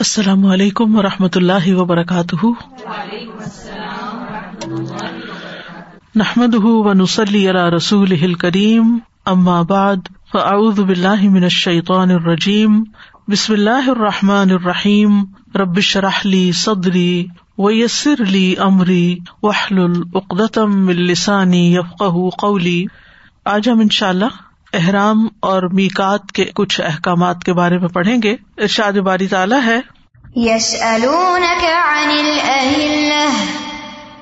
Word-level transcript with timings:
السلام 0.00 0.46
علیکم 0.46 0.96
و 0.96 1.02
رحمۃ 1.02 1.28
اللہ 1.34 1.74
وبرکاتہ۔ 1.74 2.46
نحمد 6.14 6.54
و 6.54 6.92
نسلی 6.92 7.50
علی 7.50 7.76
رسول 7.76 8.12
ہل 8.12 8.34
کریم 8.34 8.98
ام 9.26 9.44
بعد، 9.44 9.96
فاعوذ 10.32 10.80
باللہ 10.80 11.22
من 11.22 11.42
الشیطان 11.42 12.10
الرجیم، 12.10 12.84
بسم 13.28 13.52
اللہ 13.52 13.88
الرحمٰن 13.88 14.50
الرحیم 14.50 15.24
ربش 15.54 15.96
رحلی 15.96 16.52
صدری 16.52 17.26
ویسر 17.58 18.22
علی 18.28 18.54
عمری 18.58 19.18
وحل 19.42 19.78
العقدم 19.78 20.88
السانی 20.88 21.74
یفق 21.74 22.02
قولی۔ 22.38 22.86
آج 23.44 23.68
ہم 23.68 23.80
ان 23.80 23.88
شاء 23.88 24.08
اللہ 24.08 24.45
احرام 24.76 25.28
اور 25.40 25.62
میکات 25.62 26.32
کے 26.32 26.44
کچھ 26.44 26.80
احکامات 26.80 27.44
کے 27.44 27.52
بارے 27.52 27.78
میں 27.78 27.88
پڑھیں 27.88 28.16
گے۔ 28.22 28.36
ارشاد 28.58 28.92
باری 28.92 29.26
تعالیٰ 29.26 29.60
ہے۔ 29.66 29.80
یس 30.36 30.74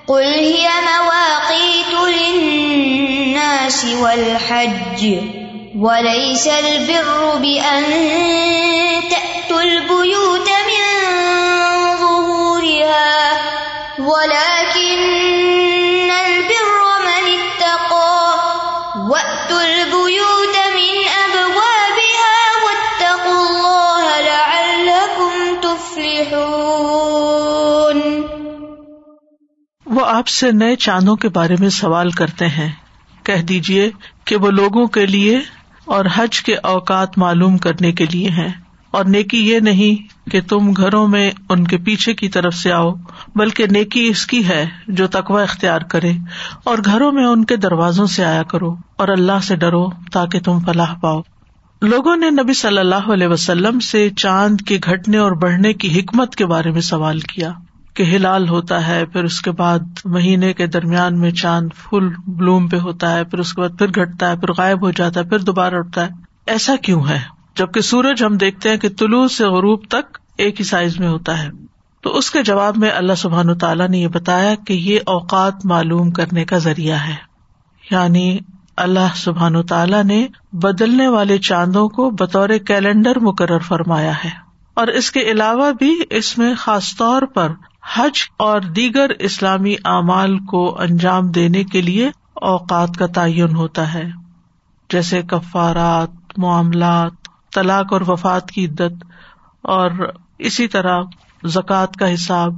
قل 0.07 0.23
هي 0.23 0.67
مواقيت 0.85 1.95
للناس 1.95 3.85
والحج، 3.99 5.07
وليس 5.75 6.49
البر 6.49 7.37
بأن 7.41 7.85
تأتوا 9.11 9.63
البيوت 9.63 10.49
من 10.49 11.11
ظهورها 11.99 13.03
ولكن 13.99 14.54
وہ 29.95 30.07
آپ 30.07 30.29
سے 30.29 30.53
نئے 30.53 30.77
چاندوں 30.77 31.17
کے 31.17 31.29
بارے 31.29 31.57
میں 31.59 31.69
سوال 31.69 32.11
کرتے 32.11 32.47
ہیں۔ 32.47 32.73
کہہ 33.23 33.43
دیجیے 33.43 33.91
کہ 34.25 34.37
وہ 34.37 34.51
لوگوں 34.51 34.87
کے 34.87 35.07
لیے 35.07 35.41
اور 35.85 36.05
حج 36.15 36.43
کے 36.43 36.57
اوقات 36.57 37.19
معلوم 37.19 37.59
کرنے 37.59 37.93
کے 37.93 38.07
لیے 38.13 38.29
ہیں۔ 38.29 38.49
اور 38.91 39.05
نیکی 39.05 39.51
یہ 39.51 39.59
نہیں 39.59 40.31
کہ 40.31 40.41
تم 40.49 40.73
گھروں 40.73 41.09
میں 41.09 41.31
ان 41.49 41.67
کے 41.67 41.79
پیچھے 41.79 42.15
کی 42.15 42.29
طرف 42.29 42.55
سے 42.55 42.73
آؤ، 42.73 42.95
بلکہ 43.35 43.65
نیکی 43.71 44.09
اس 44.09 44.27
کی 44.27 44.49
ہے 44.49 44.67
جو 44.89 45.07
تقوا 45.07 45.43
اختیار 45.43 45.81
کرے۔ 45.81 46.13
اور 46.65 46.79
گھروں 46.85 47.13
میں 47.13 47.25
ان 47.25 47.45
کے 47.45 47.57
دروازوں 47.57 48.07
سے 48.07 48.25
آیا 48.25 48.43
کرو 48.43 48.77
اور 48.97 49.09
اللہ 49.09 49.41
سے 49.43 49.57
ڈرو 49.57 49.89
تاکہ 50.13 50.41
تم 50.41 50.59
فلاح 50.59 50.95
پاؤ۔ 50.95 51.21
لوگوں 51.83 52.17
نے 52.17 52.31
نبی 52.31 52.53
صلی 52.53 52.79
اللہ 52.79 53.13
علیہ 53.13 53.27
وسلم 53.27 53.81
سے 53.81 54.11
چاند 54.11 54.61
کے 54.61 54.79
گھٹنے 54.85 55.19
اور 55.19 55.33
بڑھنے 55.33 55.73
کی 55.73 56.01
حکمت 56.01 56.37
کے 56.37 56.47
بارے 56.47 56.71
میں 56.71 56.81
سوال 56.81 57.21
کیا۔ 57.21 57.51
کہ 57.95 58.03
ہلال 58.03 58.49
ہوتا 58.49 58.87
ہے، 58.87 59.07
پھر 59.07 59.25
اس 59.25 59.41
کے 59.41 59.51
بعد 59.51 59.79
مہینے 60.05 60.53
کے 60.53 60.67
درمیان 60.67 61.21
میں 61.21 61.31
چاند 61.31 61.69
فل 61.77 62.09
بلوم 62.27 62.69
پہ 62.69 62.77
ہوتا 62.79 63.13
ہے، 63.13 63.25
پھر 63.25 63.39
اس 63.39 63.53
کے 63.53 63.61
بعد 63.61 63.79
پھر 63.79 63.89
گھٹتا 63.89 64.31
ہے، 64.31 64.37
پھر 64.37 64.53
غائب 64.53 64.83
ہو 64.83 64.91
جاتا 64.91 65.21
ہے، 65.21 65.25
پھر 65.25 65.39
دوبارہ 65.39 65.75
اٹھتا 65.75 66.05
ہے۔ 66.05 66.11
ایسا 66.47 66.77
کیوں 66.77 67.09
ہے؟ 67.09 67.21
جبکہ 67.57 67.81
سورج 67.81 68.25
ہم 68.25 68.37
دیکھتے 68.37 68.71
ہیں 68.71 68.77
کہ 68.77 68.89
طلوع 68.89 69.29
سے 69.29 69.45
غروب 69.45 69.85
تک 69.89 70.19
ایک 70.39 70.61
ہی 70.61 70.65
سائز 70.65 71.01
میں 71.01 71.09
ہوتا 71.09 71.43
ہے۔ 71.43 71.49
تو 72.03 72.17
اس 72.17 72.31
کے 72.31 72.43
جواب 72.43 72.75
میں 72.77 72.91
اللہ 72.91 73.13
سبحان 73.13 73.59
تعالیٰ 73.59 73.89
نے 73.89 73.99
یہ 73.99 74.09
بتایا 74.09 74.55
کہ 74.55 74.73
یہ 74.73 74.99
اوقات 75.07 75.55
معلوم 75.65 76.11
کرنے 76.11 76.45
کا 76.45 76.59
ذریعہ 76.59 76.97
ہے۔ 76.97 77.15
یعنی 77.91 78.39
اللہ 78.77 79.15
سبحان 79.15 79.63
تعالیٰ 79.63 80.05
نے 80.05 80.27
بدلنے 80.53 81.09
والے 81.09 81.39
چاندوں 81.39 81.89
کو 81.89 82.11
بطور 82.11 82.49
کیلنڈر 82.49 83.19
مقرر 83.19 83.59
فرمایا 83.59 84.25
ہے۔ 84.25 84.31
اور 84.75 84.87
اس 84.87 85.11
کے 85.11 85.21
علاوہ 85.21 85.73
بھی 85.73 86.03
اس 86.11 86.39
میں 86.39 86.55
خاص 86.55 86.97
طور 86.97 87.23
پر 87.23 87.53
حج 87.93 88.19
اور 88.39 88.61
دیگر 88.61 89.11
اسلامی 89.19 89.75
اعمال 89.85 90.39
کو 90.39 90.81
انجام 90.81 91.31
دینے 91.31 91.65
کے 91.65 91.83
لیے 91.83 92.11
اوقات 92.35 92.89
کا 92.99 93.07
تعین 93.07 93.57
ہوتا 93.57 93.95
ہے۔ 93.95 94.05
جیسے 94.91 95.23
کفارات، 95.23 96.39
معاملات، 96.39 97.13
طلاق 97.55 97.93
اور 97.93 98.01
وفات 98.09 98.51
کی 98.51 98.67
عدت 98.67 99.05
اور 99.63 99.91
اسی 100.39 100.69
طرح 100.69 101.03
زکوٰۃ 101.45 101.93
کا 101.99 102.15
حساب۔ 102.15 102.53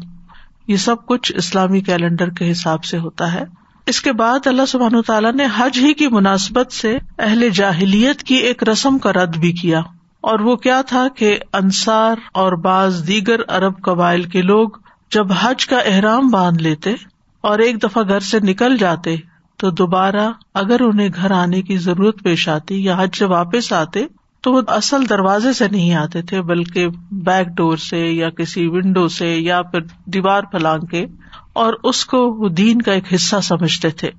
یہ 0.69 0.77
سب 0.77 1.07
کچھ 1.07 1.33
اسلامی 1.37 1.81
کیلنڈر 1.81 2.31
کے 2.31 2.51
حساب 2.51 2.85
سے 2.85 2.99
ہوتا 2.99 3.33
ہے۔ 3.33 3.45
اس 3.87 4.01
کے 4.01 4.13
بعد 4.13 4.47
اللہ 4.47 4.67
سبحان 4.69 5.03
تعالیٰ 5.03 5.33
نے 5.33 5.45
حج 5.57 5.79
ہی 5.79 5.95
کی 5.95 6.09
مناسبت 6.09 6.73
سے 6.73 6.99
اہل 7.19 7.49
جاہلیت 7.49 8.23
کی 8.23 8.35
ایک 8.35 8.69
رسم 8.69 8.99
کا 8.99 9.13
رد 9.13 9.37
بھی 9.37 9.53
کیا۔ 9.53 9.79
اور 10.21 10.39
وہ 10.39 10.57
کیا 10.57 10.83
تھا 10.83 11.09
کہ 11.17 11.39
انصار 11.53 12.17
اور 12.33 12.53
بعض 12.53 13.07
دیگر 13.07 13.41
ارب 13.49 13.83
قبائل 13.83 14.23
کے 14.23 14.43
لوگ 14.43 14.69
جب 15.13 15.27
حج 15.33 15.67
کا 15.67 15.79
احرام 15.79 16.29
باندھ 16.29 16.63
لیتے 16.63 16.95
اور 17.41 17.59
ایک 17.59 17.83
دفعہ 17.83 18.03
گھر 18.09 18.21
سے 18.21 18.41
نکل 18.41 18.77
جاتے 18.77 19.17
تو 19.57 19.71
دوبارہ 19.71 20.31
اگر 20.55 20.81
انہیں 20.81 21.09
گھر 21.15 21.31
آنے 21.31 21.63
کی 21.63 21.77
ضرورت 21.77 22.23
پیش 22.23 22.49
آتی 22.49 22.85
یا 22.85 22.97
حج 22.99 23.17
سے 23.17 23.25
واپس 23.25 23.73
آتے 23.73 24.05
تو 24.41 24.53
وہ 24.53 24.63
اصل 24.69 25.09
دروازے 25.09 25.53
سے 25.53 25.69
نہیں 25.69 25.95
آتے 25.95 26.23
تھے، 26.23 26.43
بلکہ 26.43 26.87
بیک 27.13 27.47
ڈور 27.47 27.77
سے 27.77 27.99
یا 27.99 28.31
کسی 28.31 28.67
ونڈو 28.67 29.09
سے 29.09 29.37
یا 29.37 29.63
پھر 29.63 29.81
دیوار 30.05 30.43
پھلانگ 30.43 30.87
کے 30.87 31.07
اور 31.53 31.75
اس 31.85 32.05
کو 32.05 32.19
وہ 32.19 32.49
دین 32.49 32.83
کا 32.83 32.93
ایک 32.93 33.15
حصہ 33.15 33.37
سمجھتے 33.43 33.91
تھے۔ 33.91 34.11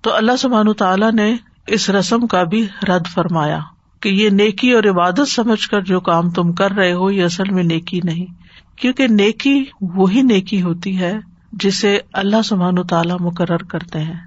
تو 0.00 0.14
اللہ 0.14 0.36
سبحان 0.38 0.72
تعالیٰ 0.72 1.12
نے 1.12 1.36
اس 1.66 1.90
رسم 1.90 2.26
کا 2.26 2.42
بھی 2.42 2.66
رد 2.88 3.06
فرمایا 3.06 3.58
کہ 4.00 4.08
یہ 4.08 4.30
نیکی 4.30 4.72
اور 4.72 4.84
عبادت 4.84 5.28
سمجھ 5.28 5.68
کر 5.68 5.80
جو 5.80 6.00
کام 6.00 6.30
تم 6.30 6.52
کر 6.52 6.70
رہے 6.70 6.92
ہو، 6.92 7.10
یہ 7.10 7.24
اصل 7.24 7.50
میں 7.50 7.62
نیکی 7.62 8.00
نہیں۔ 8.04 8.45
کیونکہ 8.76 9.08
نیکی 9.08 9.64
وہی 9.80 10.22
نیکی 10.22 10.62
ہوتی 10.62 10.98
ہے 10.98 11.14
جسے 11.52 11.98
اللہ 12.12 12.42
سبحان 12.44 12.86
تعالیٰ 12.86 13.16
مقرر 13.20 13.56
کرتے 13.56 14.00
ہیں۔ 14.00 14.26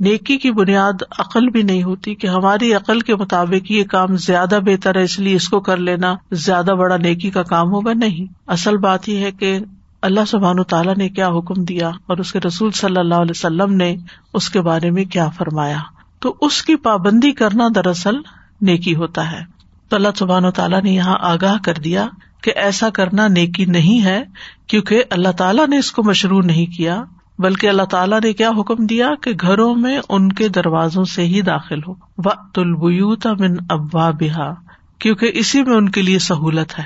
نیکی 0.00 0.36
کی 0.36 0.50
بنیاد 0.50 1.02
عقل 1.18 1.50
بھی 1.50 1.62
نہیں 1.62 1.82
ہوتی 1.82 2.14
کہ 2.14 2.26
ہماری 2.26 2.72
عقل 2.74 3.00
کے 3.00 3.14
مطابق 3.14 3.70
یہ 3.70 3.84
کام 3.84 4.16
زیادہ 4.16 4.58
بہتر 4.64 4.96
ہے، 4.96 5.02
اس 5.02 5.18
لیے 5.18 5.36
اس 5.36 5.48
کو 5.48 5.60
کر 5.60 5.76
لینا 5.76 6.14
زیادہ 6.32 6.70
بڑا 6.78 6.96
نیکی 6.96 7.30
کا 7.30 7.42
کام 7.42 7.72
ہوگا۔ 7.72 7.92
نہیں، 7.92 8.32
اصل 8.46 8.76
بات 8.76 9.08
یہ 9.08 9.18
ہے 9.18 9.32
کہ 9.32 9.58
اللہ 10.02 10.20
سبحان 10.26 10.62
تعالیٰ 10.62 10.96
نے 10.96 11.08
کیا 11.08 11.28
حکم 11.28 11.64
دیا 11.64 11.88
اور 11.88 12.16
اس 12.16 12.32
کے 12.32 12.40
رسول 12.40 12.70
صلی 12.70 13.00
اللہ 13.00 13.14
علیہ 13.14 13.30
وسلم 13.30 13.72
نے 13.72 13.96
اس 14.34 14.50
کے 14.50 14.60
بارے 14.60 14.90
میں 14.90 15.04
کیا 15.04 15.28
فرمایا۔ 15.28 15.78
تو 16.20 16.34
اس 16.40 16.62
کی 16.62 16.76
پابندی 16.76 17.32
کرنا 17.32 17.68
دراصل 17.74 18.14
نیکی 18.60 18.94
ہوتا 18.94 19.32
ہے۔ 19.32 19.40
تو 19.88 19.96
اللہ 19.96 20.08
سبحان 20.16 20.44
و 20.44 20.50
تعالیٰ 20.50 20.82
نے 20.82 20.90
یہاں 20.90 21.16
آگاہ 21.20 21.56
کر 21.64 21.74
دیا 21.74 22.06
کہ 22.46 22.52
ایسا 22.56 22.90
کرنا 22.90 23.28
نیکی 23.28 23.64
نہیں 23.64 24.04
ہے، 24.04 24.22
کیونکہ 24.66 25.02
اللہ 25.10 25.28
تعالیٰ 25.28 25.68
نے 25.68 25.78
اس 25.78 25.92
کو 25.92 26.02
مشروع 26.02 26.42
نہیں 26.42 26.66
کیا، 26.66 27.04
بلکہ 27.38 27.68
اللہ 27.68 27.82
تعالیٰ 27.82 28.20
نے 28.24 28.32
کیا 28.32 28.50
حکم 28.60 28.86
دیا 28.86 29.10
کہ 29.22 29.32
گھروں 29.40 29.74
میں 29.74 30.00
ان 30.08 30.32
کے 30.32 30.48
دروازوں 30.48 31.04
سے 31.04 31.22
ہی 31.22 31.40
داخل 31.40 31.78
ہو۔ 31.88 31.92
وقت 32.24 32.58
البیوت 32.58 33.26
من 33.26 33.56
ابا 33.70 34.10
بحا 34.10 34.54
کیونکہ 34.98 35.30
اسی 35.34 35.62
میں 35.62 35.76
ان 35.76 35.88
کے 35.88 36.02
لیے 36.02 36.18
سہولت 36.18 36.78
ہے۔ 36.78 36.84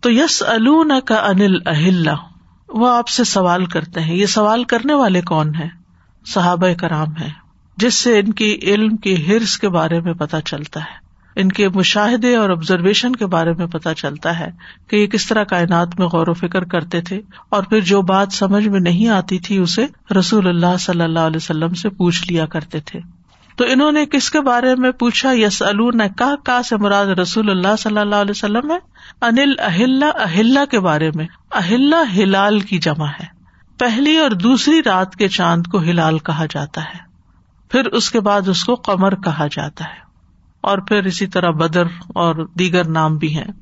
تو 0.00 0.12
یس 0.12 0.42
الون 0.46 0.92
کا 1.04 1.14
انل 1.14 1.58
اہل 1.66 2.08
وہ 2.68 2.96
آپ 2.96 3.08
سے 3.08 3.24
سوال 3.24 3.66
کرتے 3.66 4.00
ہیں، 4.00 4.14
یہ 4.14 4.26
سوال 4.26 4.64
کرنے 4.64 4.94
والے 4.94 5.20
کون 5.20 5.54
ہیں؟ 5.54 5.68
صحابہ 6.26 6.66
کرام 6.78 7.08
ہے 7.20 7.28
جس 7.76 7.94
سے 7.94 8.18
ان 8.18 8.32
کی 8.32 8.58
علم 8.62 8.96
کی 8.96 9.26
ہرس 9.26 9.58
کے 9.58 9.68
بارے 9.68 10.00
میں 10.00 10.12
پتہ 10.12 10.36
چلتا 10.44 10.80
ہے۔ 10.80 11.07
ان 11.38 11.52
کے 11.52 11.68
مشاہدے 11.68 12.36
اور 12.36 12.50
آبزرویشن 12.50 13.16
کے 13.16 13.26
بارے 13.26 13.52
میں 13.52 13.66
پتا 13.66 13.94
چلتا 13.94 14.38
ہے 14.38 14.50
کہ 14.88 14.96
یہ 14.96 15.06
کس 15.06 15.28
طرح 15.28 15.44
کائنات 15.44 15.88
میں 15.98 16.06
غور 16.06 16.28
و 16.28 16.34
فکر 16.34 16.64
کرتے 16.64 17.00
تھے 17.00 17.20
اور 17.48 17.62
پھر 17.62 17.80
جو 17.80 18.02
بات 18.02 18.32
سمجھ 18.32 18.68
میں 18.68 18.80
نہیں 18.80 19.08
آتی 19.08 19.38
تھی 19.38 19.58
اسے 19.58 19.86
رسول 20.18 20.48
اللہ 20.48 20.76
صلی 20.80 21.02
اللہ 21.02 21.18
علیہ 21.18 21.36
وسلم 21.36 21.74
سے 21.74 21.88
پوچھ 21.88 22.32
لیا 22.32 22.46
کرتے 22.46 22.80
تھے۔ 22.80 23.00
تو 23.56 23.64
انہوں 23.68 23.92
نے 23.92 24.06
کس 24.06 24.30
کے 24.30 24.40
بارے 24.40 24.74
میں 24.74 24.90
پوچھا؟ 24.90 25.32
یس 25.32 25.62
کا 26.16 26.34
کا 26.44 26.62
سے 26.62 26.76
مراد 26.76 27.06
رسول 27.06 27.50
اللہ 27.50 27.76
صلی 27.78 27.98
اللہ 27.98 28.14
علیہ 28.14 28.30
وسلم 28.30 28.70
ہے؟ 28.70 28.78
انل 29.22 29.52
اہل 29.58 30.02
اہل 30.02 30.58
کے 30.70 30.80
بارے 30.80 31.10
میں۔ 31.14 31.26
اہل 31.52 31.94
ہلال 32.16 32.60
کی 32.60 32.78
جمع 32.78 33.06
ہے۔ 33.06 33.26
پہلی 33.78 34.16
اور 34.16 34.30
دوسری 34.30 34.80
رات 34.86 35.16
کے 35.16 35.28
چاند 35.28 35.66
کو 35.66 35.78
ہلال 35.78 36.18
کہا 36.18 36.46
جاتا 36.50 36.80
ہے۔ 36.80 36.98
پھر 37.70 37.84
اس 37.86 38.10
کے 38.10 38.20
بعد 38.20 38.48
اس 38.48 38.64
کو 38.64 38.74
قمر 38.74 39.14
کہا 39.14 39.46
جاتا 39.52 39.84
ہے۔ 39.84 40.07
اور 40.60 40.78
پھر 40.78 41.04
اسی 41.04 41.26
طرح 41.26 41.50
بدر 41.50 41.84
اور 42.08 42.48
دیگر 42.58 42.88
نام 42.88 43.16
بھی 43.16 43.36
ہیں۔ 43.36 43.52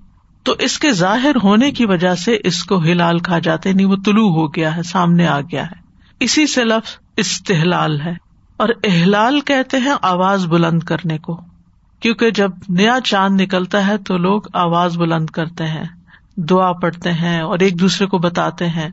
تو 0.43 0.55
اس 0.59 0.79
کے 0.79 0.93
ظاہر 0.93 1.37
ہونے 1.43 1.71
کی 1.71 1.87
وجہ 1.87 2.15
سے 2.15 2.39
اس 2.45 2.65
کو 2.65 2.83
ہلال 2.83 3.19
کہا 3.19 3.39
جاتا 3.39 3.69
ہے 3.69 3.75
نہیں 3.75 3.87
وہ 3.87 3.97
طلوع 4.05 4.35
ہو 4.35 4.55
گیا 4.55 4.77
ہے، 4.77 4.83
سامنے 4.83 5.27
آ 5.27 5.41
گیا 5.41 5.67
ہے۔ 5.67 5.81
اسی 6.21 6.47
سے 6.47 6.65
لفظ 6.65 6.99
استحلال 7.17 8.01
ہے۔ 8.01 8.13
اور 8.57 8.69
احلال 8.85 9.41
کہتے 9.41 9.77
ہیں 9.77 9.95
آواز 10.03 10.47
بلند 10.47 10.83
کرنے 10.83 11.19
کو۔ 11.19 11.41
کیونکہ 12.01 12.31
جب 12.31 12.51
نیا 12.69 12.99
چاند 13.05 13.41
نکلتا 13.41 13.87
ہے 13.87 13.99
تو 13.99 14.17
لوگ 14.17 14.43
آواز 14.53 14.97
بلند 14.97 15.31
کرتے 15.31 15.67
ہیں، 15.67 15.85
دعا 16.37 16.73
پڑھتے 16.73 17.13
ہیں 17.13 17.41
اور 17.41 17.59
ایک 17.59 17.81
دوسرے 17.81 18.07
کو 18.07 18.19
بتاتے 18.19 18.69
ہیں۔ 18.69 18.89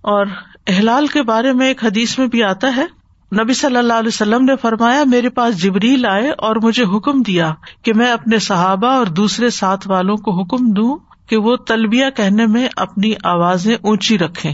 اور 0.00 0.26
احلال 0.66 1.06
کے 1.06 1.22
بارے 1.22 1.52
میں 1.52 1.68
ایک 1.68 1.84
حدیث 1.84 2.18
میں 2.18 2.26
بھی 2.26 2.42
آتا 2.42 2.76
ہے 2.76 2.97
نبی 3.32 3.54
صلی 3.54 3.76
اللہ 3.76 3.92
علیہ 3.92 4.08
وسلم 4.08 4.44
نے 4.44 4.56
فرمایا، 4.56 5.04
میرے 5.04 5.28
پاس 5.28 5.62
جبریل 5.62 6.06
آئے 6.06 6.30
اور 6.30 6.56
مجھے 6.56 6.84
حکم 6.84 7.22
دیا 7.22 7.54
کہ 7.82 7.92
میں 7.94 8.12
اپنے 8.12 8.38
صحابہ 8.38 8.86
اور 8.86 9.06
دوسرے 9.06 9.50
ساتھ 9.50 9.88
والوں 9.88 10.16
کو 10.16 10.42
حکم 10.42 10.70
دوں 10.70 10.96
کہ 11.28 11.36
وہ 11.36 11.56
تلبیہ 11.56 12.06
کہنے 12.16 12.46
میں 12.46 12.68
اپنی 12.76 13.12
آوازیں 13.22 13.76
اونچی 13.82 14.18
رکھے 14.18 14.52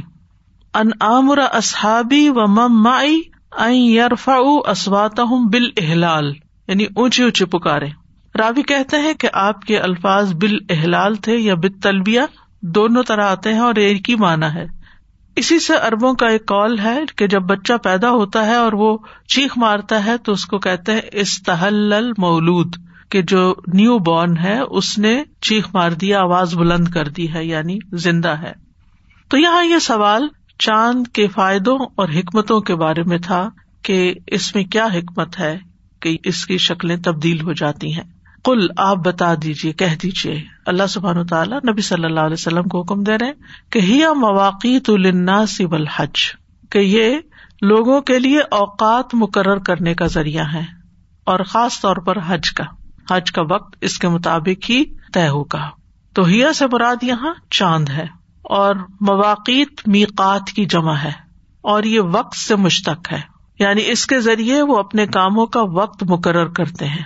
ان 0.75 0.89
عامر 1.01 1.39
اصحابی 1.39 2.29
و 2.29 2.47
ممائی 2.49 3.21
یارفا 3.95 4.37
اسوات 4.67 5.21
بال 5.53 5.71
احلال 5.77 6.33
یعنی 6.69 6.85
اونچی 6.85 7.23
اونچی 7.23 7.45
پکارے 7.45 7.89
راوی 8.39 8.63
کہتے 8.63 8.97
ہیں 8.97 9.15
کہ 9.15 9.29
آپ 9.33 9.61
کے 9.61 9.79
الفاظ 9.79 10.35
بال 10.35 10.59
احلال 10.69 11.15
تھے 11.15 11.37
یا 11.37 11.55
بت 11.55 11.83
تلبیہ 11.83 12.21
دونوں 12.61 13.03
طرح 13.03 13.25
آتے 13.25 13.53
ہیں 13.53 13.61
اور 13.61 13.75
ایک 13.75 14.11
ہی 14.11 14.15
مانا 14.15 14.55
ہے۔ 14.55 14.84
اسی 15.37 15.59
سے 15.59 15.75
اربوں 15.75 16.15
کا 16.15 16.27
ایک 16.27 16.47
کال 16.47 16.79
ہے 16.79 17.01
کہ 17.17 17.27
جب 17.27 17.43
بچہ 17.43 17.73
پیدا 17.73 18.11
ہوتا 18.11 18.47
ہے 18.47 18.55
اور 18.55 18.73
وہ 18.73 18.99
چیخ 19.29 19.59
مارتا 19.59 20.05
ہے 20.05 20.19
تو 20.19 20.33
اس 20.33 20.47
کو 20.47 20.59
کہتے 20.59 20.93
ہیں 20.93 21.01
استحل 21.13 22.13
مولود 22.19 22.77
کہ 23.11 23.23
جو 23.23 23.55
نیو 23.75 23.99
بورن 23.99 24.39
ہے 24.39 24.61
اس 24.61 24.99
نے 24.99 25.23
چیخ 25.41 25.69
مار 25.75 25.91
دیا، 25.91 26.21
آواز 26.21 26.55
بلند 26.55 26.89
کر 26.89 27.09
دی 27.09 27.35
ہے 27.35 27.45
یعنی 27.45 27.79
زندہ 27.93 28.29
ہے۔ 28.29 28.53
تو 29.29 29.39
یہاں 29.39 29.65
یہ 29.65 29.79
سوال 29.79 30.29
چاند 30.59 31.09
کے 31.09 31.29
فائدوں 31.29 31.79
اور 31.95 32.09
حکمتوں 32.09 32.61
کے 32.61 32.75
بارے 32.75 33.03
میں 33.03 33.19
تھا 33.19 33.51
کہ 33.83 34.15
اس 34.27 34.55
میں 34.55 34.65
کیا 34.65 34.87
حکمت 34.95 35.41
ہے 35.41 35.59
کہ 36.01 36.19
اس 36.25 36.47
کی 36.47 36.59
شکلیں 36.59 36.97
تبدیل 36.97 37.41
ہو 37.41 37.53
جاتی 37.53 37.93
ہیں۔ 37.93 38.14
کل 38.45 38.67
آپ 38.77 38.97
بتا 38.97 39.35
دیجیے 39.43 39.73
کہہ 39.73 39.97
دیجیے 40.03 40.45
اللہ 40.67 40.87
سبحان 40.87 41.27
تعالیٰ 41.27 41.59
نبی 41.69 41.83
صلی 41.83 42.05
اللہ 42.05 42.21
علیہ 42.21 42.33
وسلم 42.33 42.63
کو 42.63 42.83
حکم 42.83 43.03
دے 43.03 43.19
رہے 43.19 43.33
کہ 43.71 43.79
ہی 43.79 44.01
مواقع 44.17 44.91
الحج 45.73 46.19
کہ 46.71 46.79
یہ 46.79 47.17
لوگوں 47.63 48.01
کے 48.01 48.19
لیے 48.19 48.41
اوقات 48.41 49.15
مقرر 49.15 49.57
کرنے 49.57 49.95
کا 49.95 50.07
ذریعہ 50.07 50.45
ہے 50.55 50.63
اور 51.25 51.41
خاص 51.41 51.81
طور 51.81 51.97
پر 51.97 52.19
حج 52.27 52.53
کا۔ 52.53 52.65
حج 53.11 53.33
کا 53.33 53.43
وقت 53.51 53.77
اس 53.81 53.99
کے 53.99 54.09
مطابق 54.09 54.71
ہی 54.71 54.85
طے 55.13 55.29
ہوگا۔ 55.29 55.71
تو 56.15 56.25
ہیا 56.25 56.53
سے 56.53 56.65
مراد 56.73 56.97
یہاں 57.03 57.35
چاند 57.51 57.89
ہے 57.89 58.07
اور 58.43 58.75
مواقع 59.01 59.63
میقات 59.87 60.51
کی 60.51 60.65
جمع 60.65 60.95
ہے 60.95 61.13
اور 61.61 61.83
یہ 61.83 62.01
وقت 62.01 62.37
سے 62.37 62.57
مشتق 62.57 63.13
ہے۔ 63.13 63.21
یعنی 63.59 63.83
اس 63.87 64.07
کے 64.07 64.21
ذریعے 64.21 64.63
وہ 64.63 64.79
اپنے 64.79 65.07
کاموں 65.07 65.47
کا 65.47 65.63
وقت 65.63 66.03
مقرر 66.03 66.47
کرتے 66.47 66.89
ہیں۔ 66.89 67.03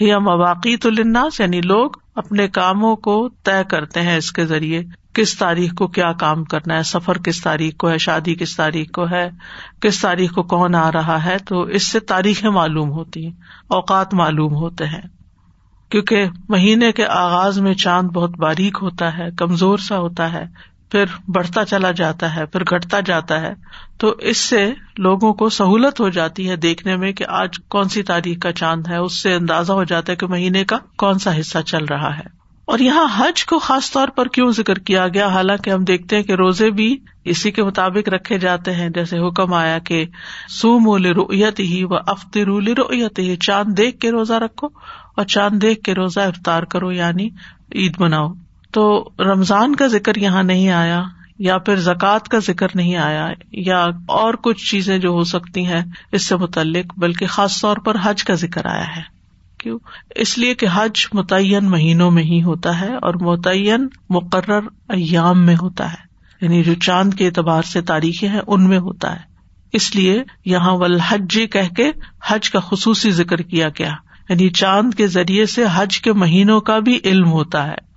یا 0.00 0.18
مواقع 0.18 0.68
تو 0.82 0.90
لناس 0.90 1.40
یعنی 1.40 1.60
لوگ 1.60 1.90
اپنے 2.14 2.48
کاموں 2.48 2.96
کو 2.96 3.28
طے 3.28 3.64
کرتے 3.68 4.00
ہیں 4.00 4.16
اس 4.16 4.32
کے 4.32 4.46
ذریعے، 4.46 4.82
کس 5.14 5.38
تاریخ 5.38 5.74
کو 5.74 5.86
کیا 5.86 6.12
کام 6.12 6.44
کرنا 6.44 6.76
ہے، 6.76 6.82
سفر 6.82 7.18
کس 7.18 7.42
تاریخ 7.42 7.76
کو 7.76 7.90
ہے، 7.90 7.98
شادی 7.98 8.34
کس 8.34 8.56
تاریخ 8.56 8.90
کو 8.90 9.10
ہے، 9.10 9.30
کس 9.80 10.00
تاریخ 10.00 10.32
کو 10.32 10.42
کون 10.42 10.74
آ 10.74 10.92
رہا 10.92 11.24
ہے، 11.24 11.38
تو 11.38 11.62
اس 11.62 11.86
سے 11.86 12.00
تاریخیں 12.00 12.50
معلوم 12.50 12.90
ہوتی 12.90 13.24
ہیں، 13.24 13.32
اوقات 13.68 14.14
معلوم 14.14 14.54
ہوتے 14.54 14.86
ہیں۔ 14.86 15.02
کیونکہ 15.88 16.24
مہینے 16.48 16.92
کے 16.92 17.06
آغاز 17.06 17.58
میں 17.58 17.74
چاند 17.74 18.08
بہت 18.08 18.30
باریک 18.30 18.78
ہوتا 18.82 19.18
ہے، 19.18 19.30
کمزور 19.30 19.78
سا 19.78 19.98
ہوتا 19.98 20.32
ہے 20.32 20.71
پھر 20.92 21.04
بڑھتا 21.28 21.64
چلا 21.64 21.90
جاتا 21.90 22.36
ہے، 22.36 22.46
پھر 22.46 22.62
گٹتا 22.62 23.00
جاتا 23.00 23.40
ہے، 23.40 23.54
تو 23.98 24.08
اس 24.08 24.36
سے 24.36 24.72
لوگوں 24.98 25.34
کو 25.34 25.48
سہولت 25.48 26.00
ہو 26.00 26.08
جاتی 26.08 26.50
ہے 26.50 26.56
دیکھنے 26.56 26.96
میں 26.96 27.12
کہ 27.12 27.24
آج 27.28 27.48
کون 27.68 27.88
سی 27.88 28.02
تاریخ 28.02 28.38
کا 28.38 28.52
چاند 28.52 28.86
ہے، 28.88 28.96
اس 28.96 29.22
سے 29.22 29.34
اندازہ 29.34 29.72
ہو 29.72 29.84
جاتا 29.84 30.12
ہے 30.12 30.16
کہ 30.16 30.26
مہینے 30.26 30.64
کا 30.64 30.76
کون 30.98 31.18
سا 31.18 31.40
حصہ 31.40 31.58
چل 31.58 31.84
رہا 31.84 32.16
ہے۔ 32.16 32.42
اور 32.64 32.78
یہاں 32.78 33.06
حج 33.16 33.44
کو 33.44 33.58
خاص 33.58 33.92
طور 33.92 34.08
پر 34.08 34.28
کیوں 34.28 34.50
ذکر 34.50 34.78
کیا 34.78 35.08
گیا؟ 35.08 35.26
حالانکہ 35.26 35.70
ہم 35.70 35.84
دیکھتے 35.84 36.16
ہیں 36.16 36.22
کہ 36.22 36.32
روزے 36.32 36.70
بھی 36.70 36.98
اسی 37.24 37.50
کے 37.50 37.62
مطابق 37.62 38.08
رکھے 38.08 38.38
جاتے 38.38 38.74
ہیں۔ 38.74 38.88
جیسے 38.88 39.18
حکم 39.18 39.54
آیا 39.54 39.78
کہ 39.78 40.06
سوم 40.48 41.06
رویت 41.06 41.60
ہی 41.60 41.84
و 41.84 41.94
افطر 41.94 42.44
رویت 42.44 43.18
ہی 43.18 43.36
چاند 43.36 43.78
دیکھ 43.78 43.98
کے 43.98 44.10
روزہ 44.10 44.34
رکھو 44.34 44.66
اور 45.16 45.24
چاند 45.24 45.62
دیکھ 45.62 45.82
کے 45.82 45.94
روزہ 45.94 46.20
افطار 46.20 46.62
کرو 46.62 46.92
یعنی 46.92 47.28
عید 47.74 47.94
مناؤ۔ 47.98 48.32
تو 48.72 49.08
رمضان 49.18 49.76
کا 49.76 49.86
ذکر 49.86 50.16
یہاں 50.16 50.42
نہیں 50.42 50.70
آیا، 50.70 51.02
یا 51.38 51.58
پھر 51.58 51.76
زکوٰۃ 51.76 52.28
کا 52.30 52.38
ذکر 52.38 52.66
نہیں 52.74 52.96
آیا، 52.96 53.28
یا 53.52 53.86
اور 54.06 54.34
کچھ 54.34 54.70
چیزیں 54.70 54.98
جو 54.98 55.08
ہو 55.08 55.24
سکتی 55.24 55.66
ہیں، 55.66 55.80
اس 56.12 56.26
سے 56.26 56.36
متعلق، 56.36 56.98
بلکہ 56.98 57.26
خاص 57.26 57.60
طور 57.60 57.76
پر 57.76 57.96
حج 58.02 58.24
کا 58.24 58.34
ذکر 58.34 58.66
آیا 58.66 58.96
ہے۔ 58.96 59.02
کیوں؟ 59.58 59.78
اس 60.14 60.38
لیے 60.38 60.54
کہ 60.54 60.66
حج 60.74 61.06
متعین 61.12 61.64
مہینوں 61.64 62.10
میں 62.10 62.22
ہی 62.22 62.42
ہوتا 62.42 62.80
ہے 62.80 62.94
اور 62.94 63.14
متعین 63.14 63.88
مقرر 64.10 64.60
ایام 64.88 65.46
میں 65.46 65.56
ہوتا 65.62 65.92
ہے۔ 65.92 66.12
یعنی 66.40 66.62
جو 66.62 66.74
چاند 66.74 67.14
کے 67.14 67.26
اعتبار 67.26 67.62
سے 67.62 67.80
تاریخیں 67.80 68.28
ہیں، 68.28 68.40
ان 68.46 68.68
میں 68.68 68.78
ہوتا 68.78 69.12
ہے۔ 69.12 69.20
اس 69.72 69.96
لیے 69.96 70.22
یہاں 70.44 70.72
ولحج 70.72 71.40
کہہ 71.52 71.74
کے 71.76 71.90
حج 72.26 72.50
کا 72.50 72.60
خصوصی 72.60 73.10
ذکر 73.10 73.36
کیا 73.36 73.68
گیا۔ 73.68 73.90
یعنی 74.28 74.48
چاند 74.48 74.94
کے 74.94 75.06
ذریعے 75.06 75.46
سے 75.46 75.64
حج 75.74 76.00
کے 76.00 76.12
مہینوں 76.12 76.60
کا 76.60 76.78
بھی 76.78 76.98
علم 77.04 77.30
ہوتا 77.30 77.66
ہے۔ 77.66 77.91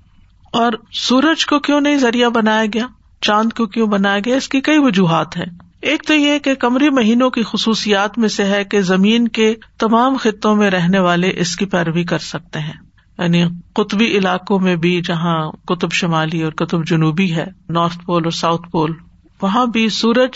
اور 0.55 0.71
سورج 0.91 1.45
کو 1.45 1.59
کیوں 1.59 1.81
نہیں 1.81 1.97
ذریعہ 1.97 2.29
بنایا 2.29 2.65
گیا؟ 2.73 2.87
چاند 3.21 3.53
کو 3.53 3.65
کیوں 3.65 3.87
بنایا 3.87 4.19
گیا؟ 4.25 4.35
اس 4.35 4.49
کی 4.49 4.61
کئی 4.61 4.77
وجوہات 4.77 5.37
ہیں۔ 5.37 5.45
ایک 5.81 6.03
تو 6.07 6.13
یہ 6.13 6.39
کہ 6.39 6.55
کمری 6.55 6.89
مہینوں 6.89 7.29
کی 7.29 7.43
خصوصیات 7.43 8.17
میں 8.17 8.29
سے 8.29 8.43
ہے 8.43 8.63
کہ 8.63 8.81
زمین 8.81 9.27
کے 9.27 9.55
تمام 9.77 10.15
خطوں 10.19 10.55
میں 10.55 10.69
رہنے 10.69 10.99
والے 10.99 11.31
اس 11.35 11.55
کی 11.55 11.65
پیروی 11.65 12.03
کر 12.03 12.17
سکتے 12.17 12.59
ہیں۔ 12.59 12.73
یعنی 13.17 13.43
قطبی 13.73 14.05
علاقوں 14.05 14.59
میں 14.59 14.75
بھی 14.75 15.01
جہاں 15.01 15.51
قطب 15.67 15.91
شمالی 15.91 16.43
اور 16.43 16.51
قطب 16.51 16.85
جنوبی 16.85 17.35
ہے، 17.35 17.45
نارتھ 17.69 18.05
پول 18.05 18.23
اور 18.23 18.31
ساؤتھ 18.31 18.69
پول، 18.69 18.93
وہاں 19.41 19.65
بھی 19.65 19.89
سورج 19.89 20.31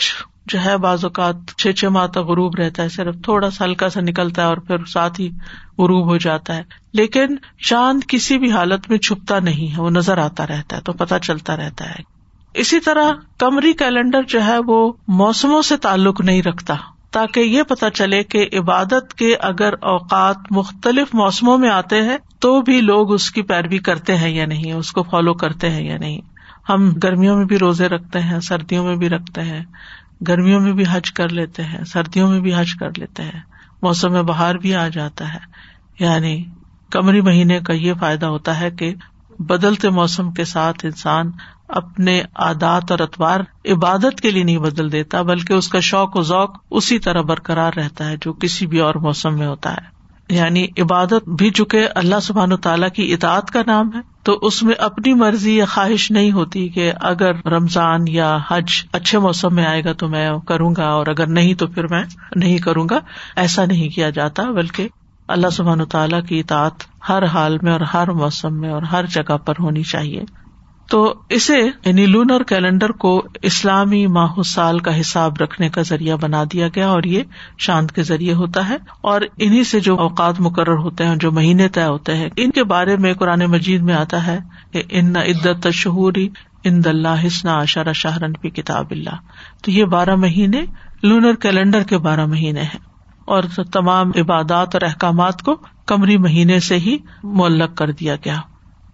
جو 0.46 0.64
ہے 0.64 0.76
بعض 0.76 1.04
اوقات 1.04 1.36
چھ 1.56 1.72
چھ 1.72 1.84
ماہ 1.84 2.06
تک 2.06 2.18
غروب 2.18 2.54
رہتا 2.54 2.82
ہے، 2.82 2.88
صرف 2.88 3.14
تھوڑا 3.24 3.50
سا 3.50 3.64
ہلکا 3.64 3.88
سا 3.88 4.00
نکلتا 4.00 4.42
ہے 4.42 4.46
اور 4.46 4.56
پھر 4.56 4.84
ساتھ 4.84 5.20
ہی 5.20 5.28
غروب 5.78 6.06
ہو 6.06 6.16
جاتا 6.16 6.56
ہے۔ 6.56 6.79
لیکن 6.92 7.26
چاند 7.68 8.00
کسی 8.08 8.38
بھی 8.38 8.52
حالت 8.52 8.90
میں 8.90 8.98
چھپتا 8.98 9.38
نہیں 9.38 9.76
ہے، 9.76 9.82
وہ 9.82 9.90
نظر 9.90 10.18
آتا 10.18 10.46
رہتا 10.46 10.76
ہے، 10.76 10.80
تو 10.80 10.92
پتا 10.92 11.18
چلتا 11.18 11.56
رہتا 11.56 11.90
ہے۔ 11.90 12.02
اسی 12.54 12.80
طرح 12.80 13.10
کمری 13.38 13.72
کیلنڈر 13.72 14.22
جو 14.22 14.44
ہے، 14.44 14.58
وہ 14.66 14.92
موسموں 15.08 15.62
سے 15.62 15.76
تعلق 15.76 16.20
نہیں 16.20 16.42
رکھتا، 16.42 16.74
تاکہ 17.10 17.40
یہ 17.40 17.62
پتا 17.62 17.90
چلے 17.90 18.22
کہ 18.22 18.48
عبادت 18.52 19.14
کے 19.14 19.36
اگر 19.36 19.72
اوقات 19.72 20.36
مختلف 20.50 21.08
موسموں 21.12 21.58
میں 21.58 21.70
آتے 21.70 22.02
ہیں، 22.02 22.18
تو 22.38 22.60
بھی 22.60 22.80
لوگ 22.80 23.12
اس 23.12 23.30
کی 23.30 23.42
پیروی 23.42 23.78
کرتے 23.78 24.16
ہیں 24.16 24.30
یا 24.30 24.46
نہیں، 24.46 24.72
اس 24.72 24.92
کو 24.92 25.02
فالو 25.02 25.34
کرتے 25.34 25.70
ہیں 25.70 25.88
یا 25.88 25.98
نہیں۔ 25.98 26.20
ہم 26.68 26.92
گرمیوں 27.02 27.36
میں 27.36 27.44
بھی 27.44 27.58
روزے 27.58 27.88
رکھتے 27.88 28.20
ہیں، 28.20 28.40
سردیوں 28.40 28.84
میں 28.84 28.96
بھی 28.96 29.08
رکھتے 29.08 29.40
ہیں۔ 29.40 29.64
گرمیوں 30.28 30.60
میں 30.60 30.72
بھی 30.72 30.84
حج 30.90 31.12
کر 31.12 31.28
لیتے 31.28 31.64
ہیں، 31.64 31.84
سردیوں 31.84 32.30
میں 32.30 32.40
بھی 32.40 32.54
حج 32.54 32.74
کر 32.74 32.88
لیتے 32.96 33.22
ہیں۔ 33.22 33.40
موسم 33.82 34.12
میں 34.12 34.22
باہر 34.22 34.54
بھی 34.54 34.74
آ 34.74 34.88
جاتا 34.88 35.34
ہے۔ 35.34 35.38
یعنی 36.00 36.44
کمری 36.90 37.20
مہینے 37.20 37.60
کا 37.60 37.72
یہ 37.72 37.92
فائدہ 38.00 38.26
ہوتا 38.26 38.60
ہے 38.60 38.70
کہ 38.70 38.94
بدلتے 39.38 39.90
موسم 39.90 40.30
کے 40.30 40.44
ساتھ 40.44 40.84
انسان 40.84 41.30
اپنے 41.68 42.22
عادات 42.34 42.90
اور 42.90 42.98
اتوار 42.98 43.40
عبادت 43.64 44.20
کے 44.20 44.30
لیے 44.30 44.42
نہیں 44.42 44.58
بدل 44.58 44.92
دیتا، 44.92 45.22
بلکہ 45.22 45.52
اس 45.52 45.68
کا 45.68 45.80
شوق 45.80 46.16
و 46.16 46.22
ذوق 46.22 46.56
اسی 46.70 46.98
طرح 46.98 47.20
برقرار 47.20 47.72
رہتا 47.76 48.08
ہے 48.08 48.16
جو 48.20 48.32
کسی 48.32 48.66
بھی 48.66 48.78
اور 48.78 48.94
موسم 48.94 49.38
میں 49.38 49.46
ہوتا 49.46 49.72
ہے۔ 49.72 50.00
یعنی 50.34 50.66
عبادت 50.78 51.28
بھی 51.28 51.50
چکے 51.50 51.86
اللہ 51.86 52.20
سبحان 52.22 52.56
تعالیٰ 52.56 52.88
کی 52.90 53.12
اطاعت 53.12 53.50
کا 53.50 53.62
نام 53.66 53.90
ہے، 53.94 54.00
تو 54.22 54.38
اس 54.42 54.62
میں 54.62 54.74
اپنی 54.78 55.14
مرضی 55.14 55.56
یا 55.56 55.64
خواہش 55.64 56.10
نہیں 56.10 56.32
ہوتی 56.32 56.68
کہ 56.68 56.92
اگر 57.00 57.48
رمضان 57.48 58.04
یا 58.08 58.38
حج 58.50 58.64
اچھے 58.92 59.18
موسم 59.18 59.54
میں 59.54 59.66
آئے 59.66 59.84
گا 59.84 59.92
تو 59.92 60.08
میں 60.08 60.30
کروں 60.48 60.74
گا، 60.76 60.86
اور 60.86 61.06
اگر 61.06 61.26
نہیں 61.26 61.54
تو 61.54 61.66
پھر 61.66 61.86
میں 61.86 62.04
نہیں 62.36 62.58
کروں 62.58 62.86
گا۔ 62.90 62.98
ایسا 63.36 63.64
نہیں 63.64 63.88
کیا 63.88 64.10
جاتا، 64.10 64.50
بلکہ 64.50 64.88
اللہ 65.30 65.48
سبحان 65.48 65.84
تعالیٰ 65.84 66.24
کی 66.24 66.40
اطاعت 66.40 66.72
ہر 67.08 67.24
حال 67.24 67.58
میں 67.62 67.72
اور 67.72 67.80
ہر 67.80 68.10
موسم 68.10 68.60
میں 68.60 68.70
اور 68.70 68.82
ہر 68.82 69.06
جگہ 69.06 69.36
پر 69.36 69.54
ہونی 69.60 69.82
چاہیے۔ 69.82 70.22
تو 70.90 71.14
اسے 71.28 71.68
یعنی 71.84 72.06
لونر 72.06 72.42
کیلنڈر 72.42 72.90
کو 72.90 73.22
اسلامی 73.42 74.06
ماہ 74.06 74.42
سال 74.44 74.78
کا 74.78 75.00
حساب 75.00 75.32
رکھنے 75.40 75.68
کا 75.68 75.82
ذریعہ 75.82 76.16
بنا 76.16 76.44
دیا 76.52 76.68
گیا 76.68 76.88
اور 76.88 77.02
یہ 77.02 77.22
چاند 77.58 77.90
کے 77.90 78.02
ذریعے 78.02 78.32
ہوتا 78.32 78.68
ہے۔ 78.68 78.76
اور 79.00 79.20
انہیں 79.38 79.62
سے 79.62 79.80
جو 79.80 79.96
اوقات 79.96 80.40
مقرر 80.40 80.76
ہوتے 80.76 81.06
ہیں 81.06 81.16
جو 81.16 81.32
مہینے 81.32 81.68
طے 81.68 81.84
ہوتے 81.84 82.16
ہیں، 82.16 82.28
ان 82.36 82.50
کے 82.50 82.64
بارے 82.64 82.96
میں 82.96 83.14
قرآن 83.14 83.40
مجید 83.40 83.80
میں 83.80 83.94
آتا 83.94 84.26
ہے 84.26 84.38
کہ 84.72 84.82
ان 84.88 85.16
عدت 85.16 85.68
شہوری 85.72 86.28
ان 86.64 86.80
اللہ 86.84 87.26
حسنا 87.26 87.58
اشارہ 87.58 87.92
شاہرن 87.92 88.32
پی 88.32 88.50
کتاب 88.50 88.86
اللہ۔ 88.90 89.16
تو 89.62 89.70
یہ 89.70 89.84
بارہ 89.84 90.14
مہینے 90.14 90.62
لونر 91.02 91.34
کیلنڈر 91.34 91.82
کے 91.82 91.98
بارہ 91.98 92.26
مہینے 92.26 92.62
ہیں۔ 92.62 92.89
اور 93.30 93.42
تمام 93.72 94.10
عبادات 94.16 94.74
اور 94.74 94.82
احکامات 94.82 95.42
کو 95.42 95.56
کمری 95.86 96.16
مہینے 96.16 96.60
سے 96.60 96.78
ہی 96.78 96.96
معلق 97.22 97.76
کر 97.76 97.90
دیا 97.90 98.16
گیا۔ 98.16 98.36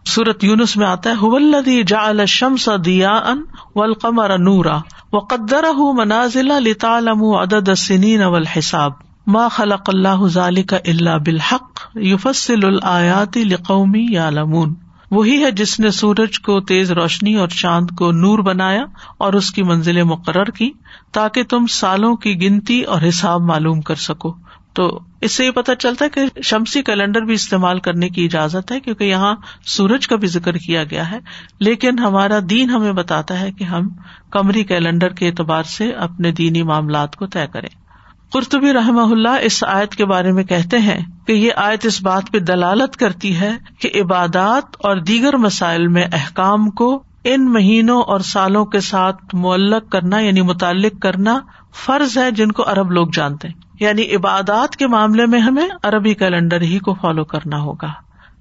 سورت 0.07 0.45
یونس 0.45 0.77
میں 0.77 0.87
آتا 0.87 1.11
ہے 1.11 1.83
جا 1.83 2.01
الشمس 2.01 2.69
دیا 2.85 3.13
ان 3.13 3.43
و 3.75 3.83
القمر 3.83 4.39
نورا 4.39 4.79
و 5.13 5.93
منازل 5.93 6.49
لتعلم 6.63 7.25
عدد 7.25 7.69
السنین 7.69 8.23
والحساب۔ 8.23 8.93
ما 9.27 9.49
خلق 9.49 9.91
اللہ 9.95 10.27
ذالک 10.27 10.75
الا 10.75 11.17
بالحق 11.17 11.81
یفصل 11.95 12.65
الآیات 12.65 13.37
لقومی 13.37 14.07
یعلمون۔ 14.11 14.75
وہی 15.11 15.45
ہے 15.45 15.51
جس 15.51 15.81
نے 15.81 15.91
سورج 15.91 16.41
کو 16.41 16.61
تیز 16.61 16.93
روشنی 16.93 17.35
اور 17.35 17.49
چاند 17.49 17.87
کو 17.97 18.13
نور 18.13 18.39
بنایا 18.39 18.85
اور 19.19 19.33
اس 19.33 19.51
کی 19.51 19.63
منزلیں 19.63 20.03
مقرر 20.03 20.45
کی 20.45 20.71
تاکہ 21.13 21.43
تم 21.43 21.67
سالوں 21.67 22.17
کی 22.17 22.43
گنتی 22.43 22.83
اور 22.83 23.03
حساب 23.09 23.41
معلوم 23.41 23.81
کر 23.81 23.95
سکو۔ 23.95 24.35
تو 24.73 25.01
اس 25.21 25.33
سے 25.33 25.47
یہ 25.47 25.51
پتا 25.51 25.75
چلتا 25.75 26.05
ہے 26.05 26.11
کہ 26.11 26.41
شمسی 26.43 26.83
کیلنڈر 26.83 27.21
بھی 27.21 27.35
استعمال 27.35 27.81
کرنے 27.81 28.09
کی 28.09 28.25
اجازت 28.25 28.73
ہے 28.73 28.81
کیونکہ 28.81 29.05
یہاں 29.05 29.35
سورج 29.67 30.09
کا 30.09 30.17
بھی 30.17 30.29
ذکر 30.29 30.57
کیا 30.57 30.85
گیا 30.85 31.11
ہے۔ 31.11 31.19
لیکن 31.59 31.99
ہمارا 31.99 32.39
دین 32.51 32.71
ہمیں 32.71 32.93
بتاتا 32.93 33.41
ہے 33.41 33.53
کہ 33.53 33.65
ہم 33.65 33.89
کمری 34.31 34.65
کیلنڈر 34.65 35.09
کے 35.09 35.29
اعتبار 35.29 35.63
سے 35.63 35.91
اپنے 35.91 36.33
دینی 36.33 36.63
معاملات 36.63 37.17
کو 37.17 37.27
طے 37.27 37.47
کریں۔ 37.53 37.86
قرطبی 38.33 38.73
رحم 38.73 38.99
اللہ 38.99 39.37
اس 39.43 39.65
آیت 39.65 39.95
کے 39.95 40.05
بارے 40.05 40.33
میں 40.33 40.45
کہتے 40.45 40.79
ہیں 40.79 41.27
کہ 41.27 41.33
یہ 41.33 41.51
آیت 41.57 41.87
اس 41.87 42.03
بات 42.03 42.23
پہ 42.33 42.39
دلالت 42.39 42.97
کرتی 42.97 43.41
ہے 43.41 43.53
کہ 43.79 43.91
عبادات 44.01 44.77
اور 44.79 44.97
دیگر 44.97 45.37
مسائل 45.37 45.89
میں 45.89 46.05
احکام 46.13 46.71
کو 46.71 47.03
ان 47.25 47.53
مہینوں 47.53 48.03
اور 48.03 48.21
سالوں 48.21 48.65
کے 48.65 48.81
ساتھ 48.81 49.35
معلق 49.35 49.91
کرنا 49.91 50.19
یعنی 50.19 50.43
متعلق 50.43 51.03
کرنا 51.03 51.39
فرض 51.87 52.19
ہے 52.19 52.31
جن 52.31 52.53
کو 52.53 52.69
ارب 52.69 52.91
لوگ 52.91 53.09
جانتے 53.13 53.49
ہیں۔ 53.49 53.55
یعنی 53.81 54.15
عبادات 54.15 54.77
کے 54.77 54.87
معاملے 54.87 55.27
میں 55.27 55.41
ہمیں 55.41 55.69
عربی 55.83 56.15
کیلنڈر 56.15 56.61
ہی 56.61 56.79
کو 56.79 56.95
فالو 56.95 57.25
کرنا 57.25 57.61
ہوگا۔ 57.61 57.93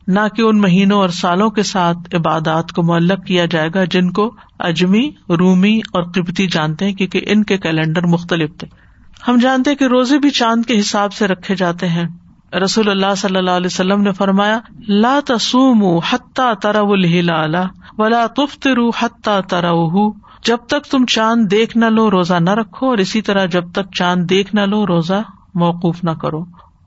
نہ 0.07 0.19
کہ 0.35 0.41
ان 0.41 0.61
مہینوں 0.61 0.99
اور 0.99 1.09
سالوں 1.09 1.49
کے 1.49 1.63
ساتھ 1.63 2.15
عبادات 2.15 2.71
کو 2.71 2.83
معلق 2.83 3.25
کیا 3.25 3.45
جائے 3.45 3.69
گا 3.75 3.83
جن 3.83 4.11
کو 4.11 4.35
اجمی، 4.59 5.11
رومی 5.29 5.77
اور 5.77 6.03
قبتی 6.03 6.47
جانتے 6.47 6.85
ہیں 6.85 6.93
کیونکہ 6.93 7.21
ان 7.27 7.43
کے 7.43 7.57
کیلنڈر 7.57 8.05
مختلف 8.05 8.49
تھے۔ 8.59 8.84
ہم 9.27 9.37
جانتے 9.41 9.75
کہ 9.75 9.83
روزے 9.83 10.19
بھی 10.19 10.29
چاند 10.29 10.65
کے 10.65 10.79
حساب 10.79 11.13
سے 11.13 11.27
رکھے 11.27 11.55
جاتے 11.55 11.87
ہیں۔ 11.87 12.07
رسول 12.63 12.89
اللہ 12.89 13.15
صلی 13.17 13.37
اللہ 13.37 13.51
علیہ 13.51 13.65
وسلم 13.65 14.01
نے 14.01 14.11
فرمایا، 14.11 14.59
لا 14.87 15.19
تسوم 15.25 15.99
حتہ 16.09 16.53
ترا 16.61 16.79
الہلا 16.79 17.63
ولا 17.97 18.25
تفترو 18.27 18.89
حتہ 18.89 19.41
ترا 19.49 19.71
جب 20.43 20.57
تک 20.57 20.91
تم 20.91 21.05
چاند 21.05 21.51
دیکھ 21.51 21.77
نہ 21.77 21.85
لو، 21.85 22.11
روزہ 22.11 22.33
نہ 22.33 22.49
رکھو، 22.49 22.89
اور 22.89 22.97
اسی 22.97 23.21
طرح 23.21 23.45
جب 23.45 23.71
تک 23.71 23.93
چاند 23.93 24.29
دیکھ 24.29 24.55
نہ 24.55 24.61
لو، 24.61 24.87
روزہ 24.87 25.21
موقوف 25.55 26.03
نہ 26.03 26.11
کرو۔ 26.11 26.41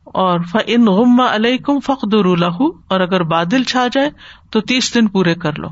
اور 0.05 0.41
فن 0.41 0.85
غم 0.85 1.21
علیہ 1.21 1.59
کم 1.59 1.81
فخر 1.81 2.17
اور 2.89 3.01
اگر 3.01 3.23
بادل 3.23 3.63
چھا 3.63 3.87
جائے، 3.93 4.11
تو 4.51 4.61
تیس 4.61 4.95
دن 4.95 5.07
پورے 5.07 5.35
کر 5.35 5.59
لو۔ 5.59 5.69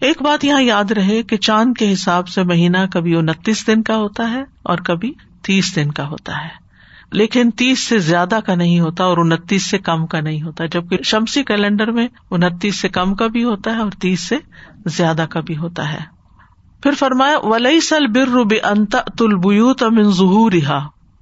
ایک 0.00 0.22
بات 0.22 0.44
یہاں 0.44 0.62
یاد 0.62 0.90
رہے 0.90 1.22
کہ 1.22 1.36
چاند 1.36 1.74
کے 1.78 1.92
حساب 1.92 2.28
سے 2.28 2.42
مہینہ 2.42 2.78
کبھی 2.92 3.16
انتیس 3.16 3.66
دن 3.66 3.82
کا 3.82 3.96
ہوتا 3.96 4.30
ہے 4.30 4.42
اور 4.62 4.78
کبھی 4.78 5.12
تیس 5.46 5.76
دن 5.76 5.92
کا 5.92 6.08
ہوتا 6.08 6.44
ہے۔ 6.44 6.66
لیکن 7.12 7.50
تیس 7.50 7.78
سے 7.78 7.98
زیادہ 7.98 8.38
کا 8.46 8.54
نہیں 8.54 8.80
ہوتا 8.80 9.04
اور 9.04 9.18
انتیس 9.18 9.70
سے 9.70 9.78
کم 9.78 10.06
کا 10.06 10.20
نہیں 10.20 10.42
ہوتا، 10.42 10.66
جبکہ 10.66 10.96
شمسی 11.04 11.42
کیلنڈر 11.42 11.90
میں 11.90 12.08
انتیس 12.30 12.80
سے 12.80 12.88
کم 12.88 13.14
کا 13.14 13.26
بھی 13.26 13.44
ہوتا 13.44 13.70
ہے 13.70 13.80
اور 13.80 13.90
تیس 13.90 14.20
سے 14.20 14.36
زیادہ 14.86 15.26
کا 15.30 15.40
بھی 15.40 15.56
ہوتا 15.56 15.92
ہے۔ 15.92 15.98
پھر 16.82 16.92
فرمایا 16.92 17.38
ولی 17.38 17.80
سل 17.80 18.06
بر 18.06 18.44
بے 18.44 18.60
انت 18.60 18.96
تلبیوت 19.18 19.82
امن 19.82 20.02
ظہور 20.02 20.52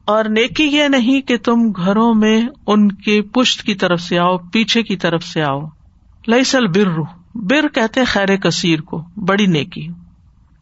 اور 0.04 0.25
نیکی 0.25 0.64
یہ 0.64 0.88
نہیں 0.88 1.21
کہ 1.21 1.37
تم 1.37 1.71
گھروں 1.71 2.14
میں 2.14 2.43
ان 2.66 2.93
کے 2.93 3.23
پشت 3.23 3.62
کی 3.62 3.75
طرف 3.75 4.00
سے 4.00 4.19
آؤ، 4.19 4.37
پیچھے 4.37 4.83
کی 4.83 4.97
طرف 4.97 5.25
سے 5.25 5.43
آؤ۔ 5.43 5.61
لئی 6.28 6.45
سل 6.45 6.66
بر 6.66 7.00
بر 7.35 7.69
کہتے 7.69 8.04
خیر 8.04 8.37
کثیر 8.37 8.81
کو، 8.81 9.02
بڑی 9.16 9.47
نیکی۔ 9.47 9.88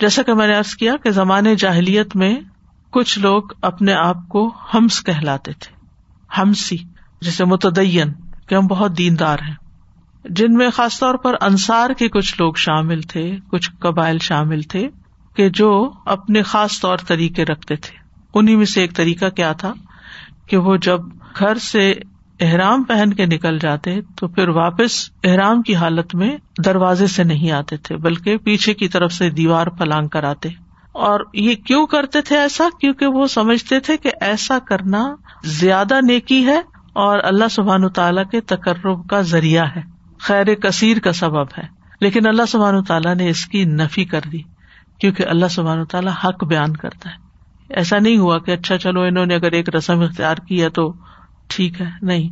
جیسا 0.01 0.23
کہ 0.23 0.35
میں 0.35 0.47
نے 0.47 0.57
ارض 0.57 0.75
کیا 0.75 0.97
کہ 0.97 1.11
زمانے 1.11 1.55
جاہلیت 1.55 2.17
میں 2.17 2.37
کچھ 2.93 3.19
لوگ 3.19 3.43
اپنے 3.63 3.93
آپ 3.93 4.29
کو 4.29 4.53
ہمس 4.75 5.05
کہلاتے 5.05 5.53
تھے، 5.53 5.87
ہمسی 6.39 6.77
جیسے 7.21 7.45
متدین، 7.45 8.13
کہ 8.47 8.55
ہم 8.55 8.67
بہت 8.67 8.99
دیندار 8.99 9.39
ہیں۔ 9.49 9.55
جن 10.25 10.55
میں 10.55 10.71
خاص 10.71 11.01
طور 11.01 11.15
پر 11.15 11.35
انصار 11.41 11.91
کے 11.91 12.09
کچھ 12.09 12.35
لوگ 12.39 12.55
شامل 12.55 13.03
تھے، 13.03 13.37
کچھ 13.51 13.71
قبائل 13.79 14.19
شامل 14.19 14.63
تھے، 14.63 14.89
کہ 15.37 15.49
جو 15.49 15.93
اپنے 16.07 16.43
خاص 16.43 16.81
طور 16.81 16.99
طریقے 17.07 17.45
رکھتے 17.45 17.77
تھے۔ 17.77 17.97
انہیں 18.35 18.57
میں 18.57 18.65
سے 18.65 18.81
ایک 18.81 18.97
طریقہ 18.97 19.29
کیا 19.29 19.53
تھا 19.53 19.73
کہ 20.47 20.57
وہ 20.57 20.77
جب 20.77 21.01
گھر 21.39 21.59
سے 21.59 21.95
احرام 22.41 22.83
پہن 22.83 23.13
کے 23.13 23.27
نکل 23.27 23.59
جاتے 23.59 24.01
تو 24.17 24.29
پھر 24.29 24.49
واپس 24.49 25.11
احرام 25.25 25.63
کی 25.63 25.75
حالت 25.75 26.15
میں 26.15 26.37
دروازے 26.65 27.07
سے 27.07 27.25
نہیں 27.25 27.51
آتے 27.51 27.77
تھے، 27.77 27.97
بلکہ 27.97 28.37
پیچھے 28.37 28.75
کی 28.75 28.89
طرف 28.89 29.13
سے 29.13 29.31
دیوار 29.31 29.67
پلانگ 29.67 30.09
کر 30.09 30.25
آتے۔ 30.25 30.49
اور 30.93 31.21
یہ 31.35 31.55
کیوں 31.55 31.87
کرتے 31.87 32.21
تھے 32.21 32.39
ایسا؟ 32.39 32.65
کیونکہ 32.81 33.07
وہ 33.07 33.27
سمجھتے 33.27 33.81
تھے 33.81 33.97
کہ 33.97 34.11
ایسا 34.21 34.59
کرنا 34.59 35.15
زیادہ 35.45 36.01
نیکی 36.01 36.47
ہے 36.47 36.61
اور 36.93 37.19
اللہ 37.25 37.45
سبحان 37.51 37.89
تعالیٰ 37.89 38.25
کے 38.31 38.41
تقرب 38.41 39.09
کا 39.09 39.21
ذریعہ 39.21 39.65
ہے۔ 39.77 39.81
خیر 40.19 40.55
کثیر 40.55 40.99
کا 40.99 41.13
سبب 41.13 41.43
ہے۔ 41.43 41.83
لیکن 42.01 42.27
اللہ 42.27 42.43
سبحان 42.49 42.85
تعالیٰ 42.85 43.15
نے 43.15 43.29
اس 43.29 43.47
کی 43.47 43.65
نفی 43.65 44.05
کر 44.05 44.21
دی، 44.33 44.39
کیونکہ 45.01 45.25
اللہ 45.27 45.47
سبحان 45.51 45.85
تعالیٰ 45.85 46.13
حق 46.25 46.45
بیان 46.45 46.77
کرتا 46.77 47.11
ہے۔ 47.11 47.15
ایسا 47.75 47.99
نہیں 47.99 48.17
ہوا 48.17 48.39
کہ 48.39 48.51
اچھا 48.51 48.79
چلو، 48.79 49.01
انہوں 49.01 49.27
نے 49.27 49.35
اگر 49.35 49.53
ایک 49.53 49.75
رسم 49.77 50.01
اختیار 50.01 50.37
کی 50.37 50.63
ہے 50.63 50.69
تو 50.69 50.93
ٹھیک 51.47 51.81
ہے۔ 51.81 51.87
نہیں، 52.03 52.29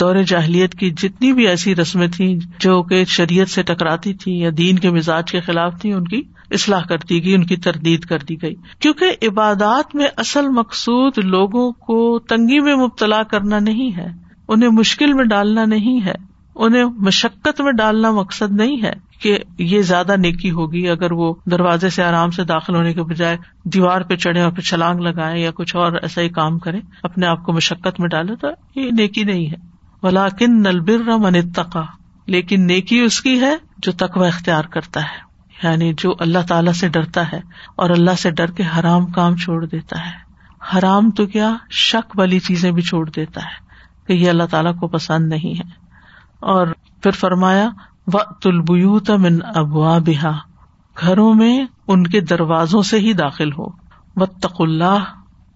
دور 0.00 0.16
جاہلیت 0.26 0.74
کی 0.74 0.90
جتنی 0.90 1.32
بھی 1.32 1.48
ایسی 1.48 1.76
رسمیں 1.76 2.08
تھیں 2.08 2.38
جو 2.58 2.82
کہ 2.82 3.04
شریعت 3.04 3.48
سے 3.48 3.62
ٹکراتی 3.62 4.14
تھی 4.14 4.38
یا 4.38 4.50
دین 4.58 4.78
کے 4.78 4.90
مزاج 4.90 5.30
کے 5.30 5.40
خلاف 5.40 5.80
تھی 5.80 5.92
ان 5.92 6.04
کی 6.04 6.22
اصلاح 6.52 6.82
کر 6.82 6.98
دی 6.98 7.24
گئی، 7.24 7.34
ان 7.34 7.44
کی 7.44 7.56
تردید 7.56 8.04
کر 8.04 8.18
دی 8.18 8.42
گئی۔ 8.42 8.54
کیونکہ 8.78 9.16
عبادات 9.22 9.94
میں 9.94 10.06
اصل 10.16 10.48
مقصود 10.48 11.18
لوگوں 11.18 11.72
کو 11.72 12.18
تنگی 12.18 12.60
میں 12.60 12.74
مبتلا 12.74 13.22
کرنا 13.22 13.58
نہیں 13.58 13.96
ہے، 13.96 14.08
انہیں 14.48 14.68
مشکل 14.68 15.12
میں 15.12 15.24
ڈالنا 15.24 15.64
نہیں 15.64 16.04
ہے، 16.06 16.14
انہیں 16.54 16.84
مشقت 16.84 17.60
میں 17.60 17.72
ڈالنا 17.72 18.10
مقصد 18.10 18.52
نہیں 18.52 18.82
ہے 18.82 18.92
کہ 19.20 19.38
یہ 19.58 19.82
زیادہ 19.82 20.16
نیکی 20.16 20.50
ہوگی 20.50 20.88
اگر 20.88 21.12
وہ 21.12 21.34
دروازے 21.50 21.90
سے 21.90 22.02
آرام 22.02 22.30
سے 22.30 22.44
داخل 22.44 22.74
ہونے 22.74 22.92
کے 22.92 23.02
بجائے 23.02 23.36
دیوار 23.64 24.00
پہ 24.00 24.16
چڑھے 24.16 24.40
اور 24.40 24.52
پھر 24.52 24.62
چھلانگ 24.62 25.00
لگائے 25.00 25.40
یا 25.40 25.50
کچھ 25.50 25.76
اور 25.76 25.92
ایسا 25.92 26.20
ہی 26.20 26.28
کام 26.28 26.58
کرے 26.58 26.80
اپنے 27.02 27.26
آپ 27.26 27.44
کو 27.44 27.52
مشقت 27.52 28.00
میں 28.00 28.08
ڈالے 28.08 28.36
تو 28.36 28.80
یہ 28.80 28.90
نیکی 28.90 29.24
نہیں 29.24 29.50
ہے۔ 29.50 29.56
ولاکن 30.02 30.62
نلبر 30.62 31.18
من 31.18 31.50
تقا 31.50 31.82
لیکن 32.26 32.66
نیکی 32.66 33.00
اس 33.00 33.20
کی 33.20 33.40
ہے 33.40 33.56
جو 33.78 33.92
تقوی 33.92 34.28
اختیار 34.28 34.64
کرتا 34.64 35.00
ہے۔ 35.00 35.31
یعنی 35.62 35.92
جو 35.98 36.12
اللہ 36.18 36.38
تعالی 36.48 36.72
سے 36.72 36.88
ڈرتا 36.88 37.32
ہے 37.32 37.40
اور 37.76 37.90
اللہ 37.90 38.10
سے 38.18 38.30
ڈر 38.30 38.50
کے 38.50 38.62
حرام 38.78 39.06
کام 39.06 39.36
چھوڑ 39.36 39.66
دیتا 39.66 40.06
ہے۔ 40.06 40.32
حرام 40.74 41.10
تو 41.10 41.26
کیا 41.26 41.56
شک 41.70 42.18
والی 42.18 42.38
چیزیں 42.38 42.70
بھی 42.70 42.82
چھوڑ 42.82 43.10
دیتا 43.10 43.40
ہے 43.40 43.72
کہ 44.06 44.12
یہ 44.12 44.30
اللہ 44.30 44.42
تعالیٰ 44.50 44.76
کو 44.76 44.88
پسند 44.88 45.28
نہیں 45.28 45.58
ہے۔ 45.58 45.70
اور 46.40 46.66
پھر 47.02 47.10
فرمایا 47.10 47.68
و 48.06 48.34
تلبیوت 48.34 49.10
من 49.10 49.38
ابوا 49.54 49.98
بحا 49.98 50.30
گھروں 51.00 51.34
میں 51.34 51.64
ان 51.88 52.06
کے 52.06 52.20
دروازوں 52.20 52.82
سے 52.82 52.98
ہی 52.98 53.12
داخل 53.12 53.52
ہو۔ 53.52 53.66
و 54.16 54.26
تق 54.26 54.56
اللہ 54.58 54.98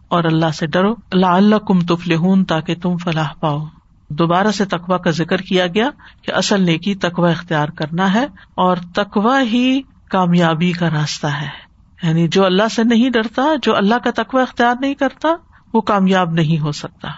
اور 0.08 0.24
اللہ 0.24 0.50
سے 0.50 0.66
ڈرو۔ 0.66 0.94
اللہ 1.12 1.26
اللہ 1.26 1.56
کم 1.56 1.80
تفل 1.80 2.44
تاکہ 2.44 2.74
تم 2.82 2.96
فلاح 2.96 3.28
پاؤ۔ 3.40 3.64
دوبارہ 4.08 4.50
سے 4.50 4.64
تقوا 4.64 4.96
کا 4.96 5.10
ذکر 5.10 5.36
کیا 5.36 5.66
گیا 5.66 5.90
کہ 6.22 6.32
اصل 6.32 6.62
نیکی 6.62 6.94
تقوا 6.94 7.30
اختیار 7.30 7.68
کرنا 7.68 8.14
ہے 8.14 8.24
اور 8.54 8.76
تقوا 8.94 9.40
ہی 9.40 9.82
کامیابی 10.10 10.72
کا 10.72 10.90
راستہ 10.90 11.26
ہے۔ 11.26 11.66
یعنی 12.02 12.28
جو 12.28 12.44
اللہ 12.44 12.68
سے 12.70 12.84
نہیں 12.84 13.10
ڈرتا، 13.10 13.42
جو 13.62 13.76
اللہ 13.76 13.94
کا 13.94 14.10
تقوا 14.10 14.42
اختیار 14.42 14.74
نہیں 14.80 14.94
کرتا، 14.94 15.28
وہ 15.74 15.80
کامیاب 15.80 16.32
نہیں 16.32 16.58
ہو 16.58 16.72
سکتا۔ 16.72 17.08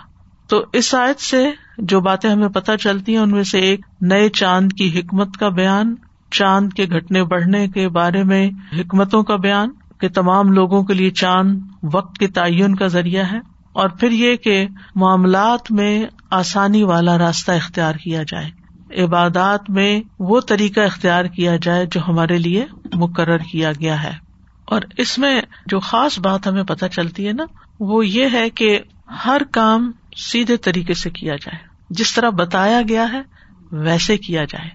تو 0.49 0.64
اس 0.73 0.95
آیت 0.95 1.21
سے 1.21 1.50
جو 1.78 2.00
باتیں 2.00 2.30
ہمیں 2.30 2.49
پتہ 2.49 2.73
چلتی 2.80 3.12
ہیں، 3.12 3.23
ان 3.23 3.30
میں 3.30 3.42
سے 3.42 3.59
ایک 3.59 3.80
نئے 4.00 4.28
چاند 4.28 4.73
کی 4.73 5.00
حکمت 5.00 5.37
کا 5.37 5.49
بیان، 5.49 5.95
چاند 6.30 6.73
کے 6.73 6.87
گھٹنے 6.87 7.25
بڑھنے 7.25 7.68
کے 7.68 7.88
بارے 7.88 8.23
میں 8.23 8.50
حکمتوں 8.78 9.23
کا 9.23 9.37
بیان، 9.37 9.71
کہ 10.00 10.09
تمام 10.09 10.52
لوگوں 10.52 10.83
کے 10.83 10.95
لیے 10.95 11.11
چاند 11.11 11.61
وقت 11.92 12.18
کے 12.18 12.28
تعین 12.28 12.75
کا 12.75 12.87
ذریعہ 12.87 13.25
ہے، 13.33 13.38
اور 13.73 13.88
پھر 13.88 14.11
یہ 14.11 14.37
کہ 14.37 14.66
معاملات 14.95 15.73
میں 15.73 16.04
آسانی 16.30 16.83
والا 16.83 17.18
راستہ 17.18 17.52
اختیار 17.52 17.95
کیا 17.95 18.23
جائے۔ 18.23 18.58
عبادات 18.97 19.71
میں 19.71 20.00
وہ 20.18 20.40
طریقہ 20.40 20.80
اختیار 20.80 21.25
کیا 21.25 21.57
جائے 21.57 21.87
جو 21.87 22.00
ہمارے 22.09 22.38
لیے 22.38 22.66
مقرر 22.95 23.38
کیا 23.38 23.73
گیا 23.73 24.02
ہے۔ 24.02 24.12
اور 24.64 24.83
اس 24.99 25.18
میں 25.18 25.40
جو 25.66 25.80
خاص 25.80 26.18
بات 26.18 26.47
ہمیں 26.47 26.62
پتہ 26.62 26.87
چلتی 26.87 27.28
ہے 27.28 27.33
نا، 27.33 27.45
وہ 27.80 28.07
یہ 28.07 28.28
ہے 28.33 28.50
کہ 28.50 28.80
ہر 29.25 29.42
کام 29.50 29.92
سیدھے 30.16 30.57
طریقے 30.57 30.95
سے 30.95 31.11
کیا 31.11 31.37
جائے۔ 31.37 31.59
جس 31.90 32.14
طرح 32.14 32.30
بتایا 32.30 32.80
گیا 32.88 33.12
ہے، 33.12 33.23
ویسے 33.73 34.16
کیا 34.16 34.45
جائے۔ 34.45 34.71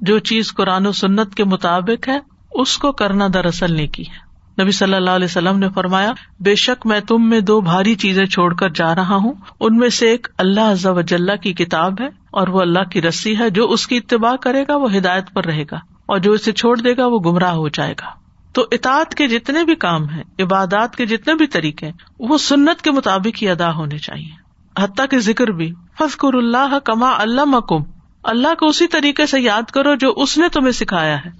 جو 0.00 0.18
چیز 0.18 0.54
قرآن 0.54 0.86
و 0.86 0.92
سنت 0.92 1.34
کے 1.34 1.44
مطابق 1.44 2.08
ہے، 2.08 2.18
اس 2.50 2.78
کو 2.78 2.92
کرنا 2.92 3.26
دراصل 3.34 3.74
نے 3.74 3.86
کی 3.86 4.02
ہے۔ 4.02 4.27
نبی 4.60 4.70
صلی 4.70 4.94
اللہ 4.94 5.10
علیہ 5.10 5.24
وسلم 5.24 5.58
نے 5.58 5.68
فرمایا، 5.74 6.12
بے 6.40 6.54
شک 6.54 6.86
میں 6.86 7.00
تم 7.00 7.28
میں 7.28 7.40
دو 7.40 7.60
بھاری 7.60 7.94
چیزیں 7.94 8.26
چھوڑ 8.26 8.54
کر 8.54 8.68
جا 8.68 8.94
رہا 8.94 9.14
ہوں۔ 9.14 9.32
ان 9.60 9.76
میں 9.76 9.88
سے 9.88 10.08
ایک 10.08 10.28
اللہ 10.38 10.60
عز 10.60 10.86
و 10.86 11.00
جل 11.00 11.36
کی 11.42 11.52
کتاب 11.52 12.00
ہے 12.00 12.06
اور 12.06 12.48
وہ 12.48 12.60
اللہ 12.60 12.84
کی 12.84 13.02
رسی 13.02 13.38
ہے 13.38 13.50
جو 13.50 13.68
اس 13.68 13.86
کی 13.86 13.96
اتباع 13.96 14.36
کرے 14.36 14.64
گا، 14.68 14.76
وہ 14.76 14.96
ہدایت 14.96 15.24
پر 15.34 15.44
رہے 15.44 15.62
گا 15.70 15.76
اور 16.06 16.18
جو 16.18 16.32
اسے 16.32 16.52
چھوڑ 16.52 16.80
دے 16.80 16.96
گا، 16.96 17.06
وہ 17.06 17.18
گمراہ 17.18 17.52
ہو 17.52 17.68
جائے 17.68 17.92
گا۔ 17.92 18.06
تو 18.52 18.66
اطاعت 18.72 19.14
کے 19.14 19.28
جتنے 19.28 19.64
بھی 19.64 19.74
کام 19.74 20.08
ہیں، 20.08 20.22
عبادات 20.38 20.96
کے 20.96 21.06
جتنے 21.06 21.34
بھی 21.34 21.46
طریقے 21.46 21.90
وہ 22.18 22.38
سنت 22.38 22.82
کے 22.82 22.90
مطابق 22.90 23.42
ہی 23.42 23.48
ادا 23.48 23.74
ہونے 23.74 23.98
چاہیے۔ 23.98 24.48
حتیٰ 24.78 25.06
کے 25.06 25.18
ذکر 25.18 25.46
بھی 25.46 25.72
فضکر 25.98 26.34
اللہ 26.34 26.78
کما 26.84 27.10
اللہ 27.18 27.44
مکم 27.44 27.82
اللہ 28.24 28.54
کو 28.54 28.66
اسی 28.66 28.86
طریقے 28.86 29.26
سے 29.26 29.40
یاد 29.40 29.70
کرو 29.70 29.94
جو 29.94 30.12
اس 30.16 30.38
نے 30.38 30.48
تمہیں 30.48 30.72
سکھایا 30.72 31.16
ہے۔ 31.24 31.30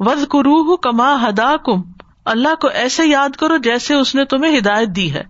وز 0.00 0.24
کرو 0.30 0.76
کما 0.76 1.28
ہدا 1.28 1.56
کم 1.64 1.82
اللہ 2.28 2.54
کو 2.60 2.68
ایسے 2.68 3.06
یاد 3.06 3.36
کرو 3.36 3.56
جیسے 3.56 3.94
اس 3.94 4.14
نے 4.14 4.24
تمہیں 4.24 4.58
ہدایت 4.58 4.88
دی 4.88 5.12
ہے۔ 5.12 5.22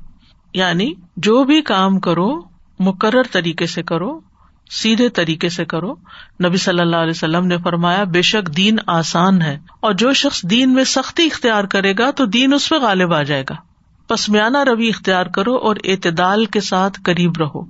یعنی 0.54 0.92
جو 1.16 1.44
بھی 1.44 1.62
کام 1.62 2.00
کرو، 2.00 2.40
مقرر 2.78 3.22
طریقے 3.22 3.66
سے 3.66 3.82
کرو، 3.82 4.20
سیدھے 4.70 5.08
طریقے 5.08 5.48
سے 5.48 5.64
کرو۔ 5.64 5.94
نبی 6.44 6.56
صلی 6.56 6.80
اللہ 6.80 6.96
علیہ 6.96 7.10
وسلم 7.10 7.46
نے 7.46 7.58
فرمایا، 7.58 8.04
بے 8.04 8.22
شک 8.22 8.56
دین 8.56 8.76
آسان 8.86 9.42
ہے 9.42 9.58
اور 9.80 9.92
جو 9.92 10.12
شخص 10.12 10.42
دین 10.42 10.74
میں 10.74 10.84
سختی 10.84 11.26
اختیار 11.26 11.64
کرے 11.64 11.92
گا 11.98 12.10
تو 12.10 12.26
دین 12.26 12.52
اس 12.52 12.68
پہ 12.68 12.74
غالب 12.74 13.14
آ 13.14 13.22
جائے 13.22 13.44
گا۔ 13.50 13.54
پسمیانہ 14.08 14.58
روی 14.58 14.88
اختیار 14.88 15.26
کرو 15.26 15.56
اور 15.56 15.76
اعتدال 15.84 16.44
کے 16.44 16.60
ساتھ 16.60 17.00
قریب 17.04 17.32
رہو۔ 17.38 17.60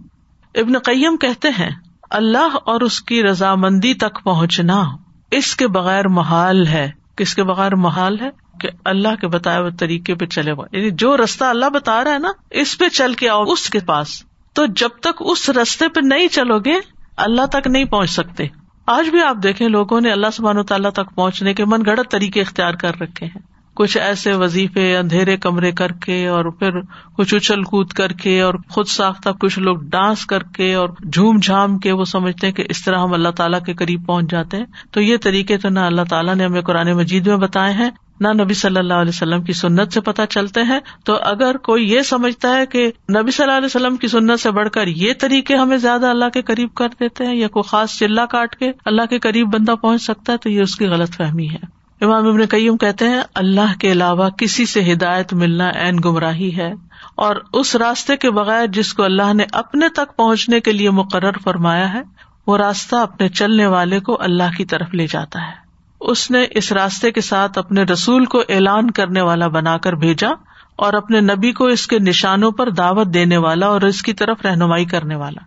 ابن 0.54 0.78
قیم 0.78 1.16
کہتے 1.16 1.48
ہیں، 1.48 1.70
اللہ 2.10 2.56
اور 2.64 2.80
اس 2.80 3.02
کی 3.02 3.22
رضامندی 3.22 3.94
تک 3.94 4.24
پہنچنا 4.24 4.82
اس 5.30 5.56
کے 5.56 5.68
بغیر 5.68 6.08
محال 6.08 6.66
ہے۔ 6.66 6.90
کس 7.16 7.34
کے 7.34 7.44
بغیر 7.44 7.74
محال 7.74 8.20
ہے؟ 8.20 8.47
کہ 8.60 8.68
اللہ 8.84 9.14
کے 9.20 9.28
بتائے 9.28 9.60
ہوئے 9.60 9.70
طریقے 9.70 10.14
پہ 10.14 10.26
چلے 10.26 10.52
ہوا 10.52 10.66
یعنی 10.72 10.90
جو 10.90 11.16
رستہ 11.16 11.44
اللہ 11.44 11.70
بتا 11.70 12.04
رہا 12.04 12.12
ہے 12.12 12.18
نا، 12.18 12.28
اس 12.50 12.78
پہ 12.78 12.88
چل 12.88 13.14
کے 13.14 13.28
آؤ 13.28 13.44
اس 13.44 13.70
کے 13.70 13.78
پاس۔ 13.78 14.22
تو 14.52 14.66
جب 14.66 14.88
تک 15.00 15.16
اس 15.20 15.50
رستے 15.50 15.88
پہ 15.88 16.00
نہیں 16.02 16.28
چلو 16.28 16.58
گے، 16.58 16.74
اللہ 17.16 17.46
تک 17.46 17.66
نہیں 17.66 17.84
پہنچ 17.84 18.10
سکتے۔ 18.10 18.46
آج 18.86 19.08
بھی 19.08 19.22
آپ 19.22 19.36
دیکھیں، 19.42 19.68
لوگوں 19.68 20.00
نے 20.00 20.12
اللہ 20.12 20.26
سبحان 20.32 20.58
و 20.58 20.62
تعالیٰ 20.62 20.90
تک 20.90 21.14
پہنچنے 21.14 21.54
کے 21.54 21.64
من 21.64 21.82
گڑت 21.86 22.10
طریقے 22.10 22.40
اختیار 22.40 22.74
کر 22.74 22.92
رکھے 23.00 23.26
ہیں۔ 23.26 23.57
کچھ 23.78 23.98
ایسے 23.98 24.32
وظیفے 24.32 24.96
اندھیرے 24.96 25.36
کمرے 25.36 25.72
کر 25.72 25.92
کے 25.92 26.26
اور 26.26 26.44
پھر 26.44 26.80
کچھ 27.16 27.34
اچھل 27.34 27.62
کود 27.62 27.92
کر 27.92 28.12
کے 28.12 28.40
اور 28.40 28.54
خود 28.68 28.86
ساختہ 28.86 29.28
کچھ 29.40 29.58
لوگ 29.58 29.76
ڈانس 29.76 30.26
کر 30.26 30.42
کے 30.42 30.74
اور 30.74 30.88
جھوم 31.12 31.36
جھام 31.42 31.78
کے 31.78 31.92
وہ 31.92 32.04
سمجھتے 32.04 32.46
ہیں 32.46 32.54
کہ 32.54 32.64
اس 32.68 32.84
طرح 32.84 32.98
ہم 32.98 33.12
اللہ 33.12 33.28
تعالیٰ 33.28 33.60
کے 33.62 33.74
قریب 33.74 34.06
پہنچ 34.06 34.30
جاتے 34.30 34.56
ہیں۔ 34.56 34.64
تو 34.90 35.00
یہ 35.00 35.16
طریقے 35.22 35.58
تو 35.58 35.68
نہ 35.68 35.80
اللہ 35.80 36.02
تعالیٰ 36.10 36.34
نے 36.34 36.44
ہمیں 36.44 36.60
قرآن 36.60 36.92
مجید 36.92 37.26
میں 37.26 37.36
بتائے 37.36 37.72
ہیں، 37.72 37.90
نہ 38.20 38.28
نبی 38.28 38.54
صلی 38.54 38.78
اللہ 38.78 38.94
علیہ 38.94 39.12
وسلم 39.14 39.42
کی 39.42 39.52
سنت 39.52 39.92
سے 39.92 40.00
پتہ 40.00 40.22
چلتے 40.30 40.62
ہیں۔ 40.62 40.80
تو 41.04 41.16
اگر 41.22 41.56
کوئی 41.56 41.92
یہ 41.92 42.00
سمجھتا 42.00 42.56
ہے 42.56 42.66
کہ 42.66 42.86
نبی 43.16 43.30
صلی 43.30 43.44
اللہ 43.44 43.56
علیہ 43.56 43.66
وسلم 43.66 43.96
کی 43.96 44.08
سنت 44.08 44.40
سے 44.40 44.50
بڑھ 44.50 44.68
کر 44.68 44.86
یہ 44.86 45.12
طریقے 45.20 45.56
ہمیں 45.56 45.78
زیادہ 45.78 46.06
اللہ 46.06 46.28
کے 46.28 46.42
قریب 46.42 46.74
کر 46.74 46.88
دیتے 47.00 47.26
ہیں 47.26 47.34
یا 47.34 47.48
کوئی 47.48 47.68
خاص 47.68 47.98
چلا 47.98 48.26
کاٹ 48.26 48.56
کے 48.56 48.72
اللہ 48.84 49.02
کے 49.10 49.18
قریب 49.18 49.48
بندہ 49.54 49.74
پہنچ 49.74 50.02
سکتا 50.02 50.32
ہے، 50.32 50.38
تو 50.38 50.50
یہ 50.50 50.62
اس 50.62 50.76
کی 50.76 50.86
غلط 50.86 51.10
فہمی 51.10 51.48
ہے۔ 51.48 51.77
امام 52.00 52.26
ابن 52.28 52.44
قیم 52.46 52.76
کہتے 52.76 53.08
ہیں، 53.08 53.22
اللہ 53.34 53.78
کے 53.80 53.92
علاوہ 53.92 54.28
کسی 54.30 54.66
سے 54.66 54.92
ہدایت 54.92 55.32
ملنا 55.34 55.68
این 55.68 55.96
گمراہی 56.04 56.56
ہے، 56.56 56.72
اور 57.16 57.36
اس 57.52 57.74
راستے 57.76 58.16
کے 58.16 58.30
بغیر 58.30 58.66
جس 58.66 58.94
کو 58.94 59.02
اللہ 59.02 59.32
نے 59.34 59.44
اپنے 59.52 59.88
تک 59.88 60.16
پہنچنے 60.16 60.60
کے 60.60 60.72
لیے 60.72 60.90
مقرر 60.90 61.38
فرمایا 61.44 61.92
ہے، 61.92 62.02
وہ 62.46 62.56
راستہ 62.56 62.96
اپنے 62.96 63.28
چلنے 63.28 63.66
والے 63.66 64.00
کو 64.00 64.16
اللہ 64.20 64.56
کی 64.56 64.64
طرف 64.64 64.94
لے 64.94 65.06
جاتا 65.06 65.46
ہے۔ 65.46 65.52
اس 66.00 66.30
نے 66.30 66.44
اس 66.50 66.72
راستے 66.72 67.10
کے 67.10 67.20
ساتھ 67.20 67.58
اپنے 67.58 67.82
رسول 67.82 68.24
کو 68.24 68.42
اعلان 68.48 68.90
کرنے 68.90 69.20
والا 69.20 69.48
بنا 69.48 69.76
کر 69.76 69.92
بھیجا، 69.92 70.30
اور 70.76 70.92
اپنے 70.92 71.20
نبی 71.20 71.52
کو 71.52 71.64
اس 71.64 71.86
کے 71.86 71.98
نشانوں 71.98 72.50
پر 72.50 72.70
دعوت 72.70 73.06
دینے 73.06 73.36
والا 73.36 73.66
اور 73.66 73.82
اس 73.82 74.02
کی 74.02 74.12
طرف 74.12 74.46
رہنمائی 74.46 74.84
کرنے 74.84 75.14
والا۔ 75.14 75.40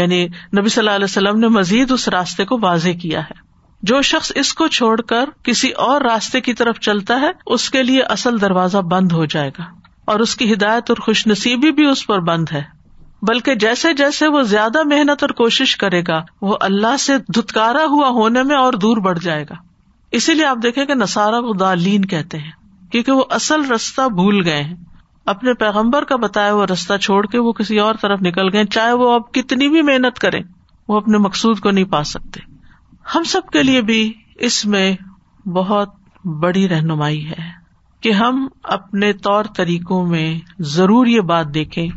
یعنی 0.00 0.24
نبی 0.58 0.68
صلی 0.68 0.80
اللہ 0.80 0.94
علیہ 0.94 1.04
وسلم 1.04 1.38
نے 1.38 1.48
مزید 1.48 1.90
اس 1.90 2.08
راستے 2.08 2.44
کو 2.44 2.58
واضح 2.62 2.98
کیا 3.02 3.20
ہے۔ 3.20 3.45
جو 3.82 4.02
شخص 4.02 4.32
اس 4.34 4.54
کو 4.54 4.68
چھوڑ 4.68 5.00
کر 5.00 5.30
کسی 5.42 5.70
اور 5.70 6.00
راستے 6.00 6.40
کی 6.40 6.54
طرف 6.54 6.78
چلتا 6.78 7.20
ہے، 7.20 7.30
اس 7.46 7.70
کے 7.70 7.82
لیے 7.82 8.02
اصل 8.02 8.40
دروازہ 8.40 8.78
بند 8.78 9.12
ہو 9.12 9.24
جائے 9.24 9.48
گا۔ 9.48 9.64
اور 10.04 10.20
اس 10.20 10.36
کی 10.36 10.52
ہدایت 10.52 10.90
اور 10.90 10.96
خوش 10.96 11.26
نصیبی 11.26 11.70
بھی 11.70 11.86
اس 11.86 12.06
پر 12.06 12.20
بند 12.20 12.44
ہے۔ 12.52 12.62
بلکہ 13.22 13.54
جیسے 13.54 13.92
جیسے 13.92 14.26
وہ 14.26 14.42
زیادہ 14.42 14.82
محنت 14.84 15.22
اور 15.22 15.28
کوشش 15.28 15.76
کرے 15.76 16.02
گا، 16.08 16.22
وہ 16.42 16.56
اللہ 16.60 16.96
سے 16.96 17.12
دھتکارا 17.18 17.84
ہوا 17.84 18.08
ہونے 18.08 18.42
میں 18.42 18.56
اور 18.56 18.72
دور 18.72 18.96
بڑھ 18.96 19.18
جائے 19.18 19.42
گا۔ 19.42 19.54
اسی 20.10 20.34
لیے 20.34 20.44
آپ 20.44 20.58
دیکھیں 20.62 20.84
کہ 20.84 20.94
نسارا 20.94 21.40
کو 21.40 21.52
دالین 21.52 22.04
کہتے 22.04 22.38
ہیں، 22.38 22.50
کیونکہ 22.92 23.12
وہ 23.12 23.24
اصل 23.30 23.70
رستہ 23.70 24.08
بھول 24.08 24.44
گئے 24.44 24.62
ہیں۔ 24.62 24.76
اپنے 25.26 25.54
پیغمبر 25.54 26.04
کا 26.04 26.16
بتایا 26.16 26.54
وہ 26.54 26.66
رستہ 26.66 26.96
چھوڑ 26.96 27.26
کے 27.26 27.38
وہ 27.38 27.52
کسی 27.52 27.78
اور 27.78 27.94
طرف 28.00 28.18
نکل 28.22 28.52
گئے، 28.52 28.64
چاہے 28.64 28.92
وہ 28.92 29.12
اب 29.12 29.32
کتنی 29.32 29.68
بھی 29.68 29.82
محنت 29.82 30.18
کرے 30.18 30.38
وہ 30.88 30.96
اپنے 30.96 31.18
مقصود 31.18 31.60
کو 31.60 31.70
نہیں 31.70 31.84
پا 31.84 32.04
سکتے۔ 32.04 32.55
ہم 33.14 33.22
سب 33.22 33.40
کے 33.52 33.62
لیے 33.62 33.80
بھی 33.80 34.12
اس 34.34 34.66
میں 34.66 34.96
بہت 35.48 35.88
بڑی 36.24 36.68
رہنمائی 36.68 37.28
ہے 37.28 37.50
کہ 38.00 38.12
ہم 38.12 38.48
اپنے 38.62 39.12
طور 39.12 39.44
طریقوں 39.56 40.06
میں 40.06 40.38
ضرور 40.58 41.06
یہ 41.06 41.20
بات 41.20 41.54
دیکھیں 41.54 41.88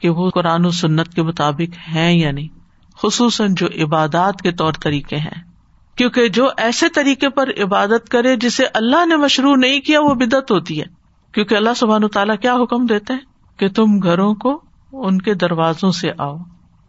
کہ 0.00 0.10
وہ 0.10 0.30
قرآن 0.30 0.66
و 0.66 0.70
سنت 0.70 1.14
کے 1.14 1.22
مطابق 1.22 1.94
ہیں 1.94 2.18
یا 2.18 2.30
نہیں، 2.30 2.48
خصوصاً 3.02 3.54
جو 3.54 3.66
عبادات 3.84 4.42
کے 4.42 4.52
طور 4.52 4.72
طریقے 4.72 5.16
ہیں۔ 5.16 5.42
کیونکہ 5.96 6.28
جو 6.28 6.48
ایسے 6.56 6.88
طریقے 6.88 7.28
پر 7.28 7.48
عبادت 7.64 8.08
کرے 8.08 8.36
جسے 8.36 8.64
اللہ 8.74 9.06
نے 9.06 9.16
مشروع 9.16 9.56
نہیں 9.56 9.80
کیا، 9.80 10.00
وہ 10.00 10.14
بدت 10.14 10.50
ہوتی 10.50 10.80
ہے۔ 10.80 10.84
کیونکہ 11.32 11.54
اللہ 11.54 11.74
سبحان 11.76 12.08
تعالیٰ 12.08 12.36
کیا 12.40 12.54
حکم 12.54 12.86
دیتے 12.86 13.12
ہیں؟ 13.12 13.20
کہ 13.56 13.68
تم 13.68 13.98
گھروں 13.98 14.34
کو 14.34 14.62
ان 14.92 15.20
کے 15.20 15.34
دروازوں 15.34 15.90
سے 15.90 16.08
آؤ۔ 16.18 16.36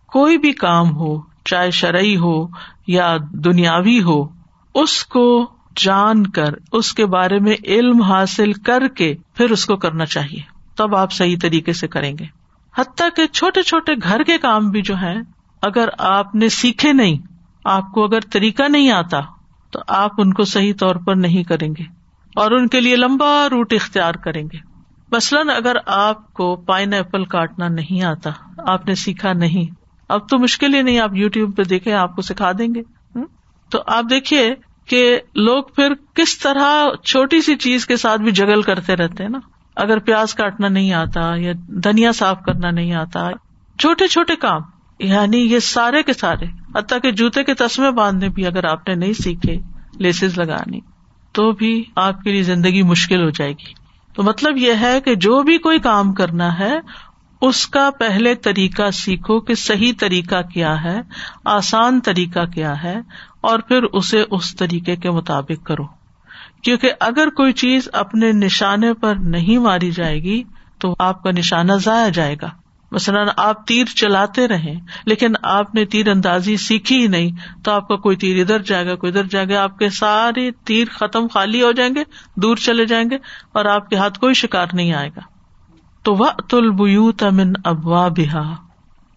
کوئی 0.08 0.38
بھی 0.38 0.51
کام 0.51 0.95
ہو 0.95 1.37
چاہے 1.47 1.71
شرعی 1.71 2.17
ہو 2.17 2.47
یا 2.88 3.17
دنیاوی 3.31 4.01
ہو، 4.03 4.27
اس 4.75 5.05
کو 5.05 5.51
جان 5.75 6.27
کر، 6.27 6.53
اس 6.71 6.93
کے 6.93 7.05
بارے 7.05 7.39
میں 7.39 7.55
علم 7.65 8.01
حاصل 8.01 8.53
کر 8.53 8.88
کے 8.88 9.15
پھر 9.33 9.51
اس 9.51 9.65
کو 9.65 9.75
کرنا 9.75 10.05
چاہیے۔ 10.05 10.39
تب 10.75 10.95
آپ 10.95 11.12
صحیح 11.12 11.36
طریقے 11.41 11.73
سے 11.73 11.88
کریں 11.88 12.17
گے۔ 12.19 12.25
حتیٰ 12.77 13.10
کہ 13.15 13.27
چھوٹے 13.27 13.62
چھوٹے 13.62 13.91
گھر 14.03 14.23
کے 14.23 14.38
کام 14.38 14.69
بھی 14.69 14.81
جو 14.81 14.95
ہے 15.01 15.15
اگر 15.62 15.89
آپ 15.97 16.36
نے 16.36 16.49
سیکھے 16.49 16.93
نہیں، 16.93 17.17
آپ 17.65 17.91
کو 17.91 18.03
اگر 18.03 18.19
طریقہ 18.19 18.63
نہیں 18.63 18.91
آتا، 18.91 19.19
تو 19.71 19.79
آپ 19.88 20.12
ان 20.17 20.33
کو 20.33 20.43
صحیح 20.43 20.73
طور 20.79 20.95
پر 20.95 21.15
نہیں 21.15 21.43
کریں 21.43 21.69
گے 21.77 21.83
اور 22.36 22.51
ان 22.51 22.67
کے 22.67 22.79
لیے 22.79 22.95
لمبا 22.95 23.47
روٹ 23.51 23.73
اختیار 23.73 24.13
کریں 24.13 24.43
گے۔ 24.43 24.57
مثلاً 25.12 25.49
اگر 25.49 25.75
آپ 25.86 26.33
کو 26.33 26.55
پائن 26.55 26.93
ایپل 26.93 27.25
کاٹنا 27.25 27.67
نہیں 27.67 28.03
آتا، 28.03 28.29
آپ 28.57 28.88
نے 28.88 28.95
سیکھا 28.95 29.33
نہیں 29.33 29.76
اب 30.10 30.30
تو 30.30 30.39
مشکل 30.39 30.74
ہی 30.74 30.82
نہیں، 30.82 31.00
آپ 31.00 31.15
یو 31.15 31.30
ٹیوب 31.30 31.58
پہ 31.58 31.63
دیکھے 31.63 31.93
آپ 31.93 32.15
کو 32.15 32.22
سکھا 32.22 32.52
دیں 32.52 32.76
گے۔ 32.76 32.82
تو 33.70 33.80
آپ 33.88 34.04
دیکھیے 34.10 34.56
کہ 34.86 35.20
لوگ 35.36 35.63
پھر 35.76 35.93
کس 36.13 36.38
طرح 36.39 36.96
چھوٹی 37.04 37.41
سی 37.41 37.56
چیز 37.56 37.86
کے 37.86 37.98
ساتھ 37.98 38.22
بھی 38.22 38.32
جگل 38.32 38.62
کرتے 38.62 38.96
رہتے 38.96 39.24
ہیں 39.24 39.30
نا۔ 39.30 39.39
اگر 39.76 40.00
پیاز 40.00 40.34
کاٹنا 40.34 40.67
نہیں 40.67 40.93
آتا 40.93 41.34
یا 41.36 41.54
دھنیا 41.84 42.12
صاف 42.12 42.43
کرنا 42.46 42.72
نہیں 42.72 42.93
آتا، 42.93 43.30
چھوٹے 43.80 44.08
چھوٹے 44.08 44.36
کام 44.36 44.62
یعنی 45.00 45.38
یہ 45.38 45.60
سارے 45.60 46.04
کے 46.04 46.13
سارے، 46.13 46.46
حتیٰ 46.76 46.98
کہ 47.02 47.12
جوتے 47.12 47.43
کے 47.43 47.54
تسمے 47.54 47.91
باندھنے 47.91 48.30
بھی 48.30 48.46
اگر 48.46 48.63
آپ 48.63 48.88
نے 48.88 48.96
نہیں 48.96 49.13
سیکھے، 49.13 49.56
لیسز 50.00 50.39
لگانی، 50.39 50.80
تو 51.32 51.52
بھی 51.52 51.84
آپ 51.96 52.22
کے 52.22 52.32
لیے 52.32 52.43
زندگی 52.43 52.84
مشکل 52.84 53.24
ہو 53.24 53.30
جائے 53.30 53.52
گی۔ 53.52 53.74
تو 54.15 54.24
مطلب 54.24 54.58
یہ 54.58 54.74
ہے 54.82 55.02
کہ 55.02 55.15
جو 55.15 55.41
بھی 55.41 55.58
کوئی 55.58 55.80
کام 55.80 56.13
کرنا 56.13 56.60
ہے 56.60 56.80
اس 57.41 57.67
کا 57.67 57.89
پہلے 58.00 58.36
طریقہ 58.36 58.91
سیکھو 58.91 59.39
کہ 59.39 59.56
صحیح 59.56 59.93
طریقہ 60.00 60.41
کیا 60.41 60.84
ہے، 60.84 61.00
آسان 61.45 62.00
طریقہ 62.02 62.45
کیا 62.45 62.84
ہے، 62.84 62.95
اور 63.41 63.60
پھر 63.60 63.84
اسے 63.84 64.23
اس 64.32 64.56
طریقے 64.56 64.95
کے 64.95 65.12
مطابق 65.12 65.65
کرو۔ 65.65 65.84
کیونکہ 66.63 66.91
اگر 67.00 67.30
کوئی 67.30 67.54
چیز 67.54 67.89
اپنے 67.93 68.32
نشانے 68.32 68.93
پر 68.93 69.15
نہیں 69.15 69.58
ماری 69.58 69.91
جائے 69.91 70.23
گی، 70.23 70.43
تو 70.80 70.95
آپ 71.00 71.23
کا 71.23 71.32
نشانہ 71.32 71.73
ضائع 71.73 72.10
جائے 72.10 72.36
گا۔ 72.41 72.50
مثلاً 72.91 73.28
آپ 73.38 73.67
تیر 73.67 73.86
چلاتے 73.86 74.47
رہے 74.47 74.73
لیکن 75.06 75.34
آپ 75.43 75.76
نے 75.76 75.86
تیر 75.86 76.10
اندازی 76.10 76.58
سیکھی 76.58 77.02
ہی 77.02 77.08
نہیں، 77.08 77.32
تو 77.63 77.71
آپ 77.71 77.88
کا 77.88 77.95
کوئی 77.95 78.15
تیر 78.15 78.41
ادھر 78.41 78.60
جائے 78.60 78.86
گا، 78.86 78.95
کوئی 78.95 79.12
ادھر 79.12 79.23
جائے 79.23 79.50
گا، 79.50 79.63
آپ 79.63 79.80
کے 79.80 79.89
سارے 79.89 80.52
تیر 80.52 80.88
ختم 80.91 81.28
خالی 81.28 81.62
ہو 81.62 81.71
جائیں 81.71 81.95
گے، 81.95 82.04
دور 82.36 82.58
چلے 82.58 82.86
جائیں 82.86 83.10
گے، 83.10 83.15
اور 83.54 83.65
آپ 83.65 83.89
کے 83.89 83.95
ہاتھ 83.95 84.19
کوئی 84.19 84.34
شکار 84.34 84.67
نہیں 84.73 84.93
آئے 84.93 85.10
گا۔ 85.15 85.37
تو 86.08 86.13
وہ 86.13 86.30
تلبیو 86.50 87.12
تمن 87.12 87.54
ابوا 87.65 88.08
بہا 88.08 88.56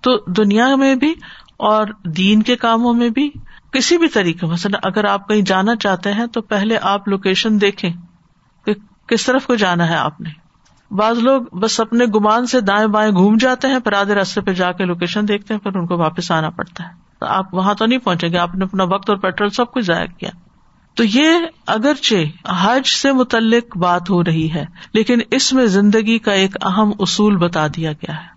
تو 0.00 0.32
دنیا 0.32 0.76
میں 0.76 0.94
بھی 0.94 1.14
اور 1.56 1.86
دین 2.04 2.42
کے 2.42 2.56
کاموں 2.56 2.94
میں 2.94 3.08
بھی 3.08 3.30
کسی 3.72 3.98
بھی 3.98 4.08
طریقے، 4.08 4.46
مثلاً 4.46 4.80
اگر 4.82 5.04
آپ 5.04 5.28
کہیں 5.28 5.42
جانا 5.42 5.76
چاہتے 5.76 6.12
ہیں، 6.12 6.26
تو 6.26 6.40
پہلے 6.40 6.78
آپ 6.82 7.08
لوکیشن 7.08 7.60
دیکھیں 7.60 7.90
کہ 8.66 8.74
کس 9.06 9.26
طرف 9.26 9.46
کو 9.46 9.54
جانا 9.54 9.88
ہے 9.88 9.96
آپ 9.96 10.20
نے۔ 10.20 10.30
بعض 10.94 11.18
لوگ 11.18 11.42
بس 11.42 11.80
اپنے 11.80 12.04
گمان 12.04 12.46
سے 12.46 12.60
دائیں 12.60 12.86
بائیں 12.86 13.12
گھوم 13.12 13.36
جاتے 13.36 13.68
ہیں 13.68 13.78
پھر 13.78 13.92
آدھے 13.92 14.14
راستے 14.14 14.40
پہ 14.40 14.52
جا 14.52 14.72
کے 14.72 14.84
لوکیشن 14.84 15.28
دیکھتے 15.28 15.54
ہیں، 15.54 15.60
پھر 15.60 15.76
ان 15.76 15.86
کو 15.86 15.96
واپس 15.98 16.30
آنا 16.30 16.50
پڑتا 16.50 16.84
ہے۔ 16.84 16.90
آپ 17.20 17.54
وہاں 17.54 17.74
تو 17.74 17.86
نہیں 17.86 17.98
پہنچے 17.98 18.28
گے، 18.28 18.38
آپ 18.38 18.54
نے 18.54 18.64
اپنا 18.64 18.84
وقت 18.84 19.10
اور 19.10 19.18
پیٹرول 19.18 19.50
سب 19.50 19.72
کچھ 19.72 19.84
ضائع 19.84 20.06
کیا۔ 20.18 20.30
تو 20.96 21.04
یہ 21.04 21.46
اگرچہ 21.66 22.48
حج 22.48 22.86
سے 22.86 23.12
متعلق 23.12 23.76
بات 23.76 24.10
ہو 24.10 24.22
رہی 24.24 24.52
ہے، 24.54 24.64
لیکن 24.92 25.20
اس 25.30 25.52
میں 25.52 25.66
زندگی 25.66 26.18
کا 26.18 26.32
ایک 26.32 26.56
اہم 26.62 26.92
اصول 26.98 27.36
بتا 27.36 27.66
دیا 27.66 27.92
گیا 27.92 28.16
ہے 28.16 28.28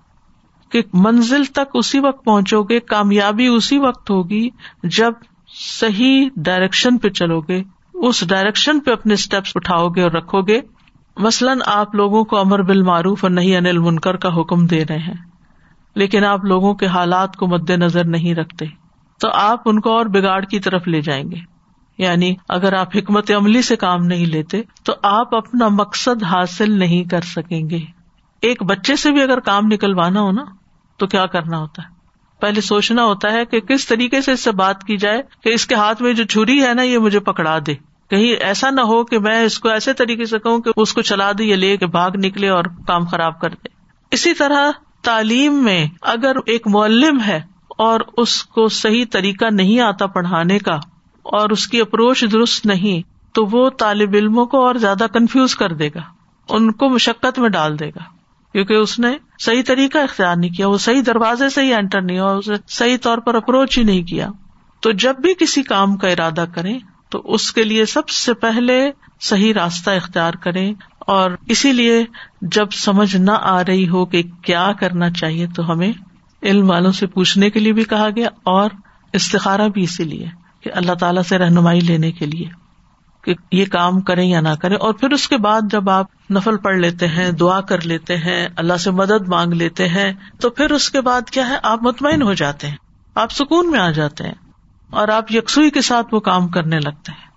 کہ 0.72 0.82
منزل 0.94 1.46
تک 1.46 1.76
اسی 1.76 2.00
وقت 2.00 2.24
پہنچو 2.26 2.62
گے، 2.64 2.80
کامیابی 2.80 3.48
اسی 3.48 3.78
وقت 3.78 4.10
ہوگی 4.10 4.50
جب 4.84 5.14
صحیح 5.56 6.30
ڈائریکشن 6.36 6.98
پہ 6.98 7.10
چلو 7.10 7.40
گے، 7.42 7.62
اس 7.94 8.24
ڈائریکشن 8.28 8.80
پہ 8.80 8.92
اپنے 8.92 9.14
اسٹیپس 9.14 9.52
اٹھاؤ 9.56 9.90
گے 9.90 10.02
اور 10.02 10.12
رکھو 10.12 10.42
گے۔ 10.42 10.60
مثلاً 11.18 11.60
آپ 11.66 11.96
لوگوں 11.96 12.24
کو 12.24 12.38
امر 12.38 12.62
بال 12.62 12.82
معروف 12.82 13.24
اور 13.24 13.32
نہیں 13.32 13.56
انل 13.58 13.78
منکر 13.78 14.16
کا 14.16 14.30
حکم 14.40 14.66
دے 14.66 14.84
رہے 14.90 14.98
ہیں، 14.98 15.14
لیکن 15.96 16.26
آپ 16.26 16.46
لوگوں 16.46 16.74
کے 16.74 16.86
حالات 16.88 17.36
کو 17.36 17.48
مد 17.48 17.70
نظر 17.70 18.06
نہیں 18.06 18.36
رکھتے۔ 18.36 18.66
تو 19.22 19.30
آپ 19.34 19.70
ان 19.70 19.80
کو 19.80 19.98
اور 19.98 20.06
بگاڑ 20.06 20.44
کی 20.46 20.60
طرف 20.60 20.88
لے 20.88 21.02
جائیں 21.02 21.24
گے۔ 21.32 21.53
یعنی 21.98 22.36
اگر 22.50 22.74
آپ 22.74 22.98
حکمت 22.98 23.32
عملی 23.32 23.62
سے 23.62 23.76
کام 23.76 24.06
نہیں 24.06 24.26
لیتے 24.26 24.62
تو 24.84 24.94
آپ 25.04 25.36
اپنا 25.36 25.68
مقصد 25.68 26.24
حاصل 26.24 26.80
نہیں 26.80 27.04
کر 27.04 27.22
سکیں 27.22 27.70
گے۔ 27.70 27.80
ایک 28.42 28.64
بچے 28.64 28.96
سے 28.96 29.12
بھی 29.12 29.22
اگر 29.22 29.40
کام 29.40 29.66
نکلوانا 29.66 30.22
ہو 30.22 30.32
نا، 30.32 30.44
تو 30.98 31.08
کیا 31.08 31.26
کرنا 31.26 31.58
ہوتا 31.58 31.82
ہے؟ 31.82 31.94
پہلے 32.40 32.62
سوچنا 32.62 33.04
ہوتا 33.04 33.32
ہے 33.32 33.46
کہ 33.46 33.60
کس 33.60 33.88
طریقے 33.88 34.22
سے 34.22 34.32
اس 34.32 34.40
سے 34.40 34.52
بات 34.52 34.84
کی 34.84 34.98
جائے 34.98 35.22
کہ 35.44 35.50
اس 35.50 35.68
کے 35.68 35.76
ہاتھ 35.76 36.02
میں 36.02 36.14
جو 36.14 36.24
چھری 36.24 36.64
ہے 36.64 36.74
نا، 36.74 36.82
یہ 36.82 36.98
مجھے 36.98 37.20
پکڑا 37.20 37.58
دے۔ 37.68 37.74
کہیں 38.10 38.34
ایسا 38.34 38.70
نہ 38.70 38.82
ہو 38.82 39.04
کہ 39.04 39.20
میں 39.20 39.44
اس 39.44 39.60
کو 39.60 39.70
ایسے 39.70 39.94
طریقے 39.94 40.26
سے 40.26 40.40
کہوں 40.40 40.60
کہ 40.60 40.72
اس 40.76 40.94
کو 40.94 41.02
چلا 41.02 41.32
دے 41.32 41.44
یا 41.44 41.56
لے 41.56 41.78
کے 41.78 41.88
بھاگ 41.88 42.12
نکلے 42.16 42.50
اور 42.50 42.64
کام 42.88 43.06
خراب 43.06 43.40
کر 43.40 43.50
دے۔ 43.50 43.68
اسی 44.12 44.34
طرح 44.34 44.72
تعلیم 45.02 45.64
میں 45.64 45.88
اگر 46.02 46.36
ایک 46.46 46.68
معلم 46.68 47.20
ہے 47.28 47.42
اور 47.78 48.00
اس 48.18 48.44
کو 48.44 48.68
صحیح 48.68 49.06
طریقہ 49.12 49.46
نہیں 49.52 49.80
آتا 49.80 50.08
پڑھانے 50.08 50.60
کا 50.60 50.80
اور 51.24 51.50
اس 51.50 51.68
کی 51.68 51.82
اپروچ 51.82 52.26
درست 52.32 52.66
نہیں، 52.66 53.02
تو 53.34 53.46
وہ 53.46 53.70
طالب 53.70 54.10
علموں 54.14 54.46
کو 54.46 54.66
اور 54.66 54.76
زیادہ 54.76 55.06
کنفیوز 55.14 55.56
کر 55.56 55.74
دے 55.74 55.90
گا۔ 55.96 56.02
ان 56.50 56.72
کو 56.72 56.90
مشقت 56.90 57.40
میں 57.40 57.50
ڈال 57.50 57.80
دے 57.80 57.90
گا۔ 57.90 58.24
کیونکہ 58.52 58.74
اس 58.74 59.00
نے 59.00 59.18
صحیح 59.40 59.62
طریقہ 59.68 59.98
اختیار 59.98 60.36
نہیں 60.36 60.50
کیا، 60.50 60.68
وہ 60.68 60.78
صحیح 60.78 61.02
دروازے 61.06 61.50
سے 61.50 61.62
ہی 61.62 61.74
انٹر 61.74 62.02
نہیں 62.02 62.20
ہوا، 62.20 62.32
اسے 62.32 62.54
صحیح 62.68 62.98
طور 63.02 63.18
پر 63.18 63.36
اپروچ 63.36 63.78
ہی 63.78 63.84
نہیں 63.84 64.04
کیا۔ 64.04 64.28
تو 64.80 64.92
جب 64.92 65.16
بھی 65.20 65.34
کسی 65.40 65.64
کام 65.64 65.98
کا 65.98 66.08
ارادہ 66.08 66.46
کریں، 66.56 66.80
تو 67.10 67.22
اس 67.26 67.54
کے 67.54 67.64
لیے 67.64 67.86
سب 67.86 68.10
سے 68.10 68.34
پہلے 68.34 68.92
صحیح 69.22 69.54
راستہ 69.54 69.90
اختیار 69.90 70.34
کریں۔ 70.34 70.74
اور 71.00 71.32
اسی 71.48 71.72
لیے 71.72 72.06
جب 72.42 72.72
سمجھ 72.72 73.16
نہ 73.16 73.32
آ 73.32 73.64
رہی 73.66 73.90
ہو 73.90 74.06
کہ 74.06 74.24
کیا 74.24 74.72
کرنا 74.80 75.10
چاہیے، 75.10 75.48
تو 75.56 75.72
ہمیں 75.72 75.94
علم 76.44 76.70
والوں 76.70 76.92
سے 76.92 77.08
پوچھنے 77.08 77.50
کے 77.50 77.60
لیے 77.60 77.74
بھی 77.74 77.84
کہا 77.84 78.10
گیا 78.16 78.30
اور 78.44 78.70
استخارا 79.14 79.68
بھی 79.68 79.84
اسی 79.84 80.04
لیے۔ 80.04 80.43
کہ 80.64 80.72
اللہ 80.74 80.94
تعالیٰ 80.94 81.24
سے 81.24 81.38
رہنمائی 81.38 81.80
لینے 81.80 82.12
کے 82.12 82.26
لیے 82.26 82.46
کہ 83.22 83.34
یہ 83.52 83.66
کام 83.66 84.02
کریں 84.02 84.26
یا 84.26 84.42
نہ 84.42 84.54
کریں 84.62 84.78
اور 84.78 84.94
پھر 84.94 85.12
اس 85.12 85.28
کے 85.28 85.38
بعد 85.38 85.62
جب 85.72 85.90
آپ 85.90 86.32
نفل 86.32 86.58
پڑھ 86.58 86.78
لیتے 86.78 87.08
ہیں، 87.08 87.32
دعا 87.32 87.62
کر 87.62 87.82
لیتے 87.82 88.18
ہیں، 88.18 88.48
اللہ 88.56 88.78
سے 88.78 88.92
مدد 88.92 89.28
مانگ 89.28 89.54
لیتے 89.54 89.88
ہیں، 89.90 90.14
تو 90.40 90.50
پھر 90.50 90.72
اس 90.72 90.90
کے 90.90 91.02
بعد 91.02 91.30
کیا 91.30 91.50
ہے؟ 91.50 91.58
آپ 91.64 91.84
مطمئن 91.84 92.22
ہو 92.22 92.34
جاتے 92.34 92.68
ہیں، 92.68 92.76
آپ 93.16 93.32
سکون 93.32 93.72
میں 93.72 93.80
آ 93.80 93.92
جاتے 93.92 94.24
ہیں 94.24 94.34
اور 94.90 95.08
آپ 95.08 95.32
یکسوئی 95.32 95.70
کے 95.70 95.82
ساتھ 95.82 96.14
وہ 96.14 96.20
کام 96.20 96.48
کرنے 96.48 96.80
لگتے 96.80 97.12
ہیں۔ 97.12 97.32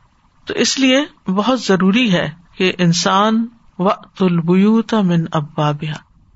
تو 0.44 0.54
اس 0.54 0.78
لیے 0.78 1.04
بہت 1.26 1.60
ضروری 1.60 2.12
ہے 2.12 2.30
کہ 2.56 2.72
انسان 2.78 3.46
وقت 3.78 4.22
البیوت 4.22 4.94
من 4.94 5.24
ابابیا 5.32 5.92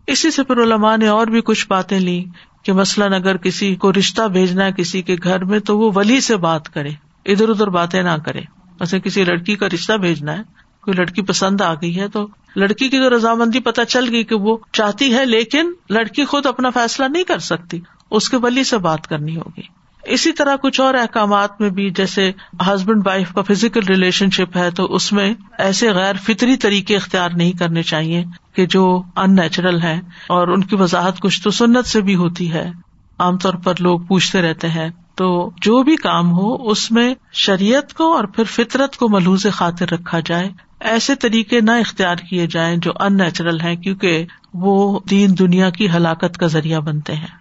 اسی 0.07 0.31
سے 0.31 0.43
پھر 0.45 0.63
علماء 0.63 0.97
نے 0.97 1.09
اور 1.09 1.27
بھی 1.27 1.41
کچھ 1.41 1.67
باتیں 1.69 2.01
لی 2.01 2.25
کہ 2.63 2.73
مثلاً 2.73 3.13
اگر 3.13 3.37
کسی 3.37 3.75
کو 3.75 3.93
رشتہ 3.93 4.23
بھیجنا 4.23 4.65
ہے 4.65 4.73
کسی 4.73 5.03
کے 5.03 5.17
گھر 5.23 5.45
میں 5.45 5.59
تو 5.59 5.79
وہ 5.79 5.93
ولی 5.95 6.21
سے 6.21 6.37
بات 6.37 6.69
کرے، 6.69 6.91
ادھر 7.25 7.49
ادھر 7.49 7.67
باتیں 7.67 8.03
نہ 8.03 8.17
کرے۔ 8.27 8.41
ویسے 8.81 9.01
کسی 9.01 9.25
لڑکی 9.25 9.57
کا 9.57 9.67
رشتہ 9.75 9.93
بھیجنا 9.93 10.39
ہے، 10.39 10.43
کوئی 10.81 10.97
لڑکی 10.97 11.23
پسند 11.23 11.61
آ 11.61 11.75
گئی 11.75 12.01
ہے 12.01 12.09
تو 12.09 12.27
لڑکی 12.57 12.89
کی 12.89 12.99
تو 12.99 13.17
رضامندی 13.17 13.61
پتہ 13.61 13.81
چل 13.89 14.09
گئی 14.13 14.25
کہ 14.25 14.35
وہ 14.35 14.57
چاہتی 14.73 15.15
ہے، 15.15 15.25
لیکن 15.25 15.73
لڑکی 15.91 16.25
خود 16.25 16.47
اپنا 16.47 16.71
فیصلہ 16.71 17.07
نہیں 17.07 17.25
کر 17.25 17.39
سکتی، 17.39 17.81
اس 18.11 18.29
کے 18.29 18.37
ولی 18.37 18.65
سے 18.65 18.79
بات 18.79 19.07
کرنی 19.07 19.37
ہوگی۔ 19.37 19.63
اسی 20.05 20.33
طرح 20.33 20.57
کچھ 20.57 20.81
اور 20.81 20.95
احکامات 20.95 21.61
میں 21.61 21.71
بھی، 21.71 21.91
جیسے 21.91 22.33
ہسبینڈ 22.67 23.07
وائف 23.07 23.33
کا 23.35 23.43
فزیکل 23.43 23.81
ریلیشن 23.89 24.31
شپ 24.31 24.57
ہے 24.57 24.71
تو 24.71 24.95
اس 24.95 25.13
میں 25.13 25.35
ایسے 25.59 25.91
غیر 25.91 26.15
فطری 26.17 26.57
طریقے 26.57 26.97
اختیار 26.97 27.31
نہیں 27.31 27.53
کرنے 27.53 27.83
چاہیے۔ 27.83 28.25
کہ 28.61 28.67
جو 28.67 29.03
ان 29.17 29.35
نیچرل 29.35 29.83
ہیں 29.83 30.01
اور 30.29 30.49
ان 30.49 30.65
کی 30.65 30.77
وضاحت 30.77 31.21
کچھ 31.21 31.43
تو 31.43 31.51
سنت 31.51 31.87
سے 31.87 32.01
بھی 32.01 32.15
ہوتی 32.15 32.53
ہے۔ 32.53 32.71
عام 33.19 33.39
طور 33.39 33.55
پر 33.55 33.75
لوگ 33.79 34.01
پوچھتے 34.01 34.43
رہتے 34.43 34.69
ہیں، 34.69 34.91
تو 35.15 35.51
جو 35.63 35.83
بھی 35.83 35.97
کام 35.97 36.33
ہو، 36.33 36.71
اس 36.71 36.91
میں 36.91 37.15
شریعت 37.33 37.95
کو 37.95 38.17
اور 38.17 38.25
پھر 38.25 38.45
فطرت 38.45 38.97
کو 38.97 39.09
ملحوظ 39.09 39.47
خاطر 39.53 39.89
رکھا 39.93 40.21
جائے۔ 40.25 40.49
ایسے 40.81 41.15
طریقے 41.15 41.61
نہ 41.61 41.71
اختیار 41.71 42.17
کیے 42.17 42.47
جائیں 42.47 42.77
جو 42.77 42.93
ان 43.01 43.17
نیچرل 43.17 43.61
ہیں، 43.61 43.77
کیونکہ 43.77 44.27
وہ 44.55 45.01
دین 45.11 45.39
دنیا 45.39 45.71
کی 45.71 45.91
ہلاکت 45.91 46.39
کا 46.39 46.47
ذریعہ 46.47 46.81
بنتے 46.81 47.15
ہیں۔ 47.15 47.40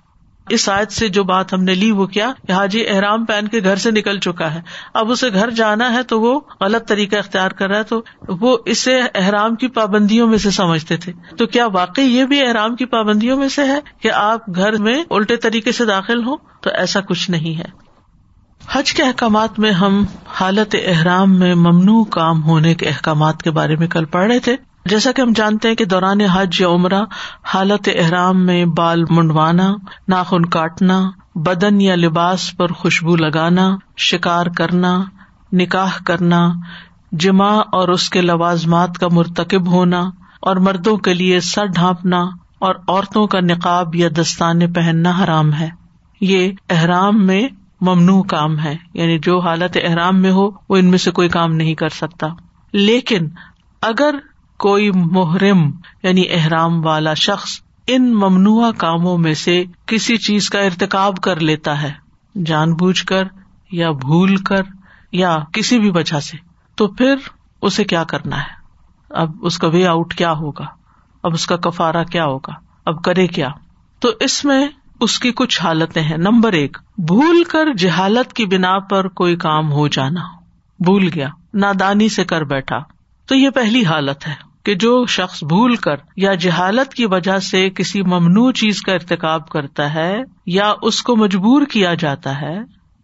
اس 0.49 0.69
آیت 0.69 0.91
سے 0.91 1.07
جو 1.07 1.23
بات 1.23 1.53
ہم 1.53 1.63
نے 1.63 1.73
لی 1.73 1.91
وہ 1.91 2.05
کیا؟ 2.05 2.33
کہ 2.47 2.51
حاجی 2.51 2.87
احرام 2.87 3.25
پہن 3.25 3.47
کے 3.47 3.59
گھر 3.63 3.75
سے 3.75 3.91
نکل 3.91 4.19
چکا 4.19 4.53
ہے۔ 4.53 4.61
اب 4.93 5.11
اسے 5.11 5.33
گھر 5.33 5.49
جانا 5.49 5.93
ہے 5.93 6.03
تو 6.03 6.21
وہ 6.21 6.39
غلط 6.61 6.87
طریقہ 6.87 7.15
اختیار 7.15 7.51
کر 7.51 7.69
رہا 7.69 7.77
ہے، 7.77 7.83
تو 7.83 8.01
وہ 8.27 8.57
اسے 8.65 8.99
احرام 9.15 9.55
کی 9.55 9.67
پابندیوں 9.67 10.27
میں 10.27 10.37
سے 10.37 10.49
سمجھتے 10.49 10.97
تھے۔ 10.97 11.13
تو 11.37 11.47
کیا 11.47 11.67
واقعی 11.73 12.05
یہ 12.05 12.25
بھی 12.25 12.45
احرام 12.45 12.75
کی 12.75 12.85
پابندیوں 12.85 13.37
میں 13.37 13.49
سے 13.49 13.63
ہے 13.63 13.79
کہ 14.01 14.11
آپ 14.11 14.55
گھر 14.55 14.71
میں 14.71 15.03
الٹے 15.09 15.35
طریقے 15.35 15.71
سے 15.71 15.85
داخل 15.85 16.23
ہوں؟ 16.23 16.37
تو 16.61 16.69
ایسا 16.69 17.01
کچھ 17.01 17.31
نہیں 17.31 17.57
ہے۔ 17.57 17.89
حج 18.71 18.93
کے 18.93 19.03
احکامات 19.03 19.59
میں 19.59 19.71
ہم 19.71 20.03
حالت 20.27 20.75
احرام 20.85 21.39
میں 21.39 21.55
ممنوع 21.55 22.03
کام 22.03 22.43
ہونے 22.43 22.75
کے 22.75 22.85
احکامات 22.85 23.43
کے 23.43 23.51
بارے 23.51 23.75
میں 23.75 23.87
کل 23.87 24.05
پڑھ 24.05 24.27
رہے 24.27 24.39
تھے۔ 24.39 24.55
جیسا 24.89 25.11
کہ 25.11 25.21
ہم 25.21 25.33
جانتے 25.35 25.67
ہیں 25.67 25.75
کہ 25.75 25.85
دوران 25.85 26.21
حج 26.21 26.61
یا 26.61 26.67
عمرہ، 26.67 27.03
حالت 27.43 27.89
احرام 27.95 28.45
میں 28.45 28.65
بال 28.65 29.03
منڈوانا، 29.09 29.73
ناخن 30.07 30.45
کاٹنا، 30.45 31.11
بدن 31.35 31.81
یا 31.81 31.95
لباس 31.95 32.57
پر 32.57 32.71
خوشبو 32.71 33.15
لگانا، 33.15 33.75
شکار 33.97 34.45
کرنا، 34.45 35.03
نکاح 35.53 35.89
کرنا 36.05 36.51
جمع 37.11 37.61
اور 37.71 37.87
اس 37.87 38.09
کے 38.09 38.21
لوازمات 38.21 38.97
کا 38.97 39.07
مرتکب 39.11 39.67
ہونا 39.67 40.09
اور 40.41 40.55
مردوں 40.55 40.97
کے 40.97 41.13
لیے 41.13 41.39
سر 41.39 41.65
ڈھانپنا 41.65 42.21
اور 42.59 42.75
عورتوں 42.87 43.27
کا 43.27 43.39
نقاب 43.39 43.95
یا 43.95 44.09
دستانے 44.17 44.67
پہننا 44.67 45.23
حرام 45.23 45.53
ہے۔ 45.53 45.69
یہ 46.21 46.51
احرام 46.69 47.25
میں 47.25 47.47
ممنوع 47.81 48.23
کام 48.23 48.59
ہے 48.59 48.75
یعنی 48.93 49.19
جو 49.19 49.39
حالت 49.39 49.77
احرام 49.83 50.21
میں 50.21 50.31
ہو، 50.31 50.49
وہ 50.69 50.77
ان 50.77 50.85
میں 50.85 50.97
سے 50.97 51.11
کوئی 51.11 51.29
کام 51.29 51.53
نہیں 51.53 51.75
کر 51.75 51.89
سکتا۔ 51.89 52.27
لیکن 52.73 53.29
اگر 53.81 54.15
کوئی 54.59 54.91
محرم 54.91 55.71
یعنی 56.03 56.23
احرام 56.29 56.85
والا 56.85 57.13
شخص 57.13 57.49
ان 57.87 58.13
ممنوع 58.13 58.71
کاموں 58.71 59.17
میں 59.17 59.33
سے 59.33 59.63
کسی 59.85 60.17
چیز 60.17 60.49
کا 60.49 60.59
ارتکاب 60.59 61.17
کر 61.17 61.39
لیتا 61.39 61.81
ہے، 61.81 61.91
جان 62.45 62.73
بوجھ 62.73 63.05
کر 63.05 63.23
یا 63.71 63.91
بھول 63.91 64.35
کر 64.35 64.61
یا 65.11 65.37
کسی 65.53 65.79
بھی 65.79 65.89
وجہ 65.89 66.19
سے۔ 66.19 66.37
تو 66.75 66.87
پھر 66.87 67.15
اسے 67.61 67.83
کیا 67.83 68.03
کرنا 68.03 68.37
ہے؟ 68.37 68.59
اب 69.09 69.31
اس 69.41 69.57
کا 69.57 69.67
وے 69.67 69.87
آؤٹ 69.87 70.13
کیا 70.13 70.31
ہوگا؟ 70.31 70.65
اب 71.23 71.33
اس 71.33 71.45
کا 71.45 71.57
کفارا 71.57 72.03
کیا 72.03 72.25
ہوگا؟ 72.25 72.53
اب 72.85 73.03
کرے 73.03 73.27
کیا؟ 73.27 73.49
تو 73.99 74.09
اس 74.19 74.45
میں 74.45 74.67
اس 74.99 75.19
کی 75.19 75.31
کچھ 75.31 75.61
حالتیں 75.61 76.01
ہیں۔ 76.01 76.17
نمبر 76.17 76.53
ایک، 76.53 76.77
بھول 76.97 77.43
کر 77.43 77.73
جہالت 77.73 78.33
کی 78.33 78.45
بنا 78.45 78.79
پر 78.79 79.07
کوئی 79.07 79.35
کام 79.35 79.71
ہو 79.71 79.87
جانا۔ 79.87 80.21
بھول 80.79 81.09
گیا، 81.13 81.29
نادانی 81.53 82.09
سے 82.09 82.23
کر 82.23 82.43
بیٹھا۔ 82.43 82.79
تو 83.27 83.35
یہ 83.35 83.49
پہلی 83.49 83.85
حالت 83.85 84.27
ہے۔ 84.27 84.48
کہ 84.65 84.75
جو 84.75 85.05
شخص 85.05 85.43
بھول 85.43 85.75
کر 85.75 85.95
یا 86.15 86.33
جہالت 86.33 86.93
کی 86.93 87.05
وجہ 87.05 87.37
سے 87.37 87.69
کسی 87.69 88.01
ممنوع 88.01 88.51
چیز 88.51 88.81
کا 88.81 88.93
ارتقاب 88.93 89.49
کرتا 89.49 89.93
ہے 89.93 90.21
یا 90.45 90.73
اس 90.81 91.01
کو 91.03 91.15
مجبور 91.15 91.65
کیا 91.65 91.93
جاتا 91.93 92.41
ہے 92.41 92.57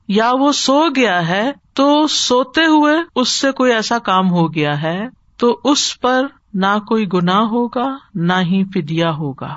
یا 0.07 0.31
وہ 0.39 0.51
سو 0.51 0.85
گیا 0.95 1.27
ہے 1.27 1.51
تو 1.73 2.07
سوتے 2.07 2.61
ہوئے 2.61 2.95
اس 3.15 3.29
سے 3.29 3.51
کوئی 3.51 3.73
ایسا 3.73 3.99
کام 3.99 4.31
ہو 4.31 4.53
گیا 4.53 4.81
ہے 4.81 5.07
تو 5.37 5.59
اس 5.63 5.99
پر 5.99 6.25
نہ 6.53 6.79
کوئی 6.87 7.05
گنا 7.13 7.39
ہوگا، 7.39 7.97
نہ 8.15 8.33
ہی 8.33 8.63
فدیا 8.63 9.11
ہوگا۔ 9.11 9.55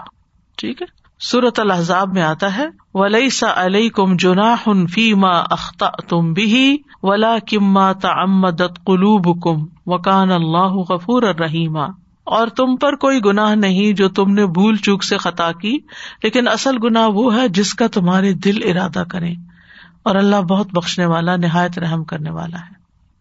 ٹھیک 0.56 0.82
ہے؟ 0.82 0.97
سورت 1.20 1.60
الحضاب 1.60 2.12
میں 2.12 2.22
آتا 2.22 2.56
ہے 2.56 2.66
ولی 2.94 3.30
سا 3.30 3.46
علیہ 3.56 3.90
کم 3.90 4.16
جنا 4.16 4.54
ہن 4.66 4.86
فیما 4.86 5.38
اختہ 5.50 5.84
تم 6.08 6.32
بھی 6.32 6.76
ولا 7.02 7.36
کما 7.50 7.92
تعمدت 7.92 8.84
قلوب 8.84 9.42
کم 9.42 9.64
وکان 9.86 10.32
اللہ 10.32 10.76
غفور 10.90 11.22
الرحیمہ 11.22 11.86
اور 12.24 12.48
تم 12.48 12.76
پر 12.76 12.96
کوئی 12.96 13.20
گناہ 13.24 13.54
نہیں 13.54 13.92
جو 13.92 14.08
تم 14.08 14.32
نے 14.32 14.46
بھول 14.46 14.76
چوک 14.76 15.04
سے 15.04 15.16
خطا 15.16 15.52
کی، 15.52 15.78
لیکن 16.22 16.48
اصل 16.48 16.76
گنا 16.82 17.06
وہ 17.06 17.34
ہے 17.34 17.48
جس 17.48 17.74
کا 17.74 17.86
تمہارے 17.86 18.32
دل 18.32 18.60
ارادہ 18.64 19.04
کرے 19.08 19.32
اور 20.02 20.14
اللہ 20.14 20.40
بہت 20.40 20.68
بخشنے 20.72 21.06
والا، 21.06 21.36
نہایت 21.36 21.78
رحم 21.78 22.04
کرنے 22.04 22.30
والا 22.30 22.58
ہے۔ 22.58 22.77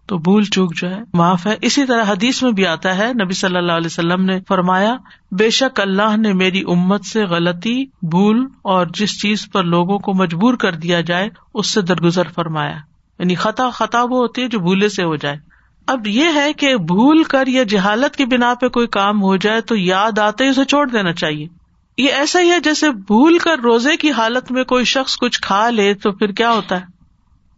تو 0.08 0.18
بھول 0.18 0.44
چوک 0.44 0.76
جو 0.76 0.90
ہے، 0.90 1.00
معاف 1.14 1.48
ہے۔ 1.48 1.56
اسی 1.62 1.86
طرح 1.86 2.04
حدیث 2.04 2.44
میں 2.44 2.52
بھی 2.52 2.68
آتا 2.68 2.98
ہے، 2.98 3.14
نبی 3.24 3.34
صلی 3.34 3.58
اللہ 3.58 3.72
علیہ 3.72 3.86
وسلم 3.86 4.26
نے 4.26 4.40
فرمایا، 4.48 4.96
بے 5.32 5.50
شک 5.50 5.80
اللہ 5.80 6.18
نے 6.18 6.34
میری 6.34 6.64
امت 6.68 7.06
سے 7.06 7.24
غلطی، 7.24 7.86
بھول 7.86 8.48
اور 8.62 8.88
جس 8.94 9.22
چیز 9.22 9.52
پر 9.52 9.64
لوگوں 9.64 10.00
کو 10.00 10.14
مجبور 10.14 10.54
کر 10.54 10.72
دیا 10.72 11.02
جائے، 11.02 11.30
اس 11.54 11.68
سے 11.68 11.82
درگزر 11.82 12.28
فرمایا۔ 12.36 12.76
یعنی 13.20 13.36
خطا 13.36 13.70
خطا 13.70 14.02
وہ 14.02 14.18
ہوتی 14.18 14.42
ہے 14.42 14.48
جو 14.48 14.60
بھولے 14.60 14.90
سے 14.90 15.04
ہو 15.04 15.16
جائے۔ 15.16 15.38
اب 15.88 16.08
یہ 16.08 16.26
ہے 16.36 16.54
کہ 16.54 16.76
بھول 16.76 17.24
کر 17.24 17.48
یا 17.48 17.64
جہالت 17.64 18.16
کی 18.16 18.26
بنا 18.26 18.54
پہ 18.54 18.68
کوئی 18.68 18.88
کام 18.88 19.22
ہو 19.22 19.36
جائے 19.36 19.62
تو 19.62 19.76
یاد 19.76 20.20
آتے 20.20 20.44
ہی 20.44 20.50
اسے 20.50 20.66
چھوڑ 20.66 20.90
دینا 20.90 21.14
چاہیے۔ 21.14 21.48
یہ 21.98 22.12
ایسا 22.12 22.42
ہی 22.42 22.52
ہے 22.52 22.60
جیسے 22.60 22.92
بھول 22.92 23.38
کر 23.38 23.60
روزے 23.60 23.98
کی 23.98 24.12
حالت 24.12 24.52
میں 24.52 24.64
کوئی 24.64 24.86
شخص 24.86 25.18
کچھ 25.18 25.42
کھا 25.42 25.70
لے 25.70 25.94
تو 25.94 26.12
پھر 26.12 26.32
کیا 26.32 26.52
ہوتا 26.52 26.76
ہے؟ 26.76 26.86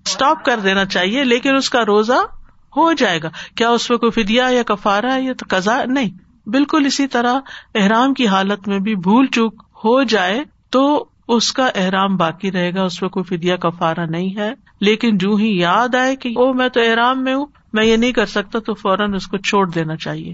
اسٹاپ 0.06 0.46
کر 0.46 0.60
دینا 0.60 0.86
چاہیے، 0.86 1.24
لیکن 1.24 1.56
اس 1.56 1.70
کا 1.70 1.86
روزہ 1.86 2.39
ہو 2.78 2.94
جائے 2.94 3.22
گا۔ 3.24 3.30
کیا 3.56 3.70
اس 3.70 3.88
پہ 3.88 3.96
کوئی 3.96 4.24
فدیا 4.24 4.48
یا 4.52 4.64
کفارا 4.64 5.18
یا 5.18 5.34
تو 5.34 5.68
نہیں۔ 5.86 6.10
بالکل 6.50 6.86
اسی 6.86 7.08
طرح 7.08 7.40
احرام 7.76 8.14
کی 8.14 8.28
حالت 8.28 8.68
میں 8.68 8.80
بھی 8.80 8.96
بھول 8.96 9.26
چوک 9.26 9.64
ہو 9.76 10.04
جائے 10.04 10.44
تو 10.70 11.06
اس 11.28 11.54
کا 11.54 11.70
احرام 11.76 12.18
باقی 12.18 12.52
رہے 12.52 12.74
گا، 12.74 12.84
اس 12.84 13.00
پہ 13.00 13.08
کوئی 13.08 13.38
فدیا 13.38 13.56
کفارا 13.56 14.06
نہیں 14.06 14.36
ہے۔ 14.36 14.54
لیکن 14.82 15.18
جو 15.18 15.36
ہی 15.36 15.60
یاد 15.60 15.96
آئے 15.96 16.16
کہ 16.16 16.30
او، 16.30 16.54
میں 16.54 16.70
تو 16.70 16.80
احرام 16.82 17.24
میں 17.24 17.34
ہوں، 17.34 17.46
میں 17.74 17.86
یہ 17.86 17.98
نہیں 17.98 18.12
کر 18.12 18.26
سکتا 18.26 18.60
تو 18.60 18.74
فوراً 18.74 19.14
اس 19.14 19.28
کو 19.28 19.38
چھوڑ 19.38 19.70
دینا 19.70 19.96
چاہیے۔ 19.96 20.34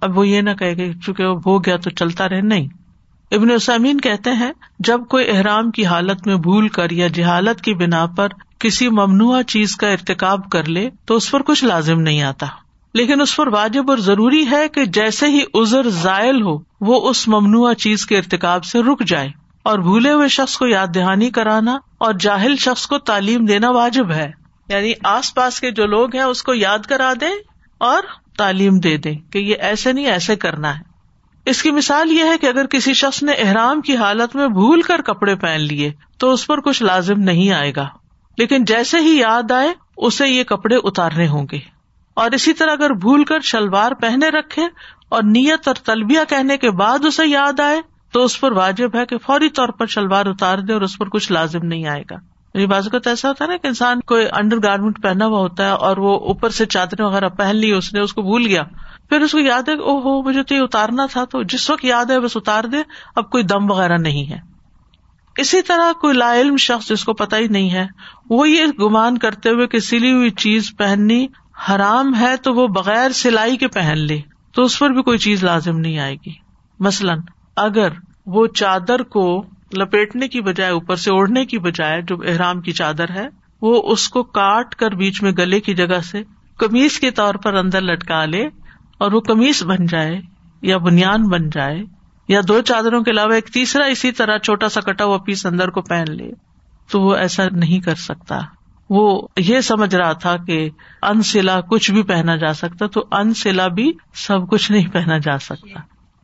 اب 0.00 0.18
وہ 0.18 0.28
یہ 0.28 0.40
نہ 0.40 0.50
کہے 0.50 0.74
کہ 0.74 0.92
چونکہ 0.92 1.24
وہ 1.24 1.40
ہو 1.46 1.64
گیا 1.64 1.76
تو 1.76 1.90
چلتا 1.90 2.28
رہے۔ 2.28 2.40
نہیں۔ 2.40 2.68
ابن 3.30 3.50
اسامین 3.50 4.00
کہتے 4.00 4.32
ہیں، 4.32 4.52
جب 4.78 5.00
کوئی 5.10 5.30
احرام 5.30 5.70
کی 5.70 5.86
حالت 5.86 6.26
میں 6.26 6.36
بھول 6.36 6.68
کر 6.68 6.90
یا 6.90 7.06
جہالت 7.06 7.60
کی 7.60 7.74
بنا 7.74 8.06
پر 8.06 8.28
کسی 8.58 8.88
ممنوع 8.88 9.42
چیز 9.42 9.76
کا 9.76 9.88
ارتکاب 9.88 10.50
کر 10.50 10.68
لے 10.68 10.90
تو 11.04 11.14
اس 11.14 11.30
پر 11.30 11.42
کچھ 11.42 11.64
لازم 11.64 12.00
نہیں 12.00 12.22
آتا۔ 12.22 12.46
لیکن 12.94 13.20
اس 13.20 13.36
پر 13.36 13.46
واجب 13.46 13.90
اور 13.90 13.98
ضروری 13.98 14.50
ہے 14.50 14.68
کہ 14.68 14.84
جیسے 14.84 15.26
ہی 15.26 15.40
ازر 15.54 15.88
زائل 15.88 16.42
ہو، 16.42 16.58
وہ 16.80 17.10
اس 17.10 17.28
ممنوع 17.28 17.72
چیز 17.72 18.06
کے 18.06 18.18
ارتکاب 18.18 18.64
سے 18.64 18.82
رک 18.82 19.04
جائے۔ 19.04 19.28
اور 19.62 19.78
بھولے 19.78 20.12
ہوئے 20.12 20.28
شخص 20.28 20.56
کو 20.56 20.66
یاد 20.66 20.86
دہانی 20.94 21.30
کرانا 21.30 21.78
اور 21.98 22.14
جاہل 22.20 22.56
شخص 22.56 22.86
کو 22.86 22.98
تعلیم 22.98 23.44
دینا 23.44 23.70
واجب 23.70 24.12
ہے۔ 24.12 24.30
یعنی 24.68 24.92
آس 25.04 25.34
پاس 25.34 25.60
کے 25.60 25.70
جو 25.70 25.86
لوگ 25.86 26.14
ہیں، 26.14 26.22
اس 26.22 26.42
کو 26.42 26.54
یاد 26.54 26.78
کرا 26.78 27.12
دیں 27.20 27.34
اور 27.78 28.02
تعلیم 28.38 28.78
دے 28.78 28.96
دیں 28.96 29.18
کہ 29.32 29.38
یہ 29.38 29.54
ایسے 29.60 29.92
نہیں، 29.92 30.06
ایسے 30.06 30.36
کرنا 30.36 30.78
ہے۔ 30.78 30.82
اس 31.44 31.62
کی 31.62 31.70
مثال 31.70 32.12
یہ 32.12 32.24
ہے 32.24 32.38
کہ 32.38 32.46
اگر 32.46 32.66
کسی 32.66 32.94
شخص 32.94 33.22
نے 33.22 33.32
احرام 33.32 33.80
کی 33.80 33.96
حالت 33.96 34.36
میں 34.36 34.48
بھول 34.48 34.82
کر 34.82 35.00
کپڑے 35.00 35.34
پہن 35.34 35.60
لیے 35.60 35.92
تو 36.18 36.32
اس 36.32 36.46
پر 36.46 36.60
کچھ 36.60 36.82
لازم 36.82 37.20
نہیں 37.20 37.50
آئے 37.50 37.72
گا۔ 37.76 37.88
لیکن 38.38 38.64
جیسے 38.64 38.98
ہی 38.98 39.18
یاد 39.18 39.50
آئے، 39.50 39.72
اسے 39.96 40.28
یہ 40.28 40.44
کپڑے 40.44 40.76
اتارنے 40.76 41.28
ہوں 41.28 41.46
گے۔ 41.52 41.58
اور 42.14 42.30
اسی 42.30 42.52
طرح 42.52 42.72
اگر 42.72 42.90
بھول 42.90 43.24
کر 43.24 43.40
شلوار 43.40 43.92
پہنے 43.92 44.28
رکھے 44.28 44.62
اور 45.08 45.22
نیت 45.22 45.68
اور 45.68 45.74
تلبیہ 45.74 46.20
کہنے 46.28 46.56
کے 46.56 46.70
بعد 46.70 47.04
اسے 47.04 47.26
یاد 47.26 47.60
آئے، 47.60 47.80
تو 48.12 48.24
اس 48.24 48.40
پر 48.40 48.52
واجب 48.52 48.96
ہے 48.96 49.06
کہ 49.06 49.18
فوری 49.18 49.48
طور 49.48 49.68
پر 49.68 49.86
شلوار 49.86 50.26
اتار 50.26 50.58
دے 50.58 50.72
اور 50.72 50.82
اس 50.82 50.98
پر 50.98 51.08
کچھ 51.08 51.32
لازم 51.32 51.66
نہیں 51.66 51.86
آئے 51.86 52.02
گا۔ 52.10 52.16
یعنی 52.54 52.66
بازو 52.66 52.90
کا 52.90 52.98
تو 52.98 53.10
ایسا 53.10 53.28
ہوتا 53.28 53.44
ہے 53.44 53.50
نا 53.50 53.56
کہ 53.56 53.66
انسان 53.66 54.00
کوئی 54.00 54.26
انڈر 54.32 54.56
گارمنٹ 54.56 55.02
پہنا 55.02 55.26
ہوا 55.26 55.38
ہوتا 55.38 55.64
ہے 55.64 55.70
اور 55.70 55.96
وہ 55.96 56.18
اوپر 56.18 56.50
سے 56.50 56.66
چادریں 56.66 57.06
وغیرہ 57.06 57.28
پہن 57.28 57.56
لی، 57.56 57.72
اس 57.72 57.94
نے 57.94 58.00
اس 58.00 58.12
کو 58.12 58.22
بھول 58.22 58.46
گیا۔ 58.46 58.62
پھر 59.08 59.20
اس 59.20 59.32
کو 59.32 59.38
یاد 59.38 59.68
ہے 59.68 59.74
او 59.74 59.98
ہو 59.98 60.22
مجھے 60.22 60.42
تو 60.42 60.54
یہ 60.54 60.60
اتارنا 60.60 61.06
تھا، 61.06 61.24
تو 61.24 61.42
جس 61.42 61.70
وقت 61.70 61.84
یاد 61.84 62.04
ہے 62.04 62.20
بس 62.20 62.36
اتار 62.36 62.64
دے، 62.64 62.76
اب 63.16 63.30
کوئی 63.30 63.44
دم 63.44 63.70
وغیرہ 63.70 63.96
نہیں 63.98 64.32
ہے۔ 64.32 64.47
اسی 65.38 65.62
طرح 65.62 65.92
کوئی 65.92 66.14
لا 66.14 66.40
علم 66.40 66.56
شخص 66.56 66.88
جس 66.88 67.04
کو 67.04 67.12
پتا 67.12 67.36
ہی 67.36 67.48
نہیں 67.48 67.70
ہے 67.70 67.86
وہ 68.30 68.48
یہ 68.48 68.66
گمان 68.82 69.18
کرتے 69.18 69.48
ہوئے 69.48 69.66
کہ 69.66 69.78
سلی 69.78 70.12
ہوئی 70.12 70.30
چیز 70.30 70.72
پہننی 70.78 71.26
حرام 71.68 72.14
ہے 72.20 72.36
تو 72.36 72.54
وہ 72.54 72.66
بغیر 72.66 73.10
سلائی 73.10 73.56
کے 73.56 73.68
پہن 73.68 73.98
لے، 73.98 74.20
تو 74.54 74.62
اس 74.62 74.78
پر 74.78 74.90
بھی 74.90 75.02
کوئی 75.02 75.18
چیز 75.18 75.44
لازم 75.44 75.78
نہیں 75.78 75.98
آئے 75.98 76.14
گی۔ 76.14 76.32
مثلاً، 76.80 77.20
اگر 77.56 77.88
وہ 78.26 78.46
چادر 78.46 79.02
کو 79.02 79.44
لپیٹنے 79.76 80.28
کی 80.28 80.40
بجائے، 80.40 80.70
اوپر 80.70 80.96
سے 80.96 81.10
اوڑھنے 81.10 81.44
کی 81.44 81.58
بجائے 81.58 82.02
جو 82.02 82.16
احرام 82.26 82.60
کی 82.60 82.72
چادر 82.72 83.10
ہے، 83.10 83.28
وہ 83.62 83.92
اس 83.92 84.08
کو 84.08 84.22
کاٹ 84.22 84.74
کر 84.74 84.90
بیچ 84.90 85.22
میں 85.22 85.32
گلے 85.32 85.60
کی 85.60 85.74
جگہ 85.74 86.00
سے 86.00 86.22
کمیز 86.58 87.00
کے 87.00 87.10
طور 87.10 87.34
پر 87.34 87.54
اندر 87.54 87.80
لٹکا 87.80 88.24
لے 88.24 88.48
اور 88.98 89.12
وہ 89.12 89.20
کمیز 89.20 89.62
بن 89.62 89.86
جائے 89.86 90.20
یا 90.62 90.78
بنیاد 90.78 91.18
بن 91.18 91.50
جائے 91.50 91.82
یا 92.28 92.40
دو 92.48 92.60
چادروں 92.60 93.02
کے 93.02 93.10
علاوہ 93.10 93.32
ایک 93.32 93.46
تیسرا 93.46 93.84
اسی 93.84 94.12
طرح 94.12 94.38
چھوٹا 94.38 94.68
سا 94.68 94.80
کٹا 94.80 95.04
ہوا 95.04 95.18
پیس 95.18 95.46
اندر 95.46 95.70
کو 95.70 95.80
پہن 95.82 96.04
لے، 96.08 96.32
تو 96.90 97.00
وہ 97.00 97.14
ایسا 97.14 97.44
نہیں 97.52 97.80
کر 97.80 97.94
سکتا۔ 97.94 98.40
وہ 98.90 99.28
یہ 99.36 99.60
سمجھ 99.60 99.94
رہا 99.94 100.12
تھا 100.12 100.36
کہ 100.36 100.70
ان 101.02 101.22
سلا 101.22 101.60
کچھ 101.60 101.90
بھی 101.90 102.02
پہنا 102.02 102.36
جا 102.36 102.52
سکتا، 102.52 102.86
تو 102.86 103.04
ان 103.12 103.34
سلا 103.34 103.68
بھی 103.68 103.92
سب 104.14 104.48
کچھ 104.50 104.72
نہیں 104.72 104.88
پہنا 104.88 105.18
جا 105.18 105.38
سکتا۔ 105.38 105.80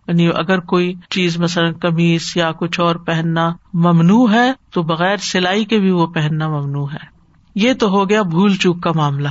یعنی 0.08 0.28
اگر 0.34 0.60
کوئی 0.60 0.94
چیز 1.10 1.38
مثلاً 1.38 1.72
کمیز 1.72 2.32
یا 2.36 2.52
کچھ 2.52 2.80
اور 2.80 2.96
پہننا 2.96 3.52
ممنوع 3.74 4.32
ہے، 4.32 4.52
تو 4.70 4.82
بغیر 4.82 5.16
سلائی 5.16 5.64
کے 5.64 5.78
بھی 5.78 5.90
وہ 5.90 6.06
پہننا 6.06 6.48
ممنوع 6.48 6.86
ہے۔ 6.92 7.06
یہ 7.54 7.72
تو 7.72 7.88
ہو 7.88 8.08
گیا 8.08 8.22
بھول 8.22 8.56
چوک 8.56 8.82
کا 8.82 8.92
معاملہ۔ 8.94 9.28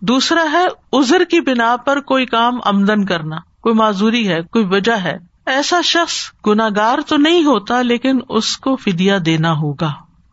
دوسرا 0.00 0.44
ہے 0.52 0.64
ازر 0.92 1.22
کی 1.30 1.40
بنا 1.40 1.76
پر 1.76 2.00
کوئی 2.00 2.26
کام 2.26 2.58
آمدن 2.64 3.04
کرنا۔ 3.04 3.36
کوئی 3.60 3.74
معذوری 3.74 4.28
ہے، 4.28 4.42
کوئی 4.42 4.64
وجہ 4.64 4.96
ہے 5.04 5.35
ایسا 5.46 5.80
شخص 5.84 6.14
گناگار 6.46 6.98
تو 7.06 7.16
نہیں 7.16 7.44
ہوتا، 7.44 7.82
لیکن 7.82 8.18
اس 8.28 8.56
کو 8.56 8.76
فدیا 8.76 9.18
دینا 9.26 9.52
ہوگا۔ 9.52 9.92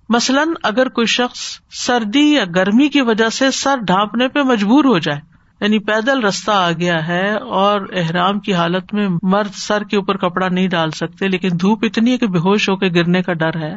مثلاً 0.09 0.53
اگر 0.63 0.89
کوئی 0.89 1.07
شخص 1.07 1.39
سردی 1.71 2.33
یا 2.33 2.43
گرمی 2.55 2.87
کی 2.89 3.01
وجہ 3.01 3.29
سے 3.29 3.51
سر 3.51 3.77
ڈھانپنے 3.77 4.27
پہ 4.27 4.41
مجبور 4.41 4.85
ہو 4.85 4.97
جائے 4.99 5.19
یعنی 5.61 5.79
پیدل 5.79 6.23
رستہ 6.23 6.51
آ 6.51 6.71
گیا 6.71 7.07
ہے 7.07 7.33
اور 7.33 7.81
احرام 7.95 8.39
کی 8.39 8.53
حالت 8.53 8.93
میں 8.93 9.07
مرد 9.23 9.53
سر 9.53 9.83
کے 9.83 9.97
اوپر 9.97 10.17
کپڑا 10.17 10.47
نہیں 10.47 10.67
ڈال 10.67 10.91
سکتے، 10.91 11.27
لیکن 11.27 11.49
دھوپ 11.61 11.85
اتنی 11.85 12.11
ہے 12.11 12.17
کہ 12.17 12.27
بے 12.27 12.39
ہوش 12.39 12.69
ہو 12.69 12.75
کے 12.75 12.87
گرنے 12.95 13.21
کا 13.21 13.33
ڈر 13.33 13.57
ہے 13.57 13.75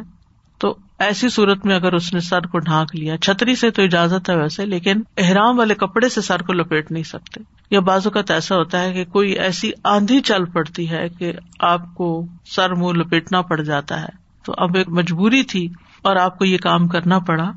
تو 0.59 0.77
ایسی 0.99 1.29
صورت 1.29 1.65
میں 1.65 1.75
اگر 1.75 1.93
اس 1.93 2.13
نے 2.13 2.19
سر 2.19 2.47
کو 2.47 2.59
ڈھانک 2.59 2.95
لیا، 2.95 3.17
چھتری 3.17 3.55
سے 3.55 3.71
تو 3.71 3.83
اجازت 3.83 4.29
ہے 4.29 4.37
ویسے، 4.37 4.65
لیکن 4.65 5.01
احرام 5.17 5.59
والے 5.59 5.75
کپڑے 5.75 6.09
سے 6.09 6.21
سر 6.21 6.41
کو 6.41 6.53
لپیٹ 6.53 6.91
نہیں 6.91 7.03
سکتے۔ 7.03 7.41
یا 7.71 7.79
بازو 7.79 8.09
کا 8.09 8.21
تو 8.21 8.33
ایسا 8.33 8.55
ہوتا 8.55 8.83
ہے 8.83 8.93
کہ 8.93 9.05
کوئی 9.05 9.31
ایسی 9.31 9.71
آندھی 9.83 10.19
چل 10.19 10.45
پڑتی 10.45 10.89
ہے 10.89 11.09
کہ 11.09 11.33
آپ 11.59 11.95
کو 11.95 12.25
سر 12.45 12.73
منہ 12.73 12.99
لپیٹنا 12.99 13.41
پڑ 13.41 13.61
جاتا 13.61 14.01
ہے۔ 14.01 14.27
تو 14.45 14.53
اب 14.57 14.75
ایک 14.75 14.89
مجبوری 14.89 15.43
تھی 15.43 15.69
اور 16.01 16.15
آپ 16.15 16.37
کو 16.39 16.45
یہ 16.45 16.57
کام 16.57 16.87
کرنا 16.87 17.19
پڑا۔ 17.19 17.51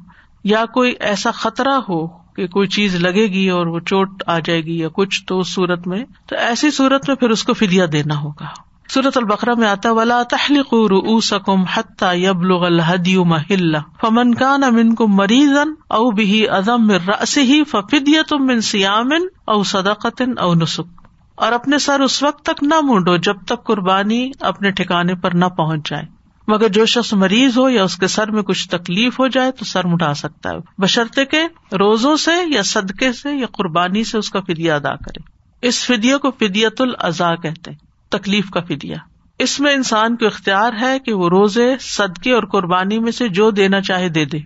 یا 0.45 0.65
کوئی 0.75 0.95
ایسا 1.01 1.31
خطرہ 1.31 1.75
ہو 1.89 2.07
کہ 2.07 2.47
کوئی 2.47 2.69
چیز 2.69 2.97
لگے 2.97 3.27
گی 3.27 3.49
اور 3.49 3.67
وہ 3.67 3.81
چوٹ 3.81 4.23
آ 4.27 4.39
جائے 4.39 4.61
گی 4.61 4.79
یا 4.79 4.89
کچھ 4.93 5.25
تو 5.27 5.41
اس 5.41 5.55
صورت 5.55 5.87
میں، 5.87 6.05
تو 6.27 6.37
ایسی 6.37 6.71
صورت 6.71 7.09
میں 7.09 7.17
پھر 7.17 7.31
اس 7.31 7.43
کو 7.43 7.55
فدیا 7.55 7.87
دینا 7.93 8.21
ہوگا۔ 8.21 8.70
سورت 8.95 9.17
البقرا 9.17 9.55
میں 9.55 9.69
آتا 9.69 9.91
ولا 9.91 10.23
تحلق 10.23 10.75
رؤوسکم 10.75 11.63
حتى 11.63 12.09
يبلغ 12.15 12.65
الهدي 12.67 13.17
محلہ 13.17 13.79
فمن 14.01 14.35
كان 14.35 14.61
منكم 14.75 15.17
مريضا 15.17 15.63
او 15.89 16.11
به 16.11 16.41
اذم 16.57 16.87
من 16.87 16.95
رأسه 16.95 17.59
ففدية 17.71 18.39
من 18.41 18.61
صيام 18.61 19.13
او 19.45 19.63
صدقة 19.63 20.25
او 20.39 20.55
نسک 20.55 21.07
اور 21.35 21.53
اپنے 21.53 21.79
سر 21.79 22.01
اس 22.01 22.23
وقت 22.23 22.45
تک 22.45 22.63
نہ 22.63 22.81
مونڈو 22.81 23.17
جب 23.17 23.35
تک 23.47 23.65
قربانی 23.65 24.31
اپنے 24.41 24.71
ٹھکانے 24.71 25.15
پر 25.15 25.35
نہ 25.35 25.45
پہنچ 25.45 25.91
جائے۔ 25.91 26.05
مگر 26.49 26.69
جو 26.69 26.87
شخص 26.87 27.13
مریض 27.13 27.59
ہو 27.59 27.69
یا 27.69 27.85
اس 27.85 27.97
کے 27.97 28.07
سر 28.07 28.31
میں 28.31 28.43
کچھ 28.43 28.69
تکلیف 28.69 29.21
ہو 29.21 29.27
جائے 29.27 29.53
تو 29.53 29.65
سر 29.65 29.87
مٹا 29.87 30.15
سکتا 30.15 30.51
ہے۔ 30.51 30.57
بشرطے 30.79 31.25
کے 31.25 31.45
روزوں 31.77 32.17
سے 32.17 32.33
یا 32.47 32.63
صدقے 32.63 33.13
سے 33.13 33.37
یا 33.37 33.47
قربانی 33.53 34.05
سے 34.05 34.19
اس 34.19 34.31
کا 34.31 34.41
فدیا 34.41 34.77
ادا 34.77 34.97
کرے۔ 34.97 35.23
اس 35.63 35.87
فدیے 35.87 36.17
کو 36.17 36.31
فدیت 36.31 36.81
العضا 36.81 37.35
کہتے 37.35 37.90
تکلیف 38.11 38.51
کا 38.51 38.61
فدیا 38.61 38.97
اس 39.39 39.61
میں 39.61 39.75
انسان 39.75 40.17
کو 40.17 40.27
اختیار 40.27 40.73
ہے 40.81 40.99
کہ 40.99 41.13
وہ 41.13 41.29
روزے، 41.29 41.77
صدقے 41.81 42.33
اور 42.33 42.43
قربانی 42.43 42.99
میں 42.99 43.13
سے 43.13 43.29
جو 43.29 43.51
دینا 43.51 43.81
چاہے 43.81 44.09
دے 44.09 44.25
دے۔ 44.25 44.39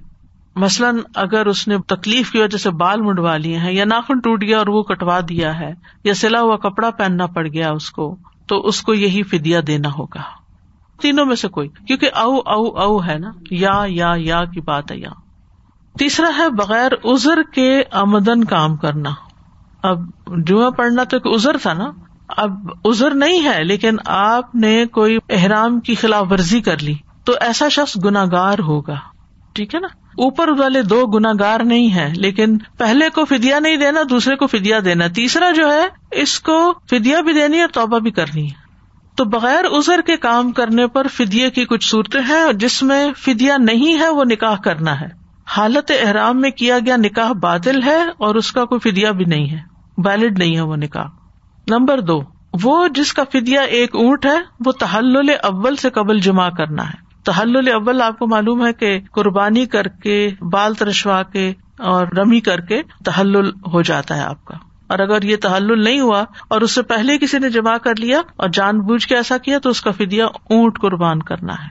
مثلاً 0.57 0.99
اگر 1.15 1.47
اس 1.47 1.69
نے 1.69 1.79
تکلیف 1.79 2.31
کی 2.31 2.39
وجہ 2.39 2.59
سے 2.59 2.71
بال 2.71 3.01
منڈوا 3.01 3.37
لیے 3.37 3.59
ہیں 3.59 3.73
یا 3.73 3.85
ناخن 3.85 4.19
ٹوٹ 4.19 4.43
گیا 4.43 4.59
اور 4.59 4.67
وہ 4.67 4.83
کٹوا 4.83 5.21
دیا 5.29 5.59
ہے 5.59 5.73
یا 6.05 6.15
سلا 6.15 6.41
ہوا 6.41 6.57
کپڑا 6.57 6.91
پہننا 6.91 7.27
پڑ 7.27 7.47
گیا 7.47 7.71
اس 7.71 7.91
کو، 7.91 8.17
تو 8.47 8.61
اس 8.61 8.83
کو 8.83 8.95
یہی 8.95 9.23
فدیا 9.23 9.61
دینا 9.67 9.89
ہوگا۔ 9.99 10.23
تینوں 11.01 11.27
میں 11.27 11.37
سے 11.37 11.49
کوئی، 11.49 11.69
کیونکہ 11.69 12.11
او 12.15 12.37
او 12.37 12.79
او 12.79 13.07
ہے 13.07 13.19
نا، 13.19 13.31
یا 13.51 13.85
یا 13.87 14.13
یا 14.17 14.45
کی 14.45 14.61
بات 14.61 14.93
ہے 14.93 14.97
یا۔ 14.97 15.11
تیسرا 15.99 16.31
ہے 16.39 16.51
بغیر 16.51 16.93
ازر 17.05 17.43
کے 17.55 17.83
آمدن 17.91 18.45
کام 18.45 18.77
کرنا۔ 18.77 19.11
اب 19.83 19.99
جمعہ 20.47 20.71
پڑھنا 20.71 21.05
تو 21.05 21.17
ایک 21.17 21.35
ازر 21.35 21.57
تھا 21.63 21.73
نا 21.73 21.91
اب 22.29 22.53
ازر 22.85 23.11
نہیں 23.11 23.45
ہے، 23.45 23.65
لیکن 23.65 23.97
آپ 24.07 24.55
نے 24.55 24.87
کوئی 24.87 25.19
احرام 25.29 25.81
کی 25.81 25.95
خلاف 25.95 26.27
ورزی 26.31 26.61
کر 26.61 26.79
لی، 26.83 26.95
تو 27.25 27.33
ایسا 27.41 27.69
شخص 27.69 27.97
گناگار 28.05 28.59
ہوگا۔ 28.59 28.95
ٹھیک 29.53 29.75
ہے 29.75 29.81
نا؟ 29.81 29.87
اوپر 30.19 30.49
والے 30.49 30.83
دو 30.83 31.07
گناگار 31.07 31.61
نہیں 31.61 31.95
ہے 31.95 32.13
لیکن 32.17 32.59
پہلے 32.79 33.09
کو 33.09 33.25
فدیا 33.25 33.59
نہیں 33.59 33.77
دینا، 33.77 34.01
دوسرے 34.11 34.37
کو 34.37 34.47
فدیا 34.47 34.79
دینا۔ 34.85 35.09
تیسرا 35.09 35.51
جو 35.51 35.73
ہے، 35.73 35.87
اس 36.11 36.41
کو 36.41 36.73
فدیا 36.91 37.21
بھی 37.21 37.33
دینی 37.33 37.61
اور 37.61 37.69
توبہ 37.69 37.99
بھی 37.99 38.11
کرنی 38.11 38.47
ہے۔ 38.47 38.65
تو 39.17 39.25
بغیر 39.25 39.65
ازر 39.71 40.01
کے 40.07 40.17
کام 40.17 40.53
کرنے 40.53 40.87
پر 40.87 41.07
فدیے 41.09 41.51
کی 41.51 41.65
کچھ 41.65 41.91
صورتیں 41.91 42.21
ہیں 42.21 42.53
جس 42.53 42.83
میں 42.83 43.13
فدیا 43.17 43.57
نہیں 43.57 43.99
ہے، 43.99 44.09
وہ 44.09 44.25
نکاح 44.25 44.57
کرنا 44.57 45.01
ہے۔ 45.01 45.09
حالت 45.49 45.93
احرام 46.01 46.41
میں 46.41 46.51
کیا 46.51 46.79
گیا 46.87 46.97
نکاح 46.97 47.33
بادل 47.33 47.83
ہے، 47.83 48.03
اور 48.19 48.35
اس 48.35 48.53
کا 48.53 48.65
کوئی 48.65 48.91
فدیا 48.91 49.11
بھی 49.11 49.25
نہیں 49.25 49.51
ہے۔ 49.51 49.59
ویلڈ 49.99 50.39
نہیں 50.39 50.57
ہے 50.57 50.61
وہ 50.61 50.77
نکاح۔ 50.77 51.24
نمبر 51.71 52.01
دو، 52.01 52.23
وہ 52.63 52.89
جس 52.89 53.13
کا 53.13 53.23
فدیا 53.33 53.61
ایک 53.61 53.97
اونٹ 53.97 54.27
ہے، 54.27 54.39
وہ 54.67 54.73
تحل 54.73 55.31
اول 55.43 55.77
سے 55.77 55.91
قبل 55.91 56.19
جمع 56.19 56.49
کرنا 56.49 56.89
ہے۔ 56.89 57.23
تحل 57.25 57.69
اول 57.73 58.03
آپ 58.03 58.19
کو 58.19 58.27
معلوم 58.27 58.67
ہے 58.67 58.73
کہ 58.73 59.01
قربانی 59.13 59.67
کر 59.67 59.89
کے، 59.89 60.31
بال 60.53 60.75
ترشوا 60.75 61.23
کے 61.23 61.53
اور 61.79 62.07
رمی 62.07 62.41
کر 62.41 62.61
کے 62.61 62.83
تحل 63.05 63.49
ہو 63.49 63.83
جاتا 63.83 64.17
ہے 64.17 64.23
آپ 64.23 64.45
کا۔ 64.45 64.55
اور 64.87 64.99
اگر 64.99 65.23
یہ 65.23 65.37
تحل 65.37 65.85
نہیں 65.85 66.01
ہوا 66.01 66.25
اور 66.49 66.61
اس 66.61 66.73
سے 66.73 66.83
پہلے 66.83 67.19
کسی 67.19 67.39
نے 67.39 67.51
جمع 67.51 67.77
کر 67.77 67.93
لیا 67.99 68.21
اور 68.37 68.49
جان 68.49 68.81
بوجھ 68.81 69.07
کے 69.07 69.17
ایسا 69.17 69.39
کیا 69.39 69.59
تو 69.59 69.71
اس 69.71 69.81
کا 69.81 69.91
فدیا 69.91 70.27
اونٹ 70.27 70.79
قربان 70.79 71.23
کرنا 71.23 71.53
ہے۔ 71.53 71.69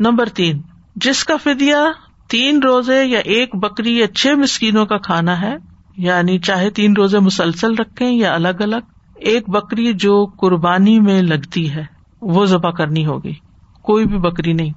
نمبر 0.00 0.28
تین، 0.28 0.62
جس 0.96 1.24
کا 1.24 1.36
فدیا 1.36 1.84
تین 2.28 2.62
روزے 2.62 3.04
یا 3.04 3.18
ایک 3.18 3.56
بکری 3.56 3.98
یا 3.98 4.06
چھ 4.06 4.26
مسکینوں 4.26 4.86
کا 4.86 4.96
کھانا 4.96 5.40
ہے 5.40 5.56
یعنی 5.96 6.38
چاہے 6.38 6.70
تین 6.70 6.92
روزے 6.96 7.18
مسلسل 7.18 7.74
رکھے 7.74 8.06
یا 8.06 8.34
الگ 8.34 8.60
الگ 8.60 8.93
ایک 9.24 9.50
بکری 9.50 9.92
جو 9.92 10.26
قربانی 10.26 11.00
میں 11.00 11.22
لگتی 11.22 11.74
ہے، 11.74 11.84
وہ 12.22 12.46
ذبح 12.46 12.70
کرنی 12.70 13.06
ہوگی۔ 13.06 13.32
کوئی 13.82 14.06
بھی 14.06 14.18
بکری 14.18 14.52
نہیں۔ 14.52 14.72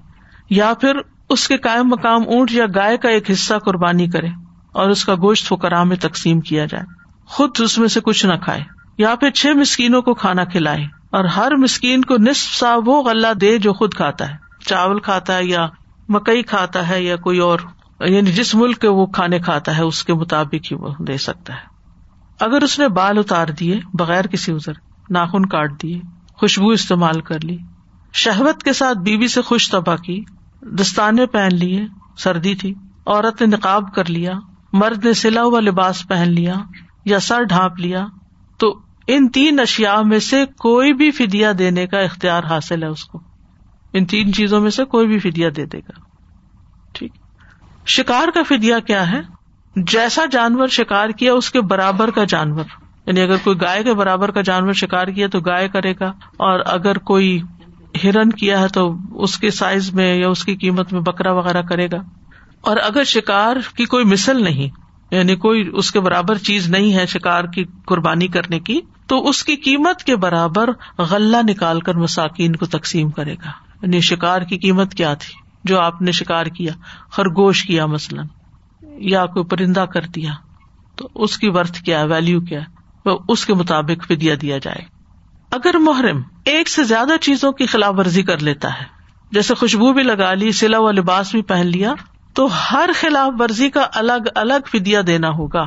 یا 0.49 0.73
پھر 0.81 0.95
اس 1.29 1.47
کے 1.47 1.57
قائم 1.57 1.87
مقام 1.87 2.21
اونٹ 2.27 2.51
یا 2.51 2.65
گائے 2.75 2.97
کا 2.97 3.09
ایک 3.09 3.31
حصہ 3.31 3.53
قربانی 3.65 4.07
کرے 4.07 4.27
اور 4.71 4.89
اس 4.89 5.05
کا 5.05 5.15
گوشت 5.15 5.47
فکرا 5.47 5.83
میں 5.83 5.97
تقسیم 5.97 6.39
کیا 6.39 6.65
جائے۔ 6.65 6.83
خود 7.25 7.49
اس 7.59 7.77
میں 7.77 7.87
سے 7.87 7.99
کچھ 7.99 8.25
نہ 8.25 8.33
کھائے۔ 8.43 8.63
یا 8.97 9.15
پھر 9.15 9.29
چھ 9.29 9.47
مسکینوں 9.47 10.01
کو 10.01 10.13
کھانا 10.13 10.43
کھلائے۔ 10.43 10.85
اور 11.11 11.25
ہر 11.25 11.55
مسکین 11.55 12.01
کو 12.01 12.15
نصف 12.17 12.55
سا 12.55 12.75
وہ 12.85 13.03
غلہ 13.03 13.33
دے 13.41 13.57
جو 13.57 13.73
خود 13.73 13.93
کھاتا 13.93 14.29
ہے۔ 14.29 14.35
چاول 14.65 14.99
کھاتا 14.99 15.37
ہے 15.37 15.45
یا 15.45 15.67
مکئی 16.09 16.43
کھاتا 16.43 16.89
ہے 16.89 17.03
یا 17.03 17.15
کوئی 17.15 17.39
اور 17.39 17.59
یعنی 17.99 18.31
جس 18.31 18.55
ملک 18.55 18.81
کے 18.81 18.87
وہ 18.87 19.05
کھانے 19.05 19.39
کھاتا 19.39 19.77
ہے، 19.77 19.83
اس 19.83 20.03
کے 20.03 20.13
مطابق 20.13 20.53
ہی 20.53 20.75
وہ 20.75 20.89
دے 20.99 21.17
سکتا 21.17 21.53
ہے۔ 21.53 21.76
اگر 22.39 22.61
اس 22.61 22.79
نے 22.79 22.87
بال 22.87 23.17
اتار 23.17 23.47
دیے، 23.47 23.79
بغیر 23.93 24.27
کسی 24.27 24.51
ازر 24.51 24.71
ناخن 25.09 25.45
کاٹ 25.45 25.81
دیے، 25.81 26.01
خوشبو 26.33 26.69
استعمال 26.69 27.21
کر 27.21 27.39
لی، 27.39 27.57
شہوت 28.13 28.63
کے 28.63 28.73
ساتھ 28.73 28.97
بیوی 28.97 29.27
سے 29.27 29.41
خوش 29.41 29.69
تباہ 29.69 29.95
کی، 29.95 30.23
دستانے 30.61 31.25
پہن 31.25 31.55
لیے، 31.55 31.85
سردی 32.17 32.55
تھی، 32.55 32.73
عورت 33.05 33.41
نے 33.41 33.47
نقاب 33.47 33.95
کر 33.95 34.09
لیا، 34.09 34.31
مرد 34.73 35.05
نے 35.05 35.13
سلا 35.13 35.43
ہوا 35.43 35.59
لباس 35.59 36.07
پہن 36.07 36.29
لیا 36.29 36.55
یا 37.05 37.19
سر 37.19 37.43
ڈھانپ 37.43 37.79
لیا، 37.79 38.07
تو 38.57 38.79
ان 39.07 39.29
تین 39.29 39.59
اشیاء 39.59 40.01
میں 40.01 40.19
سے 40.19 40.45
کوئی 40.45 40.93
بھی 40.93 41.11
فدیا 41.11 41.51
دینے 41.59 41.87
کا 41.87 41.99
اختیار 41.99 42.43
حاصل 42.43 42.83
ہے 42.83 42.87
اس 42.87 43.05
کو۔ 43.05 43.21
ان 43.93 44.05
تین 44.05 44.33
چیزوں 44.33 44.61
میں 44.61 44.69
سے 44.69 44.85
کوئی 44.85 45.07
بھی 45.07 45.19
فدیا 45.19 45.49
دے 45.55 45.65
دے 45.65 45.79
گا۔ 45.79 45.99
ٹھیک۔ 46.91 47.11
شکار 47.85 48.27
کا 48.33 48.43
فدیا 48.43 48.79
کیا 48.79 49.11
ہے؟ 49.11 49.21
جیسا 49.77 50.25
جانور 50.31 50.67
شکار 50.67 51.09
کیا 51.09 51.33
اس 51.33 51.51
کے 51.51 51.61
برابر 51.61 52.09
کا 52.09 52.23
جانور۔ 52.23 52.63
یعنی 53.05 53.21
اگر 53.21 53.35
کوئی 53.43 53.61
گائے 53.61 53.83
کے 53.83 53.93
برابر 53.93 54.31
کا 54.31 54.41
جانور 54.41 54.73
شکار 54.73 55.07
کیا 55.07 55.27
تو 55.27 55.39
گائے 55.39 55.67
کرے 55.67 55.93
گا۔ 55.99 56.07
اور 56.37 56.59
اگر 56.65 56.97
کوئی 56.97 57.41
ہرن 58.03 58.29
کیا 58.29 58.59
ہے 58.59 58.67
تو 58.67 58.95
اس 59.11 59.37
کے 59.37 59.51
سائز 59.51 59.93
میں 59.93 60.15
یا 60.15 60.27
اس 60.29 60.45
کی 60.45 60.55
قیمت 60.55 60.93
میں 60.93 61.01
بکرا 61.01 61.31
وغیرہ 61.31 61.61
کرے 61.61 61.87
گا۔ 61.91 61.97
اور 62.61 62.77
اگر 62.83 63.03
شکار 63.03 63.55
کی 63.77 63.85
کوئی 63.85 64.05
مثل 64.05 64.43
نہیں 64.43 64.69
یعنی 65.11 65.35
کوئی 65.35 65.69
اس 65.73 65.91
کے 65.91 65.99
برابر 65.99 66.37
چیز 66.37 66.69
نہیں 66.69 66.93
ہے 66.93 67.05
شکار 67.05 67.43
کی 67.43 67.65
قربانی 67.85 68.27
کرنے 68.27 68.59
کی، 68.59 68.81
تو 69.07 69.29
اس 69.29 69.43
کی 69.43 69.55
قیمت 69.55 70.03
کے 70.03 70.15
برابر 70.15 70.69
غلہ 70.97 71.37
نکال 71.49 71.79
کر 71.79 71.95
مساکین 71.95 72.55
کو 72.55 72.65
تقسیم 72.65 73.09
کرے 73.09 73.33
گا۔ 73.33 73.49
یعنی 73.81 74.01
شکار 74.01 74.41
کی 74.41 74.57
قیمت 74.57 74.93
کیا 74.93 75.13
تھی؟ 75.13 75.33
جو 75.63 75.79
آپ 75.79 76.01
نے 76.01 76.11
شکار 76.11 76.45
کیا، 76.45 76.73
خرگوش 77.11 77.63
کیا 77.63 77.85
مثلاً۔ 77.85 78.25
یا 78.97 79.25
کوئی 79.25 79.45
پرندہ 79.45 79.85
کر 79.93 80.01
دیا، 80.01 80.31
تو 80.95 81.09
اس 81.15 81.37
کی 81.37 81.49
ورتھ 81.49 81.83
کیا 81.83 82.03
ویلو 82.03 82.41
کیا 82.41 82.59
اس 83.27 83.45
کے 83.45 83.53
مطابق 83.53 84.05
فدیا 84.07 84.35
دیا 84.41 84.57
جائے۔ 84.57 84.81
اگر 85.51 85.77
محرم 85.77 86.21
ایک 86.45 86.69
سے 86.69 86.83
زیادہ 86.83 87.17
چیزوں 87.21 87.51
کی 87.51 87.65
خلاف 87.65 87.93
ورزی 87.97 88.23
کر 88.23 88.39
لیتا 88.39 88.67
ہے، 88.67 88.85
جیسے 89.31 89.53
خوشبو 89.53 89.93
بھی 89.93 90.03
لگا 90.03 90.33
لی، 90.33 90.51
سلا 90.51 90.79
و 90.79 90.91
لباس 90.91 91.31
بھی 91.31 91.41
پہن 91.41 91.67
لیا، 91.67 91.93
تو 92.33 92.47
ہر 92.71 92.89
خلاف 92.99 93.33
ورزی 93.39 93.69
کا 93.69 93.87
الگ 93.93 94.27
الگ 94.35 94.67
فدیا 94.71 95.01
دینا 95.07 95.29
ہوگا۔ 95.29 95.65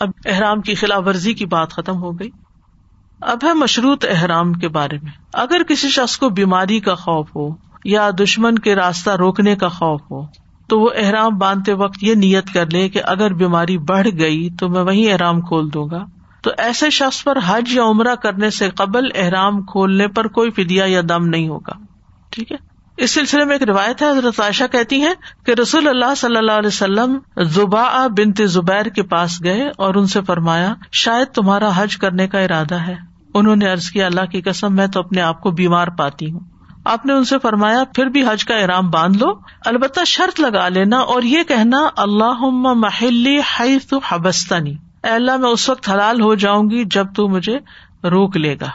اب 0.00 0.08
احرام 0.26 0.60
کی 0.60 0.74
خلاف 0.74 1.02
ورزی 1.06 1.34
کی 1.34 1.46
بات 1.46 1.72
ختم 1.72 1.96
ہو 1.96 2.18
گئی۔ 2.18 2.30
اب 3.20 3.38
ہے 3.42 3.54
مشروط 3.54 4.04
احرام 4.10 4.52
کے 4.52 4.68
بارے 4.68 4.98
میں۔ 5.02 5.12
اگر 5.32 5.62
کسی 5.62 5.88
شخص 5.88 6.18
کو 6.18 6.28
بیماری 6.28 6.80
کا 6.80 6.94
خوف 6.94 7.36
ہو 7.36 7.48
یا 7.84 8.10
دشمن 8.20 8.58
کے 8.58 8.74
راستہ 8.74 9.10
روکنے 9.10 9.56
کا 9.56 9.68
خوف 9.68 10.00
ہو 10.10 10.43
تو 10.66 10.80
وہ 10.80 10.90
احرام 10.96 11.38
باندھتے 11.38 11.72
وقت 11.72 12.02
یہ 12.02 12.14
نیت 12.14 12.52
کر 12.54 12.70
لے 12.70 12.88
کہ 12.88 13.00
اگر 13.04 13.32
بیماری 13.32 13.78
بڑھ 13.78 14.08
گئی 14.18 14.50
تو 14.50 14.68
میں 14.68 14.82
وہی 14.82 15.12
احرام 15.12 15.40
کھول 15.40 15.72
دوں 15.74 15.90
گا۔ 15.90 16.04
تو 16.42 16.50
ایسے 16.58 16.90
شخص 16.90 17.24
پر 17.24 17.38
حج 17.46 17.72
یا 17.72 17.84
عمرہ 17.84 18.14
کرنے 18.14 18.50
سے 18.50 18.70
قبل 18.70 19.08
احرام 19.14 19.62
کھولنے 19.62 20.08
پر 20.08 20.28
کوئی 20.28 20.50
فدیا 20.50 20.84
یا 20.86 21.00
دم 21.08 21.26
نہیں 21.26 21.48
ہوگا۔ 21.48 21.72
ٹھیک 22.30 22.52
ہے؟ 22.52 22.56
اس 22.96 23.10
سلسلے 23.10 23.44
میں 23.44 23.54
ایک 23.54 23.68
روایت 23.68 24.02
ہے، 24.02 24.08
حضرت 24.08 24.40
عائشہ 24.40 24.64
کہتی 24.72 25.02
ہے 25.02 25.12
کہ 25.46 25.52
رسول 25.62 25.88
اللہ 25.88 26.14
صلی 26.16 26.36
اللہ 26.36 26.52
علیہ 26.52 26.68
وسلم 26.68 27.18
زبا 27.42 28.06
بنت 28.06 28.40
زبیر 28.44 28.86
کے 28.86 29.02
پاس 29.02 29.44
گئے 29.44 29.70
اور 29.76 29.94
ان 29.94 30.06
سے 30.06 30.20
فرمایا، 30.22 30.74
شاید 30.92 31.28
تمہارا 31.28 31.70
حج 31.74 31.96
کرنے 31.96 32.28
کا 32.28 32.40
ارادہ 32.40 32.74
ہے۔ 32.74 32.94
انہوں 33.34 33.56
نے 33.56 33.70
ارض 33.70 33.90
کیا، 33.90 34.06
اللہ 34.06 34.24
کی 34.24 34.40
قسم، 34.40 34.76
میں 34.76 34.86
تو 34.86 35.00
اپنے 35.00 35.20
آپ 35.20 35.40
کو 35.40 35.50
بیمار 35.50 35.88
پاتی 35.88 36.30
ہوں۔ 36.30 36.40
آپ 36.84 37.06
نے 37.06 37.12
ان 37.12 37.24
سے 37.24 37.38
فرمایا، 37.38 37.82
پھر 37.94 38.06
بھی 38.06 38.22
حج 38.26 38.44
کا 38.44 38.54
ارام 38.54 38.90
باندھ 38.90 39.18
لو، 39.18 39.28
البتہ 39.64 40.00
شرط 40.06 40.40
لگا 40.40 40.68
لینا 40.68 40.98
اور 40.98 41.22
یہ 41.22 41.42
کہنا 41.42 41.88
اللہ 41.96 42.44
محلی 42.76 43.38
حیث 43.38 43.92
حبستانی 44.08 44.74
اللہ، 45.02 45.36
میں 45.36 45.50
اس 45.50 45.68
وقت 45.68 45.88
حلال 45.90 46.20
ہو 46.20 46.34
جاؤں 46.34 46.70
گی 46.70 46.84
جب 46.84 47.06
تو 47.16 47.28
مجھے 47.28 47.56
روک 48.04 48.36
لے 48.36 48.54
گا۔ 48.60 48.68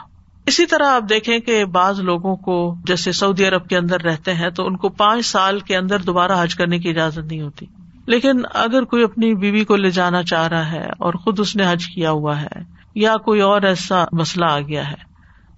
اسی 0.46 0.66
طرح 0.66 0.86
آپ 0.86 1.02
دیکھیں 1.08 1.38
کہ 1.38 1.64
بعض 1.64 2.00
لوگوں 2.00 2.36
کو 2.36 2.74
جیسے 2.86 3.12
سعودی 3.12 3.46
عرب 3.46 3.68
کے 3.68 3.76
اندر 3.76 4.00
رہتے 4.00 4.34
ہیں 4.34 4.50
تو 4.50 4.66
ان 4.66 4.76
کو 4.76 4.88
پانچ 4.88 5.26
سال 5.26 5.60
کے 5.60 5.76
اندر 5.76 5.98
دوبارہ 5.98 6.42
حج 6.42 6.54
کرنے 6.54 6.78
کی 6.78 6.90
اجازت 6.90 7.18
نہیں 7.18 7.42
ہوتی۔ 7.42 7.66
لیکن 8.06 8.42
اگر 8.54 8.84
کوئی 8.84 9.04
اپنی 9.04 9.34
بیوی 9.34 9.64
کو 9.64 9.76
لے 9.76 9.90
جانا 9.90 10.22
چاہ 10.22 10.48
رہا 10.48 10.72
ہے 10.72 10.86
اور 10.98 11.14
خود 11.14 11.40
اس 11.40 11.56
نے 11.56 11.72
حج 11.72 11.86
کیا 11.86 12.10
ہوا 12.10 12.40
ہے، 12.42 12.62
یا 12.94 13.16
کوئی 13.16 13.40
اور 13.40 13.62
ایسا 13.62 14.04
مسئلہ 14.12 14.44
آ 14.44 14.60
گیا 14.60 14.90
ہے 14.90 15.09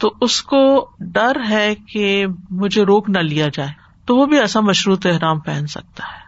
تو 0.03 0.13
اس 0.21 0.43
کو 0.43 0.91
ڈر 1.01 1.33
ہے 1.51 1.75
کہ 1.75 2.27
مجھے 2.51 2.83
روک 2.83 3.11
نہ 3.11 3.19
لیا 3.19 3.47
جائے۔ 3.55 3.69
تو 4.07 4.17
وہ 4.17 4.27
بھی 4.27 4.41
ایسا 4.41 4.61
مشروط 4.61 5.07
احرام 5.07 5.41
پہن 5.41 5.67
سکتا 5.67 6.05
ہے 6.05 6.21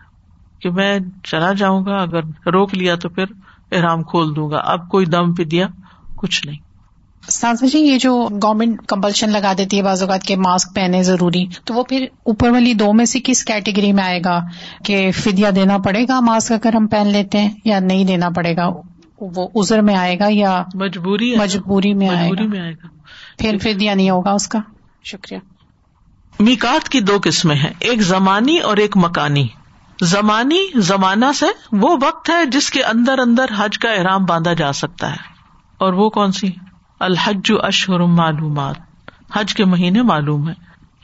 کہ 0.61 0.71
میں 0.71 0.99
چلا 1.25 1.53
جاؤں 1.53 1.85
گا 1.87 1.97
اگر 2.03 2.21
روک 2.51 2.75
لیا 2.75 2.95
تو 2.95 3.09
پھر 3.09 3.25
احرام 3.73 4.03
کھول 4.03 4.37
دوں 4.37 4.51
گا۔ 4.51 4.57
اب 4.65 4.89
کوئی 4.89 5.07
دم 5.07 5.35
پہ 5.35 5.45
دیا 5.45 5.67
کچھ 6.17 6.47
نہیں۔ 6.47 6.59
سانسا 7.29 7.67
جی 7.67 7.79
یہ 7.79 7.99
جو 7.99 8.29
گورنمنٹ 8.43 8.87
کمپلشن 8.87 9.31
لگا 9.31 9.53
دیتی 9.59 9.77
ہے 9.79 9.83
بعض 9.83 10.03
اوقات 10.03 10.23
کے 10.23 10.37
ماسک 10.37 10.75
پہنے 10.75 11.03
ضروری 11.03 11.45
تو 11.65 11.75
وہ 11.75 11.85
پھر 11.85 12.07
اوپر 12.23 12.51
والی 12.51 12.75
دو 12.75 12.93
میں 12.93 13.05
سے 13.05 13.21
کس 13.25 13.45
کیٹیگری 13.45 13.93
میں 13.93 14.05
آئے 14.05 14.21
گا؟ 14.25 14.41
کہ 14.85 15.11
فدیا 15.11 15.51
دینا 15.57 15.79
پڑے 15.79 16.05
گا 16.09 16.21
ماسک 16.21 16.53
اگر 16.53 16.77
ہم 16.77 16.87
پہن 16.87 17.07
لیتے 17.07 17.39
ہیں 17.39 17.51
یا 17.65 17.79
نہیں 17.79 18.05
دینا 18.05 18.31
پڑے 18.31 18.57
گا؟ 18.57 18.69
وہ 19.21 19.49
ازر 19.55 19.81
میں 19.81 19.95
آئے 19.95 20.19
گا 20.19 20.27
یا 20.31 20.63
مجبوری 20.75 21.37
مجبوری 21.37 21.95
میں 21.95 22.09
آئے 22.09 22.31
گا۔ 22.31 22.87
پھر 23.39 23.57
فدیا 23.63 23.95
نہیں 23.95 24.11
ہوگا 24.11 24.31
اس 24.31 24.49
کا۔ 24.49 24.59
شکریہ۔ 25.05 25.39
میکات 26.41 26.89
کی 26.89 27.01
دو 27.01 27.19
قسمیں 27.25 27.57
ہیں 27.57 27.73
ایک 27.79 28.01
زمانی 28.01 28.59
اور 28.59 28.77
ایک 28.77 28.97
مکانی۔ 28.97 29.49
زمانی 30.03 30.81
زمانہ 30.81 31.25
سے 31.35 31.47
وہ 31.73 31.97
وقت 32.03 32.31
ہے 32.31 32.45
جس 32.45 32.71
کے 32.71 32.83
اندر 32.83 33.19
اندر 33.19 33.45
حج 33.57 33.79
کا 33.79 33.91
احرام 33.91 34.25
باندھا 34.25 34.53
جا 34.53 34.73
سکتا 34.73 35.11
ہے۔ 35.11 35.17
اور 35.79 35.93
وہ 35.93 36.11
کون 36.11 36.33
سی؟ 36.33 36.51
الحج 37.01 37.53
اشہر 37.63 37.99
معلومات۔ 37.99 38.75
حج 39.33 39.55
کے 39.55 39.65
مہینے 39.65 40.03
معلوم 40.03 40.49
ہے 40.49 40.55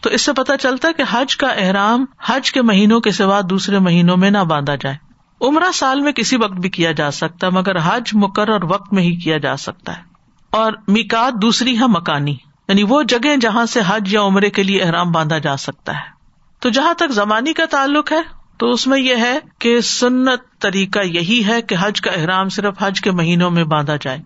تو 0.00 0.10
اس 0.10 0.22
سے 0.22 0.32
پتا 0.32 0.56
چلتا 0.56 0.88
ہے 0.88 0.92
کہ 0.92 1.04
حج 1.10 1.36
کا 1.36 1.46
احرام 1.46 2.04
حج 2.26 2.52
کے 2.52 2.62
مہینوں 2.62 3.00
کے 3.00 3.10
سوا 3.10 3.40
دوسرے 3.50 3.78
مہینوں 3.78 4.16
میں 4.16 4.30
نہ 4.30 4.38
باندھا 4.38 4.74
جائے۔ 4.74 4.96
عمرہ 5.40 5.72
سال 5.74 6.00
میں 6.00 6.12
کسی 6.12 6.36
وقت 6.36 6.52
بھی 6.52 6.68
کیا 6.68 6.92
جا 6.92 7.10
سکتا 7.10 7.46
ہے 7.46 7.52
مگر 7.52 7.76
حج 7.78 8.10
مقرر 8.12 8.64
وقت 8.64 8.92
میں 8.92 9.02
ہی 9.02 9.16
کیا 9.16 9.38
جا 9.38 9.56
سکتا 9.56 9.96
ہے۔ 9.96 10.09
اور 10.50 10.72
میکات 10.88 11.42
دوسری 11.42 11.78
ہے 11.78 11.86
مکانی۔ 11.86 12.36
یعنی 12.68 12.82
وہ 12.82 13.02
جگہ 13.02 13.36
جہاں 13.40 13.66
سے 13.66 13.80
حج 13.86 14.14
یا 14.14 14.22
عمرے 14.22 14.50
کے 14.50 14.62
لیے 14.62 14.82
احرام 14.82 15.12
باندھا 15.12 15.38
جا 15.38 15.56
سکتا 15.56 15.92
ہے۔ 15.92 16.20
تو 16.60 16.68
جہاں 16.68 16.94
تک 16.94 17.10
زمانی 17.10 17.52
کا 17.52 17.64
تعلق 17.70 18.12
ہے، 18.12 18.40
تو 18.58 18.70
اس 18.70 18.86
میں 18.86 19.00
یہ 19.00 19.16
ہے 19.16 19.38
کہ 19.58 19.80
سنت 19.80 20.60
طریقہ 20.60 20.98
یہی 20.98 21.46
ہے 21.46 21.62
کہ 21.62 21.76
حج 21.80 22.00
کا 22.00 22.10
احرام 22.10 22.48
صرف 22.48 22.74
حج 22.80 23.00
کے 23.00 23.10
مہینوں 23.10 23.50
میں 23.50 23.64
باندھا 23.64 23.96
جائے۔ 24.00 24.18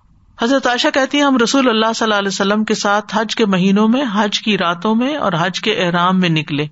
حضرت 0.42 0.66
عائشہ 0.66 0.88
کہتی 0.94 1.18
ہیں، 1.18 1.24
ہم 1.24 1.36
رسول 1.36 1.68
اللہ 1.68 1.92
صلی 1.94 2.04
اللہ 2.04 2.14
علیہ 2.14 2.28
وسلم 2.28 2.64
کے 2.64 2.74
ساتھ 2.74 3.16
حج 3.16 3.36
کے 3.36 3.46
مہینوں 3.46 3.88
میں، 3.88 4.04
حج 4.14 4.40
کی 4.40 4.58
راتوں 4.58 4.94
میں 4.94 5.16
اور 5.16 5.32
حج 5.40 5.60
کے 5.60 5.72
احرام 5.72 6.20
میں 6.20 6.28
نکلے۔ 6.28 6.66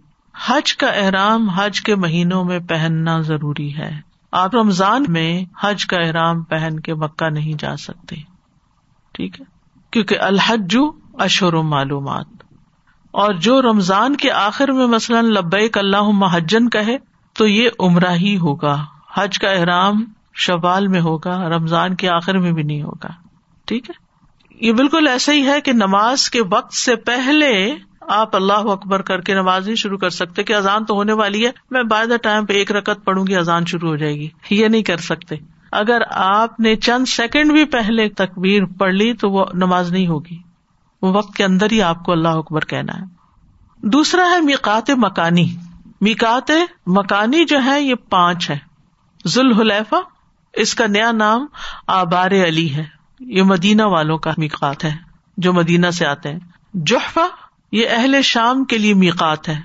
حج 0.47 0.77
کا 0.77 0.87
احرام 0.87 1.49
حج 1.49 1.81
کے 1.81 1.95
مہینوں 1.95 2.45
میں 2.45 2.59
پہننا 2.59 3.21
ضروری 3.21 3.77
ہے۔ 3.77 4.01
آپ 4.33 4.55
رمضان 4.55 5.05
میں 5.09 5.45
حج 5.61 5.87
کا 5.87 5.97
احرام 5.97 6.43
پہن 6.43 6.81
کے 6.81 6.95
مکہ 6.95 7.31
نہیں 7.31 7.53
جا 7.59 7.77
سکتے۔ 7.77 8.32
ٹھیک 9.13 9.41
ہے؟ 9.41 9.45
کیونکہ 9.91 10.17
الحج 10.21 10.77
اشور 11.15 11.53
و 11.53 11.63
معلومات۔ 11.63 12.27
اور 13.11 13.35
جو 13.35 13.63
رمضان 13.63 14.17
کے 14.17 14.31
آخر 14.31 14.73
میں 14.73 14.87
مثلاً 14.87 15.25
لبیک 15.25 15.79
اللہ 15.79 16.03
محجن 16.03 16.71
کہے، 16.71 16.97
تو 17.33 17.47
یہ 17.47 17.69
عمرہ 17.81 18.11
ہی 18.11 18.37
ہوگا۔ 18.37 18.85
حج 19.15 19.39
کا 19.39 19.51
احرام 19.51 20.05
شوال 20.35 20.89
میں 20.89 21.01
ہوگا، 21.01 21.49
رمضان 21.49 21.95
کے 21.95 22.09
آخر 22.09 22.39
میں 22.39 22.53
بھی 22.53 22.63
نہیں 22.63 22.83
ہوگا۔ 22.83 23.09
ٹھیک 23.65 23.91
ہے؟ 23.91 24.03
یہ 24.67 24.73
بالکل 24.73 25.09
ایسا 25.09 25.33
ہی 25.33 25.47
ہے 25.47 25.61
کہ 25.61 25.73
نماز 25.73 26.31
کے 26.31 26.41
وقت 26.51 26.75
سے 26.75 26.97
پہلے 26.97 27.77
آپ 28.01 28.37
اللہ 28.37 28.53
اکبر 28.53 29.03
کر 29.03 29.21
کے 29.21 29.35
نماز 29.35 29.65
نہیں 29.65 29.77
شروع 29.77 29.99
کر 29.99 30.11
سکتے 30.11 30.43
کہ 30.43 30.53
اذان 30.53 30.85
تو 30.85 30.95
ہونے 30.95 31.13
والی 31.13 31.47
ہے، 31.47 31.51
میں 31.71 31.83
بائی 31.83 32.09
دا 32.09 32.17
ٹائم 32.17 32.47
پہ 32.47 32.53
ایک 32.53 32.73
رکت 32.73 33.05
پڑھوں 33.05 33.27
گی، 33.27 33.37
اذان 33.37 33.67
شروع 33.67 33.89
ہو 33.89 33.97
جائے 33.97 34.15
گی۔ 34.15 34.29
یہ 34.51 34.69
نہیں 34.69 34.83
کر 34.83 34.97
سکتے۔ 34.97 35.37
اگر 35.73 36.03
آپ 36.11 36.61
نے 36.61 36.77
چند 36.77 37.05
سیکنڈ 37.09 37.53
بھی 37.53 37.65
پہلے 37.65 38.09
تکبیر 38.09 38.65
پڑھ 38.65 38.95
لی 38.95 39.15
تو 39.15 39.31
وہ 39.31 39.45
نماز 39.55 39.93
نہیں 39.93 40.07
ہوگی۔ 40.07 40.39
وہ 41.03 41.13
وقت 41.13 41.37
کے 41.37 41.45
اندر 41.45 41.67
ہی 41.73 41.83
آپ 41.83 42.05
کو 42.05 42.13
اللہ 42.13 42.29
اکبر 42.29 42.65
کہنا 42.65 42.93
ہے۔ 42.93 43.05
دوسرا 43.83 44.23
ہے 44.37 44.41
میکات 44.41 44.91
مکانی۔ 44.91 45.57
میکات 46.01 46.51
مکانی 46.87 47.45
جو 47.45 47.65
ہے 47.65 47.83
یہ 47.83 47.95
پانچ 47.95 48.51
ہے۔ 48.51 48.59
ذوالحلیفہ، 49.27 49.97
اس 50.53 50.75
کا 50.75 50.87
نیا 50.87 51.13
نام 51.13 51.47
آبار 51.87 52.31
علی 52.31 52.75
ہے۔ 52.75 52.85
یہ 53.21 53.43
مدینہ 53.43 53.83
والوں 53.83 54.19
کا 54.19 54.31
میقات 54.37 54.85
ہے 54.85 54.97
جو 55.37 55.53
مدینہ 55.53 55.91
سے 55.91 56.07
آتے 56.07 56.33
ہیں۔ 56.33 56.39
جوحفا 56.75 57.27
یہ 57.73 57.87
اہل 57.91 58.23
شام 58.23 58.65
کے 58.65 58.79
لیے 58.79 58.95
میقات 58.95 59.49
ہے۔ 59.49 59.61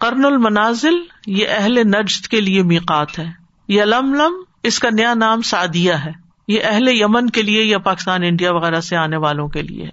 کرن 0.00 0.24
المنازل، 0.24 0.94
یہ 1.26 1.46
اہل 1.50 1.78
نجد 1.78 2.26
کے 2.26 2.40
لیے 2.40 2.62
میقات 2.62 3.18
ہے۔ 3.18 3.30
یہ 3.68 3.82
لم 3.82 4.14
لم 4.14 4.32
اس 4.66 4.78
کا 4.78 4.88
نیا 4.92 5.14
نام 5.14 5.42
سعدیہ 5.42 5.92
ہے۔ 5.92 6.12
یہ 6.48 6.60
اہل 6.64 6.88
یمن 6.88 7.30
کے 7.30 7.42
لیے 7.42 7.62
یا 7.62 7.78
پاکستان، 7.78 8.22
انڈیا 8.22 8.52
وغیرہ 8.52 8.80
سے 8.80 8.96
آنے 8.96 9.16
والوں 9.16 9.48
کے 9.48 9.62
لیے 9.62 9.88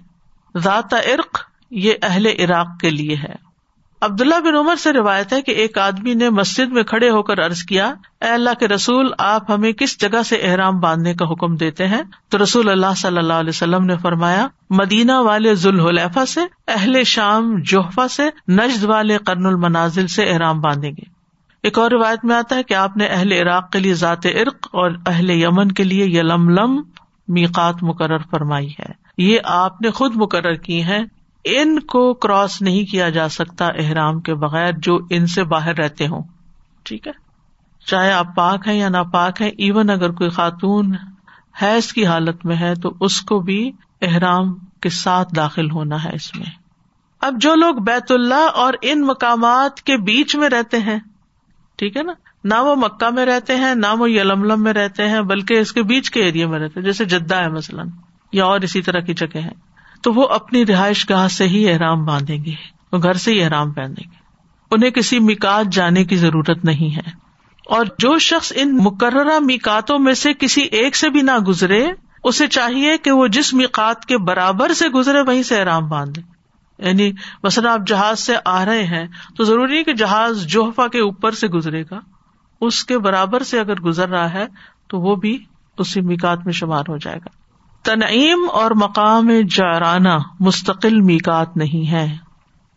ذات 0.58 0.94
عرق 0.94 1.40
یہ 1.70 1.92
اہل 2.02 2.26
عراق 2.26 2.66
کے 2.80 2.90
لیے 2.90 3.16
ہے۔ 3.16 3.44
عبداللہ 4.00 4.40
بن 4.40 4.54
عمر 4.54 4.76
سے 4.76 4.92
روایت 4.92 5.32
ہے 5.32 5.42
کہ 5.42 5.50
ایک 5.50 5.78
آدمی 5.78 6.14
نے 6.14 6.30
مسجد 6.30 6.72
میں 6.72 6.82
کھڑے 6.82 7.10
ہو 7.10 7.22
کر 7.22 7.38
ارض 7.38 7.62
کیا، 7.62 7.94
اے 8.20 8.28
اللہ 8.28 8.50
کے 8.60 8.68
رسول، 8.68 9.12
آپ 9.18 9.50
ہمیں 9.50 9.72
کس 9.72 10.00
جگہ 10.00 10.22
سے 10.22 10.36
احرام 10.36 10.80
باندھنے 10.80 11.14
کا 11.14 11.24
حکم 11.24 11.56
دیتے 11.56 11.88
ہیں؟ 11.88 12.02
تو 12.28 12.42
رسول 12.42 12.70
اللہ 12.70 12.94
صلی 12.96 13.18
اللہ 13.18 13.32
علیہ 13.32 13.48
وسلم 13.48 13.84
نے 13.84 13.96
فرمایا، 13.96 14.46
مدینہ 14.70 15.12
والے 15.12 15.54
ذوالحلیفہ 15.54 16.24
سے، 16.24 16.40
اہل 16.68 17.04
شام 17.04 17.56
جوہفا 17.64 18.08
سے، 18.08 18.52
نجد 18.52 18.84
والے 18.84 19.18
قرن 19.18 19.46
المنازل 19.46 20.06
سے 20.06 20.24
احرام 20.24 20.60
باندھیں 20.60 20.90
گے۔ 20.90 21.13
ایک 21.64 21.78
اور 21.78 21.90
روایت 21.90 22.24
میں 22.24 22.36
آتا 22.36 22.56
ہے 22.56 22.62
کہ 22.62 22.74
آپ 22.74 22.96
نے 22.96 23.06
اہل 23.06 23.32
عراق 23.32 23.70
کے 23.70 23.78
لیے 23.78 23.94
ذات 23.94 24.26
عرق 24.26 24.68
اور 24.72 24.90
اہل 25.06 25.30
یمن 25.30 25.72
کے 25.72 25.84
لیے 25.84 26.06
یلم 26.06 26.48
لم 26.48 26.82
میقات 27.28 27.82
مقرر 27.82 28.18
فرمائی 28.18 28.68
ہے۔ 28.68 28.92
یہ 29.18 29.38
آپ 29.44 29.82
نے 29.82 29.90
خود 29.90 30.16
مقرر 30.16 30.54
کی 30.54 30.84
ہے 30.84 30.98
ان 31.44 31.80
کو 31.80 32.14
کراس 32.14 32.62
نہیں 32.62 32.84
کیا 32.84 33.08
جا 33.08 33.28
سکتا 33.28 33.66
احرام 33.66 34.20
کے 34.20 34.34
بغیر 34.34 34.72
جو 34.78 34.98
ان 35.10 35.26
سے 35.26 35.44
باہر 35.44 35.76
رہتے 35.76 36.06
ہوں۔ 36.06 36.22
ٹھیک 36.82 37.06
ہے؟ 37.06 37.12
چاہے 37.86 38.12
آپ 38.12 38.36
پاک 38.36 38.68
ہیں 38.68 38.74
یا 38.74 38.88
نا 38.88 39.02
پاک 39.02 39.42
ہے 39.42 39.48
ایون 39.48 39.90
اگر 39.90 40.10
کوئی 40.10 40.30
خاتون 40.30 40.94
حیض 41.62 41.92
کی 41.92 42.06
حالت 42.06 42.46
میں 42.46 42.56
ہے 42.56 42.74
تو 42.74 42.92
اس 43.00 43.20
کو 43.20 43.40
بھی 43.40 43.72
احرام 44.02 44.54
کے 44.54 44.88
ساتھ 44.88 45.34
داخل 45.36 45.70
ہونا 45.70 46.04
ہے 46.04 46.10
اس 46.14 46.34
میں۔ 46.34 46.46
اب 47.20 47.34
جو 47.40 47.54
لوگ 47.54 47.74
بیت 47.74 48.12
اللہ 48.12 48.48
اور 48.54 48.72
ان 48.82 49.00
مقامات 49.00 49.82
کے 49.82 49.96
بیچ 49.96 50.36
میں 50.36 50.48
رہتے 50.48 50.78
ہیں 50.78 50.98
ٹھیک 51.76 51.96
ہے 51.96 52.02
نا؟ 52.02 52.12
نہ 52.44 52.54
وہ 52.54 52.76
مکہ 52.76 53.10
میں 53.10 53.26
رہتے 53.26 53.56
ہیں، 53.56 53.74
نہ 53.74 53.86
وہ 53.98 54.10
یلملم 54.10 54.62
میں 54.62 54.72
رہتے 54.72 55.08
ہیں، 55.08 55.20
بلکہ 55.20 55.54
اس 55.54 55.72
کے 55.72 55.82
بیچ 55.82 56.10
کے 56.10 56.22
ایریا 56.22 56.48
میں 56.48 56.58
رہتے 56.58 56.80
ہیں، 56.80 56.86
جیسے 56.86 57.04
جدہ 57.04 57.34
ہے 57.34 57.48
مثلاً، 57.48 57.88
یا 58.32 58.44
اور 58.44 58.60
اسی 58.60 58.82
طرح 58.82 59.00
کی 59.00 59.14
جگہ 59.14 59.38
ہے 59.38 59.50
تو 60.02 60.12
وہ 60.12 60.28
اپنی 60.28 60.66
رہائش 60.66 61.10
گاہ 61.10 61.28
سے 61.28 61.48
ہی 61.48 61.70
احرام 61.70 62.04
باندھیں 62.04 62.44
گے، 62.44 62.50
وہ 62.92 62.98
گھر 62.98 63.12
سے 63.12 63.32
ہی 63.32 63.42
احرام 63.42 63.72
پہنیں 63.72 64.04
گے۔ 64.04 64.24
انہیں 64.70 64.90
کسی 64.90 65.18
میکات 65.18 65.72
جانے 65.72 66.04
کی 66.04 66.16
ضرورت 66.16 66.64
نہیں 66.64 66.96
ہے۔ 66.96 67.10
اور 67.66 67.84
جو 67.98 68.18
شخص 68.18 68.52
ان 68.56 68.76
مقررہ 68.76 69.38
میکاتوں 69.38 69.98
میں 69.98 70.14
سے 70.14 70.32
کسی 70.38 70.60
ایک 70.60 70.96
سے 70.96 71.10
بھی 71.10 71.22
نہ 71.22 71.38
گزرے، 71.38 71.86
اسے 72.24 72.46
چاہیے 72.46 72.98
کہ 72.98 73.10
وہ 73.10 73.26
جس 73.26 73.54
میکات 73.54 74.04
کے 74.04 74.18
برابر 74.18 74.72
سے 74.72 74.88
گزرے، 74.88 75.20
وہیں 75.20 75.42
سے 75.42 75.56
احرام 75.56 75.88
باندھے۔ 75.88 76.33
یعنی 76.78 77.12
مثلاً 77.42 77.72
آپ 77.72 77.80
جہاز 77.86 78.20
سے 78.20 78.36
آ 78.44 78.64
رہے 78.64 78.84
ہیں 78.84 79.06
تو 79.36 79.44
ضروری 79.44 79.78
ہے 79.78 79.84
کہ 79.84 79.94
جہاز 79.94 80.46
جوہفا 80.46 80.88
کے 80.88 81.00
اوپر 81.00 81.32
سے 81.32 81.48
گزرے 81.48 81.82
گا، 81.90 82.00
اس 82.60 82.84
کے 82.84 82.98
برابر 82.98 83.42
سے 83.42 83.60
اگر 83.60 83.80
گزر 83.80 84.08
رہا 84.08 84.32
ہے 84.32 84.46
تو 84.88 85.00
وہ 85.00 85.16
بھی 85.16 85.44
اسی 85.78 86.00
میکات 86.00 86.38
میں 86.44 86.52
شمار 86.52 86.82
ہو 86.88 86.96
جائے 86.96 87.16
گا۔ 87.16 87.28
تنعیم 87.82 88.46
اور 88.52 88.70
مقام 88.70 89.30
جارانہ 89.50 90.18
مستقل 90.40 91.00
میکات 91.00 91.56
نہیں 91.56 91.90
ہے۔ 91.90 92.16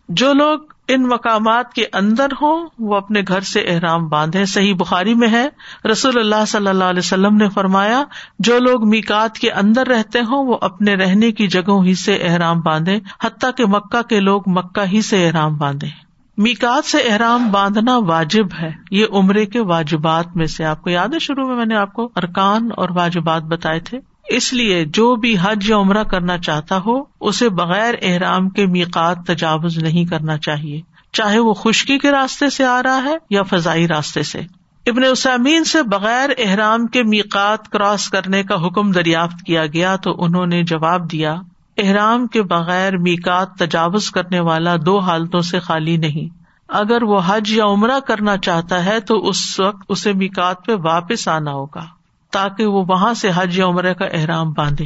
جو 0.10 0.34
لوگ 0.34 0.60
ان 0.88 1.03
مقامات 1.03 1.73
کے 1.73 1.85
اندر 1.93 2.27
ہوں 2.41 2.67
وہ 2.79 2.95
اپنے 2.95 3.21
گھر 3.27 3.41
سے 3.41 3.59
احرام 3.59 4.07
باندھے۔ 4.07 4.45
صحیح 4.45 4.73
بخاری 4.73 5.13
میں 5.13 5.27
ہے، 5.27 5.47
رسول 5.91 6.19
اللہ 6.19 6.45
صلی 6.47 6.67
اللہ 6.67 6.83
علیہ 6.83 6.99
وسلم 6.99 7.35
نے 7.35 7.49
فرمایا، 7.49 8.03
جو 8.39 8.59
لوگ 8.59 8.89
میکات 8.89 9.35
کے 9.35 9.51
اندر 9.51 9.88
رہتے 9.88 10.19
ہوں، 10.19 10.47
وہ 10.47 10.57
اپنے 10.61 10.95
رہنے 10.95 11.31
کی 11.31 11.47
جگہوں 11.47 11.85
ہی 11.85 11.95
سے 11.95 12.15
احرام 12.15 12.61
باندھے، 12.61 12.99
حتیٰ 13.23 13.49
کہ 13.57 13.65
مکہ 13.65 14.01
کے 14.01 14.19
لوگ 14.19 14.41
مکہ 14.45 14.85
ہی 14.91 15.01
سے 15.01 15.27
احرام 15.27 15.57
باندھے۔ 15.57 15.88
میکات 16.38 16.85
سے 16.85 16.97
احرام 16.97 17.51
باندھنا 17.51 17.97
واجب 17.97 18.45
ہے۔ 18.61 18.71
یہ 18.91 19.05
عمرے 19.11 19.45
کے 19.45 19.59
واجبات 19.59 20.25
میں 20.35 20.45
سے، 20.45 20.65
آپ 20.65 20.81
کو 20.81 20.89
یاد 20.89 21.07
ہے، 21.07 21.19
شروع 21.19 21.47
میں 21.47 21.55
میں 21.55 21.65
نے 21.65 21.75
آپ 21.75 21.93
کو 21.93 22.09
ارکان 22.15 22.69
اور 22.77 22.89
واجبات 22.89 23.41
بتائے 23.43 23.79
تھے۔ 23.79 23.99
اس 24.30 24.53
لیے 24.53 24.86
جو 24.86 25.15
بھی 25.15 25.38
حج 25.41 25.69
یا 25.69 25.78
عمرہ 25.78 26.03
کرنا 26.03 26.38
چاہتا 26.38 26.80
ہو، 26.86 27.03
اسے 27.21 27.49
بغیر 27.49 27.93
احرام 28.01 28.49
کے 28.49 28.65
میقات 28.65 29.17
تجاوز 29.28 29.78
نہیں 29.78 30.05
کرنا 30.05 30.38
چاہیے۔ 30.38 30.82
چاہے 31.13 31.39
وہ 31.39 31.53
خشکی 31.53 31.97
کے 31.97 32.11
راستے 32.11 32.49
سے 32.49 32.65
آ 32.65 32.84
رہا 32.84 33.03
ہے 33.03 33.17
یا 33.30 33.43
فضائی 33.43 33.88
راستے 33.88 34.23
سے۔ 34.23 34.39
ابن 34.86 35.03
اسامین 35.03 35.63
سے 35.63 35.84
بغیر 35.84 36.30
احرام 36.38 36.88
کے 36.88 37.03
میقات 37.03 37.69
کراس 37.69 38.09
کرنے 38.09 38.43
کا 38.43 38.67
حکم 38.67 38.91
دریافت 38.91 39.45
کیا 39.45 39.65
گیا 39.65 39.95
تو 39.95 40.23
انہوں 40.23 40.45
نے 40.45 40.63
جواب 40.63 41.11
دیا، 41.11 41.36
احرام 41.78 42.28
کے 42.28 42.43
بغیر 42.43 42.97
میکات 42.97 43.53
تجاوز 43.53 44.11
کرنے 44.11 44.39
والا 44.39 44.75
دو 44.86 44.99
حالتوں 44.99 45.41
سے 45.41 45.59
خالی 45.59 45.97
نہیں۔ 45.97 46.38
اگر 46.67 47.03
وہ 47.03 47.21
حج 47.25 47.51
یا 47.51 47.65
عمرہ 47.65 47.99
کرنا 47.99 48.38
چاہتا 48.38 48.86
ہے 48.86 48.99
تو 48.99 49.28
اس 49.28 49.59
وقت 49.59 49.86
اسے 49.89 50.13
میکات 50.13 50.65
پہ 50.65 50.71
واپس 50.84 51.28
آنا 51.28 51.51
ہوگا۔ 51.51 51.97
تاکہ 52.32 52.65
وہ 52.65 52.86
وہاں 52.88 53.13
سے 53.13 53.30
حج 53.36 53.59
یا 53.59 53.65
عمرے 53.65 53.93
کا 53.93 54.05
احرام 54.05 54.53
باندھے۔ 54.53 54.86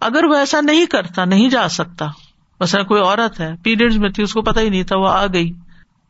اگر 0.00 0.24
وہ 0.24 0.34
ایسا 0.34 0.60
نہیں 0.60 0.86
کرتا، 0.86 1.24
نہیں 1.24 1.48
جا 1.48 1.68
سکتا 1.68 2.06
بس 2.60 2.76
کوئی 2.88 3.02
عورت 3.02 3.40
ہے 3.40 3.50
پیریڈ 3.62 3.94
میں 3.94 4.10
تھی، 4.10 4.22
اس 4.22 4.32
کو 4.32 4.42
پتا 4.42 4.60
ہی 4.60 4.68
نہیں 4.68 4.82
تھا، 4.82 4.96
وہ 4.96 5.08
آ 5.08 5.26
گئی۔ 5.26 5.52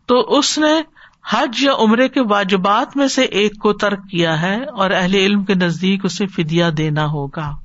تو 0.07 0.21
اس 0.39 0.59
نے 0.59 0.83
حج 1.31 1.57
یا 1.61 1.73
عمرے 1.79 2.09
کے 2.09 2.21
واجبات 2.21 2.97
میں 2.97 3.09
سے 3.09 3.23
ایک 3.23 3.59
کو 3.59 3.73
ترک 3.73 4.09
کیا 4.11 4.43
ہے 4.43 4.65
اور 4.65 4.91
اہل 4.91 5.15
علم 5.15 5.45
کے 5.45 5.55
نزدیک 5.55 6.05
اسے 6.05 6.27
فدیا 6.27 6.71
دینا 6.77 7.07
ہوگا، 7.07 7.57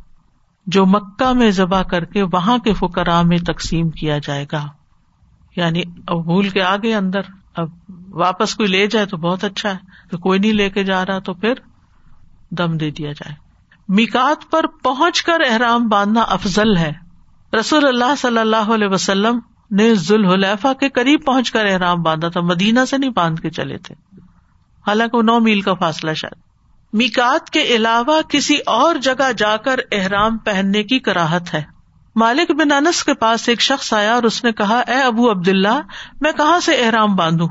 جو 0.67 0.85
مکہ 0.85 1.33
میں 1.33 1.51
ذبح 1.51 1.81
کر 1.81 2.05
کے 2.05 2.23
وہاں 2.23 2.57
کے 2.57 2.73
فکرا 2.73 3.21
میں 3.21 3.37
تقسیم 3.37 3.89
کیا 3.89 4.17
جائے 4.17 4.45
گا۔ 4.51 4.67
یعنی 5.55 5.81
اب 6.07 6.23
بھول 6.23 6.49
کے 6.49 6.61
آگے 6.61 6.95
اندر، 6.95 7.21
اب 7.55 7.69
واپس 8.09 8.55
کوئی 8.55 8.69
لے 8.69 8.87
جائے 8.87 9.05
تو 9.05 9.17
بہت 9.17 9.43
اچھا 9.43 9.71
ہے، 9.71 9.77
تو 10.11 10.17
کوئی 10.17 10.39
نہیں 10.39 10.53
لے 10.53 10.69
کے 10.69 10.83
جا 10.83 11.05
رہا 11.05 11.19
تو 11.19 11.33
پھر؟ 11.33 11.53
دم 12.51 12.77
دے 12.77 12.91
دیا 12.91 13.11
جائے۔ 13.11 13.35
میکات 13.87 14.51
پر 14.51 14.67
پہنچ 14.67 15.23
کر 15.23 15.37
احرام 15.49 15.87
باندھنا 15.87 16.21
افضل 16.21 16.77
ہے۔ 16.77 16.93
رسول 17.59 17.87
اللہ 17.87 18.15
صلی 18.17 18.37
اللہ 18.37 18.55
علیہ 18.55 18.87
وسلم 18.87 19.39
نے 19.71 19.95
ذوالحلیفہ 19.95 20.73
کے 20.73 20.89
قریب 20.89 21.25
پہنچ 21.25 21.51
کر 21.51 21.65
احرام 21.65 22.03
باندھا 22.03 22.29
تھا، 22.29 22.41
مدینہ 22.41 22.79
سے 22.89 22.97
نہیں 22.97 23.09
باندھ 23.09 23.41
کے 23.41 23.49
چلے 23.49 23.77
تھے۔ 23.77 23.95
حالانکہ 24.87 25.17
وہ 25.17 25.23
نو 25.23 25.39
میل 25.39 25.61
کا 25.61 25.73
فاصلہ 25.73 26.13
شاید۔ 26.13 26.41
میکات 26.93 27.49
کے 27.49 27.61
علاوہ 27.61 28.21
کسی 28.21 28.57
اور 28.65 28.95
جگہ 28.95 29.31
جا 29.37 29.57
کر 29.57 29.79
احرام 29.91 30.37
پہننے 30.37 30.83
کی 30.83 30.99
کراہت 30.99 31.53
ہے۔ 31.53 31.63
مالک 32.15 32.51
بن 32.51 32.71
انس 32.71 33.03
کے 33.03 33.13
پاس 33.13 33.49
ایک 33.49 33.61
شخص 33.61 33.93
آیا 33.93 34.13
اور 34.13 34.23
اس 34.23 34.43
نے 34.43 34.51
کہا، 34.51 34.79
اے 34.79 35.01
ابو 35.01 35.31
عبد 35.31 35.47
اللہ 35.47 35.81
میں 36.21 36.31
کہاں 36.31 36.59
سے 36.59 36.75
احرام 36.75 37.15
باندھوں؟ 37.15 37.49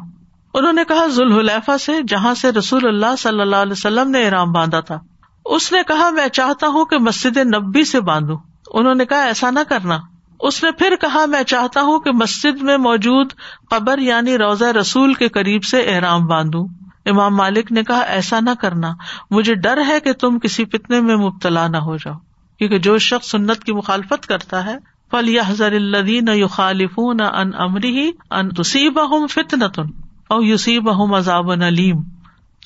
انہوں 0.57 0.73
نے 0.73 0.85
کہا، 0.85 1.07
ذوالحلیفہ 1.07 1.77
سے 1.77 1.93
جہاں 2.09 2.35
سے 2.35 2.53
رسول 2.53 2.87
اللہ 2.87 3.17
صلی 3.19 3.41
اللہ 3.41 3.57
علیہ 3.57 3.73
وسلم 3.73 4.11
نے 4.11 4.25
احرام 4.25 4.53
باندھا 4.53 4.81
تھا، 4.81 4.99
اس 5.45 5.73
نے 5.73 5.79
کہا، 5.89 6.11
میں 6.11 6.29
چاہتا 6.29 6.67
ہوں 6.67 6.85
کہ 6.85 6.99
مسجد 6.99 7.37
نبی 7.37 7.85
سے 7.85 8.01
باندھوں۔ 8.01 8.37
انہوں 8.75 8.95
نے 8.95 9.05
کہا، 9.05 9.23
ایسا 9.23 9.51
نہ 9.51 9.59
کرنا۔ 9.69 9.99
اس 10.41 10.65
نے 10.65 10.71
پھر 10.71 10.95
کہا، 11.01 11.27
میں 11.27 11.43
چاہتا 11.43 11.81
ہوں 11.81 12.01
کہ 12.01 12.13
مسجد 12.13 12.63
میں 12.63 12.77
موجود 12.77 13.33
قبر 13.71 13.99
یعنی 13.99 14.39
روزہ 14.39 14.65
رسول 14.65 15.15
کے 15.15 15.29
قریب 15.29 15.65
سے 15.65 15.81
احرام 15.81 16.27
باندھوں۔ 16.27 16.69
امام 17.07 17.37
مالک 17.37 17.73
نے 17.73 17.83
کہا، 17.83 18.01
ایسا 18.01 18.41
نہ 18.41 18.51
کرنا۔ 18.61 18.93
مجھے 19.31 19.55
ڈر 19.55 19.79
ہے 19.89 20.01
کہ 20.01 20.13
تم 20.13 20.39
کسی 20.39 20.65
فتنے 20.65 21.01
میں 21.01 21.17
مبتلا 21.17 21.69
نہ 21.69 21.77
ہو 21.77 21.97
جاؤ۔ 21.97 22.15
کیونکہ 22.59 22.79
جو 22.79 22.99
شخص 22.99 23.31
سنت 23.31 23.65
کی 23.65 23.73
مخالفت 23.73 24.27
کرتا 24.27 24.67
ہے 24.67 24.79
فل 25.11 25.29
یا 25.29 25.43
حضر 25.47 25.73
الدین 25.73 26.29
یو 26.29 26.49
خالف 26.49 26.99
نہ 26.99 27.23
ان 27.23 27.51
امری 27.59 28.11
ان 28.31 28.49
تصیب 28.49 29.01
فتنتن 29.31 30.06
او 30.31 30.43
یوسیب 30.43 31.15
عذاب 31.15 31.51
علیم۔ 31.51 31.97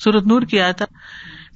سورت 0.03 0.23
نور 0.27 0.41
کی 0.41 0.61
آتا 0.61 0.85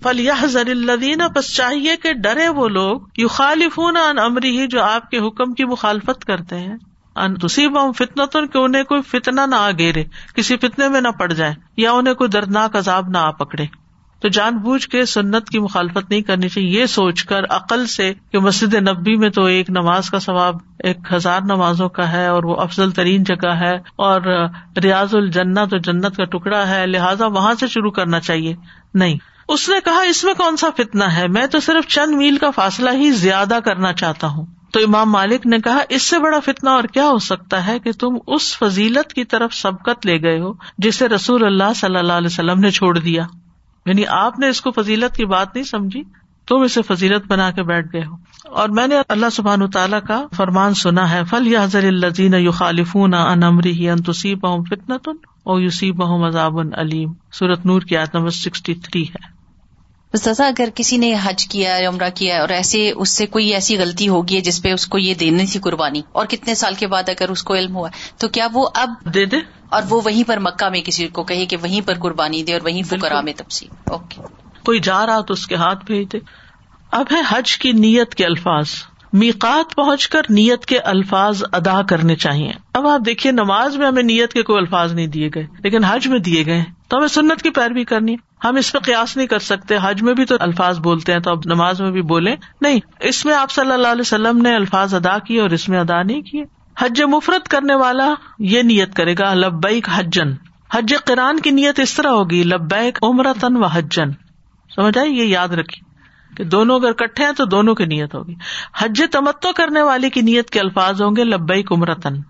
فل 0.04 0.30
زر 0.50 0.68
الدین 0.68 1.22
بس 1.36 1.56
چاہیے 1.56 1.96
کہ 1.96 2.14
ڈرے 2.14 2.50
وہ 2.50 2.68
لوگ 2.68 3.02
یو 3.18 3.28
خالف 3.28 3.80
ان 3.80 4.20
امری 4.20 4.60
ہی 4.60 4.68
جو 4.68 4.84
آپ 4.84 5.12
کے 5.12 5.18
حکم 5.18 5.54
کی 5.54 5.66
مخالفت 5.66 6.26
کرتے 6.26 6.60
ہیں۔ 6.60 6.76
ان 7.16 7.36
تصیب 7.36 7.78
فتنا 7.98 8.26
تو 8.26 8.48
کہ 8.48 8.58
انہیں 8.58 8.84
کوئی 8.84 9.02
فتنا 9.02 9.46
نہ 9.46 9.56
آ 9.56 9.72
گیرے، 9.72 10.04
کسی 10.36 10.58
فتنے 10.58 10.90
میں 10.90 11.02
نہ 11.02 11.08
پڑ 11.08 11.34
جائے، 11.34 11.54
یا 11.78 11.92
انہیں 11.92 12.14
کوئی 12.14 12.30
دردناک 12.30 12.76
عذاب 12.76 13.10
نہ 13.10 13.18
آ 13.18 13.32
پکڑے۔ 13.32 13.66
تو 14.26 14.30
جان 14.30 14.58
بوجھ 14.58 14.88
کے 14.88 15.06
سنت 15.06 15.50
کی 15.50 15.60
مخالفت 15.60 16.10
نہیں 16.10 16.22
کرنی 16.22 16.50
چاہیے۔ 16.50 16.82
یہ 16.82 16.86
سوچ 16.86 17.24
کر 17.24 17.44
عقل 17.50 17.88
سے 17.88 18.14
کہ 18.32 18.40
مسجد 18.40 18.74
نبی 18.74 19.16
میں 19.16 19.30
تو 19.30 19.46
ایک 19.46 19.70
نماز 19.70 20.10
کا 20.10 20.20
ثواب 20.20 20.56
ایک 20.80 20.98
ہزار 21.14 21.42
نمازوں 21.42 21.90
کا 21.90 22.12
ہے 22.12 22.28
اور 22.28 22.44
وہ 22.44 22.56
افضل 22.56 22.92
ترین 22.92 23.24
جگہ 23.24 23.50
ہے 23.50 23.76
اور 23.96 24.48
ریاض 24.84 25.16
الجنت 25.16 25.58
اور 25.58 25.78
جنت 25.78 26.16
کا 26.18 26.24
ٹکڑا 26.24 26.70
ہے، 26.70 26.88
لہٰذا 26.88 27.28
وہاں 27.28 27.54
سے 27.60 27.68
شروع 27.68 27.92
کرنا 27.92 28.20
چاہیے۔ 28.20 28.56
نہیں۔ 28.94 29.18
اس 29.50 29.70
نے 29.70 29.76
کہا، 29.86 30.02
اس 30.02 30.24
میں 30.24 30.34
کون 30.34 30.58
سا 30.58 30.68
فتنا 30.78 31.16
ہے؟ 31.16 31.28
میں 31.28 31.48
تو 31.48 31.60
صرف 31.60 31.88
چند 31.88 32.16
میل 32.16 32.38
کا 32.38 32.52
فاصلہ 32.52 32.90
ہی 32.94 33.12
زیادہ 33.12 33.60
کرنا 33.66 33.94
چاہتا 33.94 34.28
ہوں۔ 34.28 34.46
تو 34.72 34.80
امام 34.80 35.12
مالک 35.12 35.46
نے 35.46 35.60
کہا، 35.60 35.80
اس 35.90 36.02
سے 36.02 36.20
بڑا 36.20 36.40
فتنا 36.40 36.72
اور 36.72 36.84
کیا 36.84 37.06
ہو 37.06 37.18
سکتا 37.18 37.68
ہے 37.68 37.80
کہ 37.80 37.92
تم 37.92 38.18
اس 38.28 38.58
فضیلت 38.58 39.14
کی 39.14 39.24
طرف 39.24 39.54
سبقت 39.54 40.06
لے 40.06 40.22
گئے 40.22 40.40
ہو 40.40 40.54
جسے 40.78 41.08
رسول 41.08 41.46
اللہ 41.46 41.74
صلی 41.76 41.98
اللہ 41.98 42.14
علیہ 42.14 42.28
وسلم 42.28 42.60
نے 42.60 42.72
چھوڑ 42.72 43.00
دیا۔ 43.00 43.24
یعنی 43.86 44.08
آپ 44.08 44.40
نے 44.40 44.48
اس 44.48 44.62
کو 44.62 44.72
فضیلت 44.72 45.16
کی 45.16 45.26
بات 45.26 45.56
نہیں 45.56 45.64
سمجھی، 45.64 46.04
تم 46.48 46.62
اسے 46.62 46.82
فضیلت 46.82 47.28
بنا 47.28 47.52
کے 47.52 47.64
بیٹھ 47.64 47.88
گئے 47.94 48.06
ہو۔ 48.06 48.16
اور 48.50 48.70
میں 48.70 48.88
نے 48.88 48.96
اللہ 49.10 49.30
سبحان 49.32 49.70
تعالیٰ 49.70 50.00
کا 50.08 50.26
فرمان 50.36 50.74
سنا 50.74 51.12
ہے 51.12 51.24
فل 51.24 51.48
یا 51.48 51.64
حضر 51.64 51.84
الزین 51.84 52.34
یو 52.34 52.52
خالفون 52.52 53.14
ان 53.14 53.44
امری 53.44 53.90
ان 53.90 54.04
تصیب 54.04 54.40
فتن 54.42 54.98
تن 54.98 55.16
اور 55.44 55.62
یوسیب 55.62 56.04
عذاب 56.04 56.60
علیم 56.60 57.14
سورت 57.32 57.66
نور 57.66 57.82
کی 57.82 57.98
آیت 57.98 58.16
نمبر 58.16 58.30
سکسٹی 58.30 58.74
تھری 58.74 59.04
ہے۔ 59.04 59.35
سزا 60.16 60.48
اگر 60.48 60.70
کسی 60.76 60.98
نے 60.98 61.16
حج 61.24 61.48
کیا 61.48 61.78
یا 61.78 61.90
عمرہ 61.90 62.10
کیا 62.16 62.42
اور 62.42 62.50
ایسے 62.50 62.92
اس 62.96 63.10
سے 63.10 63.26
کوئی 63.26 63.54
ایسی 63.54 63.78
غلطی 63.78 64.08
ہوگی 64.08 64.36
ہے 64.36 64.42
جس 64.42 64.62
پہ 64.62 64.72
اس 64.72 64.88
کو 64.88 64.98
یہ 64.98 65.14
دینی 65.14 65.46
تھی 65.46 65.60
قربانی 65.60 66.02
اور 66.12 66.26
کتنے 66.26 66.56
سال 66.56 66.74
کے 66.74 66.88
بعد 66.88 67.10
اگر 67.10 67.30
اس 67.30 67.44
کو 67.44 67.56
علم 67.56 67.76
ہوا 67.76 67.90
تو 68.18 68.28
کیا 68.28 68.48
وہ 68.54 68.70
اب 68.74 68.90
دے 69.14 69.26
دے؟ 69.26 69.38
اور 69.70 69.84
وہ 69.90 70.02
وہیں 70.06 70.28
پر 70.28 70.40
مکہ 70.40 70.70
میں 70.70 70.82
کسی 70.82 71.08
کو 71.08 71.24
کہے 71.24 71.46
کہ 71.46 71.58
وہیں 71.58 71.88
پر 71.88 71.94
قربانی 71.94 72.44
دے 72.44 72.54
اور 72.54 72.62
وہیں 72.64 72.84
فکرا 72.84 73.22
میں 73.22 73.34
تفصیل 73.38 73.70
اوکے۔ 73.92 74.22
کوئی 74.66 74.80
جا 74.80 75.06
رہا 75.06 75.22
تو 75.22 75.34
اس 75.34 75.48
کے 75.48 75.56
ہاتھ 75.56 75.86
بھیج 75.86 76.14
دے۔ 76.14 76.20
اب 76.92 77.06
ہے 77.12 77.22
حج 77.30 77.58
کی 77.58 77.72
نیت 77.72 78.16
کے 78.16 78.26
الفاظ۔ 78.26 78.70
میقات 79.14 79.76
پہنچ 79.76 80.10
کر 80.10 80.22
نیت 80.30 80.66
کے 80.66 80.80
الفاظ 80.80 81.44
ادا 81.52 81.82
کرنے 81.82 82.16
چاہیے۔ 82.16 82.52
اب 82.74 82.88
آپ 82.88 83.00
دیکھیے 83.06 83.32
نماز 83.32 83.78
میں 83.78 83.88
ہمیں 83.88 84.04
نیت 84.04 84.34
کے 84.34 84.44
کوئی 84.44 84.58
الفاظ 84.58 84.94
نہیں 84.94 85.08
دیے 85.08 85.30
گئے 85.36 85.48
لیکن 85.64 85.84
حج 85.84 86.08
میں 86.08 86.20
دیے 86.20 86.46
گئے 86.46 86.64
تو 86.88 86.98
ہمیں 86.98 87.08
سنت 87.08 87.42
کی 87.42 87.50
پیروی 87.50 87.84
کرنی 87.84 88.14
ہے۔ 88.14 88.25
ہم 88.44 88.56
اس 88.56 88.72
پہ 88.72 88.78
قیاس 88.78 89.18
نہیں 89.18 89.28
کر 89.28 89.40
سکتے۔ 89.40 89.78
حج 89.82 90.02
میں 90.02 90.14
بھی 90.14 90.26
تو 90.26 90.36
الفاظ 90.40 90.80
بولتے 90.80 91.14
ہیں 91.14 91.20
تو 91.20 91.32
اب 91.32 91.40
نماز 91.46 91.82
میں 91.82 91.92
بھی 91.92 92.02
بولے 92.02 92.36
نہیں، 92.62 92.80
اس 93.00 93.26
میں 93.26 93.36
آپ 93.36 93.52
صلی 93.52 93.72
اللہ 93.72 93.88
علیہ 93.88 94.02
وسلم 94.02 94.38
نے 94.38 94.56
الفاظ 94.56 94.94
ادا 94.94 95.18
کیے 95.20 95.42
اور 95.42 95.50
اس 95.50 95.70
میں 95.70 95.80
ادا 95.80 96.04
نہیں 96.04 96.22
کیے۔ 96.22 96.44
حج 96.80 97.02
مفرت 97.02 97.48
کرنے 97.48 97.76
والا 97.76 98.14
یہ 98.40 98.62
نیت 98.62 98.96
کرے 98.96 99.16
گا، 99.20 99.34
لبیک 99.34 99.90
حجن۔ 99.90 100.32
حج 100.72 100.96
قرآن 101.06 101.40
کی 101.40 101.52
نیت 101.52 101.80
اس 101.80 101.94
طرح 101.94 102.10
ہوگی، 102.10 102.44
لبیک 102.44 103.00
عمرتن 103.04 103.56
و 103.56 103.66
حجن۔ 103.66 104.12
سمجھ 104.76 104.98
آئی؟ 104.98 105.18
یہ 105.18 105.24
یاد 105.24 105.48
رکھی 105.48 105.82
کہ 106.36 106.44
دونوں 106.44 106.80
اگر 106.80 106.92
کٹھے 106.92 107.26
ہیں 107.26 107.32
تو 107.32 107.46
دونوں 107.46 107.76
کی 107.76 107.86
نیت 107.86 108.16
ہوگی۔ 108.16 108.36
حج 108.78 109.02
تمتو 109.12 109.54
کرنے 109.54 109.82
والے 109.82 110.10
کی 110.10 110.22
نیت 110.22 110.50
کے 110.50 110.60
الفاظ 110.60 111.02
ہوں 111.02 111.16
گے، 111.16 111.24
لبیک 111.24 111.72
عمرتن 111.72 112.22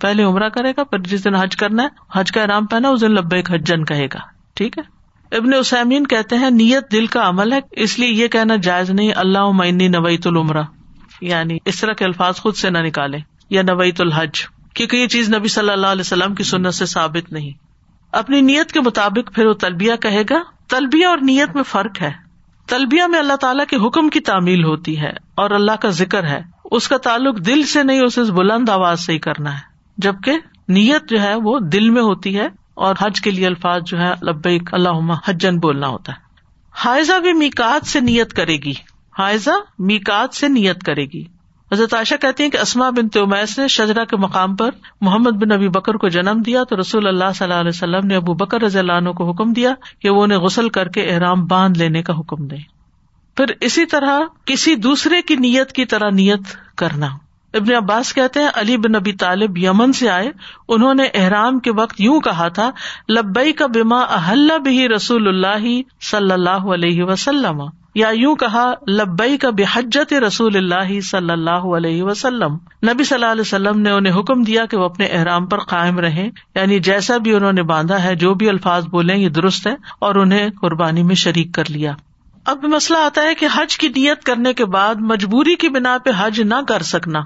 پہلے 0.00 0.22
عمرہ 0.22 0.48
کرے 0.48 0.72
گا، 0.76 0.84
پھر 0.84 0.98
جس 0.98 1.24
دن 1.24 1.34
حج 1.34 1.56
کرنا 1.56 1.82
ہے، 1.82 1.88
حج 2.12 2.32
کا 2.32 2.42
ارام 2.42 2.66
پہنا، 2.66 2.88
اس 2.88 3.00
دن 3.00 3.12
لبیک 3.12 3.50
حجن 3.50 3.84
کہے 3.84 4.06
گا۔ 4.06 4.18
ٹھیک 4.54 4.78
ہے؟ 4.78 5.01
ابن 5.32 5.54
اسامین 5.54 6.06
کہتے 6.06 6.36
ہیں 6.36 6.50
نیت 6.50 6.92
دل 6.92 7.06
کا 7.06 7.28
عمل 7.28 7.52
ہے، 7.52 7.58
اس 7.72 7.98
لیے 7.98 8.08
یہ 8.08 8.28
کہنا 8.28 8.56
جائز 8.56 8.90
نہیں 8.90 9.12
اللہ 9.16 9.50
معنی 9.50 9.88
نویت 9.88 10.26
العمرا 10.26 10.62
یعنی 11.20 11.58
اس 11.64 11.80
طرح 11.80 11.92
کے 11.92 12.04
الفاظ 12.04 12.36
خود 12.36 12.54
سے 12.54 12.70
نہ 12.70 12.78
نکالے 12.78 13.18
یا 13.50 13.62
نویت 13.62 14.00
الحج، 14.00 14.46
کیونکہ 14.74 14.96
یہ 14.96 15.06
چیز 15.06 15.34
نبی 15.34 15.48
صلی 15.48 15.70
اللہ 15.70 15.86
علیہ 15.86 16.00
وسلم 16.00 16.34
کی 16.34 16.42
سنت 16.42 16.74
سے 16.74 16.86
ثابت 16.86 17.32
نہیں۔ 17.32 17.50
اپنی 18.12 18.40
نیت 18.40 18.72
کے 18.72 18.80
مطابق 18.80 19.34
پھر 19.34 19.46
وہ 19.46 19.52
تلبیہ 19.52 19.92
کہے 20.00 20.22
گا، 20.30 20.42
تلبیہ 20.68 21.06
اور 21.06 21.18
نیت 21.18 21.54
میں 21.54 21.62
فرق 21.62 22.02
ہے۔ 22.02 22.12
تلبیہ 22.66 23.02
میں 23.02 23.18
اللہ 23.18 23.36
تعالیٰ 23.36 23.66
کے 23.66 23.76
حکم 23.76 24.08
کی 24.08 24.20
تعمیل 24.20 24.64
ہوتی 24.64 25.00
ہے 25.00 25.12
اور 25.34 25.50
اللہ 25.50 25.72
کا 25.72 25.88
ذکر 25.88 26.26
ہے۔ 26.26 26.40
اس 26.70 26.88
کا 26.88 26.96
تعلق 26.96 27.46
دل 27.46 27.62
سے 27.62 27.82
نہیں 27.82 28.00
اسے 28.00 28.22
بلند 28.22 28.68
آواز 28.68 29.00
سے 29.00 29.12
ہی 29.12 29.18
کرنا 29.18 29.54
ہے۔ 29.54 29.60
جبکہ 29.98 30.32
نیت 30.68 31.10
جو 31.10 31.22
ہے 31.22 31.34
وہ 31.34 31.58
دل 31.58 31.90
میں 31.90 32.02
ہوتی 32.02 32.38
ہے 32.38 32.48
اور 32.74 32.94
حج 33.00 33.20
کے 33.20 33.30
لیے 33.30 33.46
الفاظ 33.46 33.82
جو 33.86 33.98
ہے 33.98 34.12
لبیک 34.22 34.74
اللہ 34.74 35.12
حجن 35.26 35.58
بولنا 35.58 35.86
ہوتا 35.86 36.12
ہے۔ 36.12 36.18
حائزہ 36.76 37.20
بھی 37.20 37.32
میکات 37.32 37.86
سے 37.86 38.00
نیت 38.00 38.32
کرے 38.32 38.56
گی۔ 38.56 38.72
حائزہ 39.18 39.50
میکات 39.78 40.34
سے 40.34 40.48
نیت 40.48 40.82
کرے 40.82 41.04
گی۔ 41.04 41.24
حضرت 41.72 41.94
عائشہ 41.94 42.14
کہتی 42.20 42.42
ہیں 42.42 42.50
کہ 42.50 42.58
اسما 42.58 42.90
بن 42.90 43.08
تومیس 43.08 43.58
نے 43.58 43.68
شجرا 43.68 44.04
کے 44.04 44.16
مقام 44.16 44.56
پر 44.56 44.70
محمد 45.00 45.30
بن 45.30 45.52
ابی 45.52 45.68
بکر 45.68 45.94
کو 45.94 46.08
جنم 46.08 46.42
دیا 46.46 46.64
تو 46.64 46.80
رسول 46.80 47.06
اللہ 47.06 47.32
صلی 47.34 47.44
اللہ 47.44 47.60
علیہ 47.60 47.68
وسلم 47.68 48.06
نے 48.06 48.16
ابو 48.16 48.34
بکر 48.34 48.62
رضی 48.62 48.78
اللہ 48.78 48.92
عنہ 48.92 49.10
کو 49.10 49.30
حکم 49.30 49.52
دیا 49.52 49.74
کہ 49.98 50.10
وہ 50.10 50.22
انہیں 50.22 50.38
غسل 50.38 50.68
کر 50.68 50.88
کے 50.88 51.02
احرام 51.02 51.46
باندھ 51.46 51.78
لینے 51.78 52.02
کا 52.02 52.12
حکم 52.18 52.46
دے۔ 52.46 52.56
پھر 53.36 53.44
اسی 53.60 53.86
طرح 53.86 54.20
کسی 54.44 54.74
دوسرے 54.74 55.22
کی 55.22 55.36
نیت 55.36 55.72
کی 55.72 55.84
طرح 55.84 56.10
نیت 56.10 56.40
کرنا۔ 56.76 57.08
ابن 57.54 57.74
عباس 57.74 58.14
کہتے 58.14 58.40
ہیں، 58.40 58.48
علی 58.54 58.76
بن 58.76 58.92
نبی 58.92 59.12
طالب 59.12 59.58
یمن 59.58 59.92
سے 59.92 60.10
آئے۔ 60.10 60.32
انہوں 60.68 60.94
نے 60.94 61.04
احرام 61.14 61.58
کے 61.58 61.72
وقت 61.72 62.00
یوں 62.00 62.20
کہا 62.20 62.48
تھا 62.48 62.70
لبئی 63.08 63.52
کا 63.52 63.66
بیما 63.66 64.00
اہل 64.00 64.50
بھی 64.64 64.88
رسول 64.88 65.28
اللہ 65.28 65.80
صلی 66.00 66.32
اللہ 66.32 66.50
علیہ 66.50 67.02
وسلم۔ 67.02 67.62
یا 67.94 68.08
یوں 68.12 68.36
کہا 68.36 68.72
لبئی 68.88 69.36
کا 69.36 69.50
بحجت 69.50 70.12
رسول 70.12 70.56
اللہ 70.56 71.00
صلی 71.00 71.30
اللہ 71.30 71.50
علیہ 71.50 72.02
وسلم۔ 72.02 72.54
نبی 72.88 73.04
صلی 73.04 73.14
اللہ 73.14 73.32
علیہ 73.32 73.40
وسلم 73.40 73.80
نے 73.80 73.90
انہیں 73.90 74.20
حکم 74.20 74.42
دیا 74.42 74.66
کہ 74.66 74.76
وہ 74.76 74.84
اپنے 74.84 75.06
احرام 75.06 75.46
پر 75.46 75.58
قائم 75.58 75.98
رہے 75.98 76.30
یعنی 76.54 76.80
جیسا 76.80 77.16
بھی 77.16 77.34
انہوں 77.34 77.52
نے 77.52 77.62
باندھا 77.62 78.04
ہے، 78.04 78.14
جو 78.16 78.34
بھی 78.34 78.48
الفاظ 78.48 78.86
بولے 78.86 79.16
یہ 79.16 79.28
درست 79.28 79.66
ہے 79.66 79.74
اور 79.98 80.14
انہیں 80.14 80.50
قربانی 80.60 81.02
میں 81.02 81.14
شریک 81.14 81.54
کر 81.54 81.64
لیا۔ 81.68 81.92
اب 82.44 82.64
مسئلہ 82.64 82.98
آتا 82.98 83.22
ہے 83.22 83.34
کہ 83.34 83.46
حج 83.54 83.78
کی 83.78 83.88
نیت 83.88 84.24
کرنے 84.24 84.52
کے 84.52 84.64
بعد 84.64 84.94
مجبوری 84.94 85.56
کی 85.56 85.68
بنا 85.68 85.98
پہ 86.04 86.10
حج 86.18 86.40
نہ 86.40 86.54
کر 86.68 86.82
سکنا۔ 86.82 87.20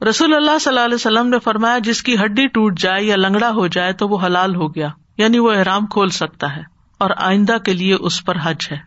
رسول 0.00 0.34
اللہ 0.34 0.58
صلی 0.60 0.70
اللہ 0.70 0.84
علیہ 0.84 0.94
وسلم 0.94 1.28
نے 1.28 1.38
فرمایا، 1.38 1.78
جس 1.78 2.02
کی 2.02 2.14
ہڈی 2.14 2.46
ٹوٹ 2.46 2.78
جائے 2.78 3.04
یا 3.04 3.16
لنگڑا 3.16 3.50
ہو 3.50 3.66
جائے 3.66 3.92
تو 3.92 4.08
وہ 4.08 4.18
حلال 4.22 4.54
ہو 4.56 4.74
گیا 4.74 4.88
یعنی 5.18 5.38
وہ 5.38 5.52
احرام 5.52 5.86
کھول 5.86 6.08
سکتا 6.10 6.54
ہے، 6.56 6.62
اور 7.00 7.10
آئندہ 7.18 7.56
کے 7.64 7.72
لیے 7.72 7.94
اس 8.00 8.24
پر 8.24 8.36
حج 8.42 8.66
ہے، 8.72 8.78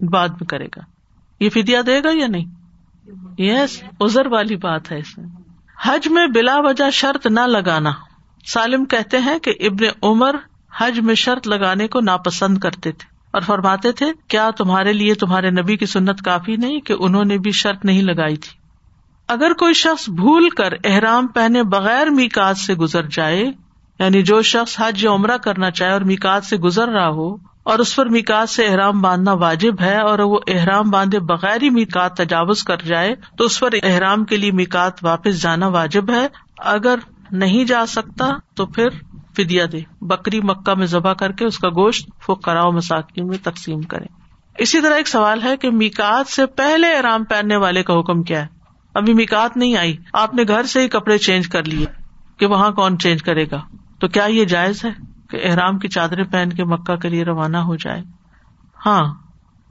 بعد 0.00 0.28
میں 0.30 0.46
کرے 0.46 0.66
گا۔ 0.66 0.82
یہ 1.40 1.50
فدیا 1.50 1.80
دے 1.86 1.98
گا 2.04 2.10
یا 2.14 2.26
نہیں؟ 2.26 2.50
یس 3.40 3.82
ازر 4.00 4.26
والی 4.26 4.56
بات 4.56 4.90
ہے 4.92 4.98
اس 4.98 5.16
میں۔ 5.18 5.26
حج 5.78 6.08
میں 6.08 6.26
بلا 6.26 6.58
وجہ 6.60 6.90
شرط 6.92 7.26
نہ 7.28 7.46
لگانا۔ 7.48 7.92
سالم 8.46 8.84
کہتے 8.84 9.18
ہیں 9.18 9.38
کہ 9.38 9.54
ابن 9.60 9.86
عمر 10.02 10.36
حج 10.72 11.00
میں 11.00 11.14
شرط 11.14 11.48
لگانے 11.48 11.88
کو 11.88 12.00
ناپسند 12.00 12.58
کرتے 12.58 12.92
تھے 12.92 13.12
اور 13.30 13.42
فرماتے 13.42 13.92
تھے، 13.92 14.06
کیا 14.28 14.50
تمہارے 14.50 14.92
لیے 14.92 15.14
تمہارے 15.14 15.50
نبی 15.52 15.76
کی 15.76 15.86
سنت 15.86 16.22
کافی 16.24 16.56
نہیں 16.56 16.80
کہ 16.80 16.94
انہوں 16.98 17.24
نے 17.24 17.38
بھی 17.38 17.52
شرط 17.52 17.84
نہیں 17.84 18.02
لگائی 18.02 18.36
تھی؟ 18.36 18.52
اگر 19.28 19.52
کوئی 19.52 19.74
شخص 19.74 20.08
بھول 20.08 20.48
کر 20.48 20.72
احرام 20.84 21.26
پہنے 21.26 21.62
بغیر 21.62 22.06
میکات 22.06 22.56
سے 22.56 22.74
گزر 22.74 23.06
جائے 23.06 23.44
یعنی 23.98 24.22
جو 24.22 24.42
شخص 24.42 24.80
حج 24.80 25.04
یا 25.04 25.10
عمرہ 25.10 25.36
کرنا 25.36 25.70
چاہے 25.70 25.92
اور 25.92 26.00
میکات 26.00 26.44
سے 26.44 26.56
گزر 26.56 26.88
رہا 26.88 27.08
ہو، 27.08 27.34
اور 27.62 27.78
اس 27.78 27.96
پر 27.96 28.06
میکات 28.06 28.48
سے 28.48 28.66
احرام 28.66 29.00
باندھنا 29.00 29.32
واجب 29.32 29.80
ہے 29.80 29.96
اور 29.98 30.18
وہ 30.18 30.38
احرام 30.48 30.90
باندھے 30.90 31.20
بغیر 31.20 31.62
ہی 31.62 31.70
میکات 31.70 32.16
تجاوز 32.16 32.62
کر 32.62 32.76
جائے، 32.76 33.14
تو 33.38 33.44
اس 33.44 33.60
پر 33.60 33.74
احرام 33.82 34.24
کے 34.24 34.36
لیے 34.36 34.50
میکات 34.52 35.04
واپس 35.04 35.42
جانا 35.42 35.66
واجب 35.68 36.10
ہے۔ 36.10 36.26
اگر 36.58 36.98
نہیں 37.32 37.64
جا 37.64 37.86
سکتا، 37.86 38.30
تو 38.54 38.66
پھر 38.66 38.88
فدیا 39.36 39.64
دے۔ 39.72 39.80
بکری 40.00 40.40
مکہ 40.40 40.74
میں 40.74 40.86
ذبح 40.86 41.12
کر 41.12 41.32
کے 41.32 41.44
اس 41.44 41.58
کا 41.58 41.68
گوشت 41.68 42.10
فو 42.22 42.34
کراؤ 42.34 42.70
مساکین 42.70 43.26
میں 43.26 43.38
تقسیم 43.42 43.80
کرے 43.80 44.06
اسی 44.58 44.80
طرح 44.80 44.94
ایک 44.94 45.08
سوال 45.08 45.42
ہے 45.42 45.56
کہ 45.56 45.70
میکات 45.70 46.26
سے 46.26 46.46
پہلے 46.46 46.92
احرام 46.92 47.24
پہننے 47.24 47.56
والے 47.56 47.82
کا 47.82 47.98
حکم 48.00 48.22
کیا 48.22 48.42
ہے؟ 48.42 48.46
ابھی 48.94 49.14
مکات 49.14 49.56
نہیں 49.56 49.76
آئی۔ 49.76 49.96
آپ 50.12 50.34
نے 50.34 50.42
گھر 50.48 50.62
سے 50.62 50.80
ہی 50.80 50.88
کپڑے 50.88 51.18
چینج 51.18 51.48
کر 51.48 51.64
لیے 51.64 51.86
کہ 52.36 52.46
وہاں 52.46 52.70
کون 52.70 52.98
چینج 52.98 53.22
کرے 53.22 53.44
گا۔ 53.50 53.60
تو 54.00 54.08
کیا 54.08 54.24
یہ 54.24 54.44
جائز 54.44 54.84
ہے 54.84 54.90
کہ 55.30 55.40
احرام 55.44 55.78
کی 55.78 55.88
چادریں 55.88 56.24
پہن 56.24 56.48
کے 56.56 56.64
مکہ 56.64 56.96
کے 56.96 57.08
لیے 57.08 57.24
روانہ 57.24 57.56
ہو 57.56 57.76
جائے؟ 57.76 58.02
ہاں 58.86 59.14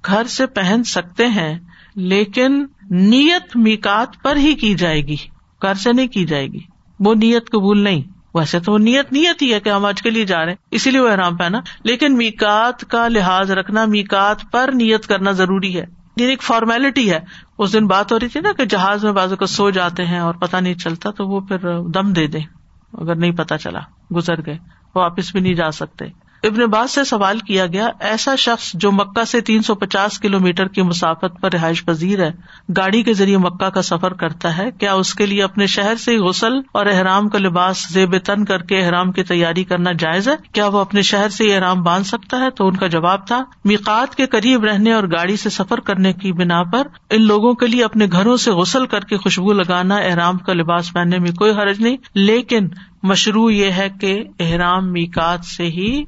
گھر 0.05 0.23
سے 0.23 0.45
پہن 0.45 0.83
سکتے 0.83 1.27
ہیں، 1.27 1.59
لیکن 1.95 2.65
نیت 2.89 3.57
میکات 3.57 4.23
پر 4.23 4.35
ہی 4.35 4.53
کی 4.53 4.75
جائے 4.75 5.01
گی۔ 5.01 5.15
گھر 5.61 5.73
سے 5.73 5.93
نہیں 5.93 6.07
کی 6.07 6.25
جائے 6.25 6.47
گی۔ 6.47 6.59
وہ 6.99 7.15
نیت 7.15 7.49
قبول 7.49 7.79
نہیں۔ 7.79 8.01
ویسے 8.35 8.59
تو 8.59 8.71
وہ 8.71 8.77
نیت 8.77 9.13
نیت 9.13 9.41
ہی 9.41 9.53
ہے 9.53 9.59
کہ 9.59 9.69
ہم 9.69 9.85
آج 9.85 10.01
کے 10.01 10.09
لیے 10.09 10.25
جا 10.25 10.39
رہے 10.39 10.47
ہیں، 10.47 10.55
اسی 10.71 10.91
لیے 10.91 10.99
وہ 10.99 11.09
احرام 11.09 11.37
پہنا۔ 11.37 11.59
لیکن 11.83 12.17
میکات 12.17 12.85
کا 12.89 13.07
لحاظ 13.07 13.51
رکھنا 13.51 13.85
میکات 13.85 14.51
پر 14.51 14.69
نیت 14.73 15.07
کرنا 15.07 15.31
ضروری 15.31 15.79
ہے۔ 15.79 16.02
یہ 16.17 16.27
ایک 16.27 16.43
فارمیلٹی 16.43 17.11
ہے۔ 17.11 17.19
اس 17.57 17.73
دن 17.73 17.87
بات 17.87 18.11
ہو 18.11 18.19
رہی 18.19 18.27
تھی 18.27 18.39
نا 18.39 18.51
کہ 18.57 18.65
جہاز 18.65 19.03
میں 19.03 19.11
بازو 19.11 19.35
کو 19.35 19.45
سو 19.45 19.69
جاتے 19.69 20.05
ہیں 20.05 20.19
اور 20.19 20.33
پتا 20.33 20.59
نہیں 20.59 20.73
چلتا، 20.73 21.11
تو 21.11 21.27
وہ 21.27 21.39
پھر 21.39 21.57
دم 21.81 22.13
دے 22.13 22.27
دیں۔ 22.27 22.45
اگر 22.93 23.15
نہیں 23.15 23.31
پتا 23.31 23.57
چلا، 23.57 23.79
گزر 24.15 24.45
گئے، 24.45 24.57
واپس 24.95 25.31
بھی 25.31 25.39
نہیں 25.39 25.53
جا 25.53 25.71
سکتے۔ 25.71 26.05
ابن 26.43 26.65
باز 26.65 26.91
سے 26.91 27.03
سوال 27.03 27.39
کیا 27.39 27.65
گیا، 27.65 27.87
ایسا 27.99 28.35
شخص 28.35 28.71
جو 28.73 28.91
مکہ 28.91 29.23
سے 29.23 29.41
تین 29.41 29.61
سو 29.61 29.75
پچاس 29.75 30.19
کلو 30.19 30.39
میٹر 30.39 30.67
کی 30.67 30.81
مسافت 30.81 31.39
پر 31.41 31.51
رہائش 31.53 31.83
پذیر 31.85 32.23
ہے، 32.23 32.31
گاڑی 32.77 33.03
کے 33.03 33.13
ذریعے 33.13 33.37
مکہ 33.37 33.69
کا 33.69 33.81
سفر 33.81 34.13
کرتا 34.13 34.57
ہے، 34.57 34.69
کیا 34.71 34.93
اس 34.93 35.13
کے 35.13 35.25
لیے 35.25 35.43
اپنے 35.43 35.67
شہر 35.67 35.95
سے 35.95 36.17
غسل 36.17 36.59
اور 36.71 36.85
احرام 36.85 37.29
کا 37.29 37.39
لباس 37.39 37.85
زیب 37.89 38.17
تن 38.17 38.45
کر 38.45 38.61
کے 38.61 38.83
احرام 38.85 39.11
کی 39.11 39.23
تیاری 39.23 39.63
کرنا 39.63 39.91
جائز 39.91 40.27
ہے؟ 40.29 40.35
کیا 40.51 40.67
وہ 40.67 40.79
اپنے 40.79 41.01
شہر 41.01 41.29
سے 41.29 41.53
احرام 41.55 41.83
باندھ 41.83 42.07
سکتا 42.07 42.39
ہے؟ 42.39 42.49
تو 42.49 42.67
ان 42.67 42.75
کا 42.75 42.87
جواب 42.87 43.27
تھا، 43.27 43.43
میقات 43.65 44.15
کے 44.15 44.25
قریب 44.27 44.65
رہنے 44.65 44.93
اور 44.93 45.03
گاڑی 45.03 45.37
سے 45.37 45.49
سفر 45.49 45.79
کرنے 45.79 46.13
کی 46.13 46.31
بنا 46.33 46.63
پر 46.63 46.87
ان 47.09 47.21
لوگوں 47.21 47.53
کے 47.53 47.67
لیے 47.67 47.83
اپنے 47.83 48.07
گھروں 48.11 48.37
سے 48.37 48.51
غسل 48.51 48.85
کر 48.85 48.99
کے 48.99 49.17
خوشبو 49.17 49.53
لگانا، 49.53 49.97
احرام 49.97 50.37
کا 50.37 50.53
لباس 50.53 50.93
پہننے 50.93 51.19
میں 51.19 51.31
کوئی 51.31 51.51
حرج 51.51 51.81
نہیں، 51.81 51.97
لیکن 52.15 52.67
مشروع 53.03 53.49
یہ 53.51 53.71
ہے 53.71 53.87
کہ 54.01 54.23
احرام 54.39 54.91
میکات 54.93 55.45
سے 55.45 55.63
ہی 55.63 56.03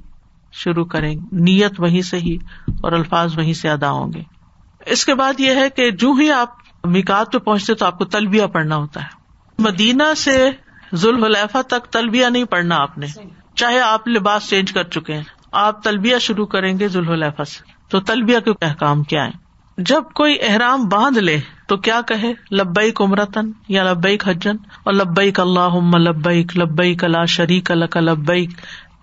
شروع 0.55 0.85
کریں 0.85 1.15
نیت 1.31 1.73
وہیں 1.77 2.01
سے 2.01 2.17
ہی 2.17 2.37
اور 2.81 2.91
الفاظ 2.91 3.37
وہیں 3.37 3.53
سے 3.53 3.69
ادا 3.69 3.91
ہوں 3.91 4.13
گے۔ 4.13 4.21
اس 4.85 5.05
کے 5.05 5.15
بعد 5.15 5.39
یہ 5.39 5.55
ہے 5.55 5.69
کہ 5.69 5.91
جو 5.91 6.13
ہی 6.13 6.31
آپ 6.31 6.49
میکات 6.83 7.31
پہ 7.31 7.37
پہنچتے 7.37 7.73
تو 7.73 7.85
آپ 7.85 7.97
کو 7.97 8.05
تلبیہ 8.05 8.45
پڑھنا 8.45 8.75
ہوتا 8.75 9.01
ہے۔ 9.01 9.07
مدینہ 9.59 10.13
سے 10.17 10.51
ذوالحلیفہ 10.93 11.61
تک 11.61 11.85
تلبیہ 11.85 12.25
نہیں 12.25 12.43
پڑھنا 12.43 12.75
آپ 12.75 12.97
نے۔ 12.97 13.07
چاہے 13.55 13.79
آپ 13.79 14.07
لباس 14.07 14.49
چینج 14.49 14.73
کر 14.73 14.83
چکے 14.83 15.13
ہیں۔ 15.13 15.23
آپ 15.51 15.83
تلبیہ 15.83 16.17
شروع 16.17 16.45
کریں 16.45 16.79
گے 16.79 16.87
ذوالحلیفہ 16.87 17.43
سے۔ 17.43 17.63
تو 17.89 17.99
تلبیہ 17.99 18.39
کے 18.39 18.51
احکام 18.61 19.03
کیا 19.03 19.25
ہے 19.25 19.45
جب 19.77 20.03
کوئی 20.13 20.35
احرام 20.41 20.87
باندھ 20.87 21.19
لے 21.19 21.41
تو 21.67 21.77
کیا 21.77 22.01
کہے؟ 22.07 22.33
لبئی 22.51 22.91
کمرتن 22.91 23.51
یا 23.69 23.93
لبئی 23.93 24.17
حجن 24.25 24.55
اور 24.83 24.93
لبئی 24.93 25.31
اللہ 25.37 25.97
لبیک 25.97 26.57
لبئی 26.57 26.95
کلا 26.95 27.25
شریک 27.25 27.71
الک 27.71 27.97
لبیک 27.97 28.49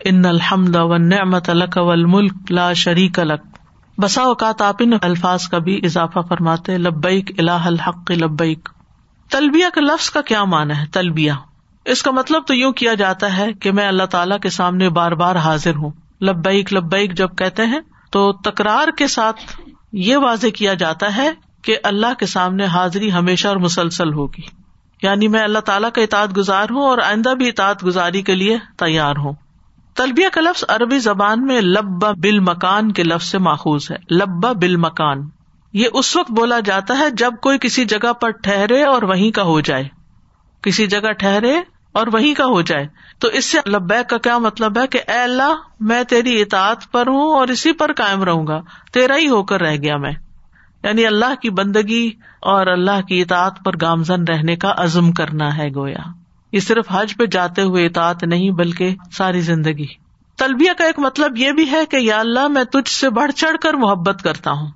ان 0.05 0.27
الحمد 0.27 0.77
و 0.77 0.97
نعمت 0.97 1.51
الک 1.51 1.79
ول 1.81 2.27
لا 2.51 2.73
شریک 2.73 3.19
الک 3.19 3.41
بسا 3.99 4.23
اوقات 4.23 4.63
آپ 4.63 4.75
ان 4.81 4.91
الفاظ 5.03 5.49
کا 5.49 5.59
بھی 5.59 5.81
اضافہ 5.85 6.19
فرماتے، 6.29 6.79
لبیک 6.79 7.41
الہ 7.41 7.51
الحق 7.51 8.11
لبیک۔ 8.11 8.69
تلبیہ 9.31 9.67
کا 9.75 9.81
لفظ 9.81 10.11
کا 10.11 10.21
کیا 10.21 10.45
مانا 10.45 10.81
ہے؟ 10.81 10.87
تلبیہ۔ 10.87 11.33
اس 11.85 12.03
کا 12.03 12.11
مطلب 12.11 12.43
تو 12.47 12.55
یوں 12.55 12.73
کیا 12.73 12.95
جاتا 12.95 13.37
ہے 13.37 13.53
کہ 13.53 13.73
میں 13.73 13.89
اللہ 13.89 14.03
تعالیٰ 14.03 14.39
کے 14.39 14.51
سامنے 14.51 14.89
بار 14.89 15.13
بار 15.13 15.37
حاضر 15.37 15.75
ہوں۔ 15.75 15.91
لبیک 16.23 16.75
لبیک 16.75 17.17
جب 17.17 17.29
کہتے 17.39 17.67
ہیں 17.67 17.81
تو 18.11 18.33
تکرار 18.33 18.89
کے 18.99 19.07
ساتھ 19.07 19.61
یہ 19.93 20.17
واضح 20.17 20.47
کیا 20.55 20.75
جاتا 20.75 21.17
ہے 21.17 21.31
کہ 21.63 21.77
اللہ 21.85 22.15
کے 22.19 22.27
سامنے 22.27 22.65
حاضری 22.65 23.13
ہمیشہ 23.13 23.49
اور 23.49 23.57
مسلسل 23.57 24.13
ہوگی۔ 24.13 24.43
یعنی 25.03 25.29
میں 25.29 25.43
اللہ 25.43 25.59
تعالیٰ 25.59 25.91
کا 25.93 26.03
اطاعت 26.03 26.37
گزار 26.37 26.67
ہوں 26.71 26.83
اور 26.83 26.99
آئندہ 26.99 27.35
بھی 27.35 27.49
اطاعت 27.49 27.85
گزاری 27.85 28.23
کے 28.23 28.35
لیے 28.35 28.59
تیار 28.77 29.17
ہوں۔ 29.17 29.33
تلبیہ 29.95 30.29
کا 30.33 30.41
لفظ 30.41 30.65
عربی 30.69 30.99
زبان 30.99 31.47
میں 31.47 31.61
لبا 31.61 32.11
بل 32.11 32.39
مکان 32.39 32.93
کے 32.93 33.03
لفظ 33.03 33.27
سے 33.27 33.39
ماخوذ 33.39 33.91
ہے۔ 33.91 34.15
لبا 34.15 34.53
بل 34.53 34.77
مکان 34.77 35.29
یہ 35.73 35.89
اس 35.93 36.17
وقت 36.17 36.31
بولا 36.31 36.61
جاتا 36.61 36.99
ہے 36.99 37.11
جب 37.11 37.33
کوئی 37.43 37.59
کسی 37.59 37.85
جگہ 37.85 38.13
پر 38.13 38.31
ٹھہرے 38.31 38.85
اور 38.85 39.03
وہیں 39.03 39.31
کا 39.31 39.43
ہو 39.43 39.61
جائے۔ 39.61 39.89
کسی 40.63 40.87
جگہ 40.87 41.13
ٹھہرے 41.13 41.61
اور 41.93 42.07
وہیں 42.13 42.35
کا 42.35 42.45
ہو 42.45 42.63
جائے۔ 42.63 42.87
تو 43.19 43.29
اس 43.29 43.45
سے 43.45 43.59
لبیک 43.71 44.09
کا 44.09 44.19
کیا 44.19 44.39
مطلب 44.39 44.79
ہے 44.79 44.87
کہ 44.87 45.01
اے 45.09 45.23
اللہ، 45.23 45.55
میں 45.81 46.05
تیری 46.05 46.43
اطاعت 46.43 46.93
پر 46.93 47.07
ہوں 47.07 47.35
اور 47.35 47.49
اسی 47.49 47.73
پر 47.73 47.93
قائم 47.93 48.23
رہوں 48.23 48.47
گا۔ 48.47 48.61
تیرا 48.93 49.17
ہی 49.17 49.29
ہو 49.29 49.43
کر 49.43 49.61
رہ 49.61 49.77
گیا 49.77 49.97
میں۔ 49.97 50.13
یعنی 50.85 51.07
اللہ 51.07 51.35
کی 51.43 51.51
بندگی 51.51 52.11
اور 52.41 52.67
اللہ 52.67 53.01
کی 53.09 53.23
اطاعت 53.23 53.65
پر 53.65 53.73
گامزن 53.81 54.25
رہنے 54.25 54.57
کا 54.57 54.75
عزم 54.77 55.13
کرنا 55.13 55.57
ہے 55.57 55.69
گویا۔ 55.75 56.22
یہ 56.53 56.61
صرف 56.61 56.87
حج 56.91 57.17
پہ 57.17 57.27
جاتے 57.27 57.63
ہوئے 57.63 57.87
اطاعت 57.87 58.25
نہیں 58.25 58.51
بلکہ 58.51 58.97
ساری 59.13 59.41
زندگی۔ 59.41 59.87
تلبیہ 60.39 60.71
کا 60.79 60.85
ایک 60.85 60.99
مطلب 60.99 61.37
یہ 61.37 61.53
بھی 61.53 61.71
ہے 61.71 61.87
کہ 61.87 61.97
یا 61.97 62.21
اللہ 62.21 62.49
میں 62.49 62.65
تجھ 62.65 62.91
سے 62.91 63.11
بڑھ 63.11 63.33
چڑھ 63.33 63.57
کر 63.63 63.75
محبت 63.75 64.23
کرتا 64.23 64.53
ہوں۔ 64.53 64.67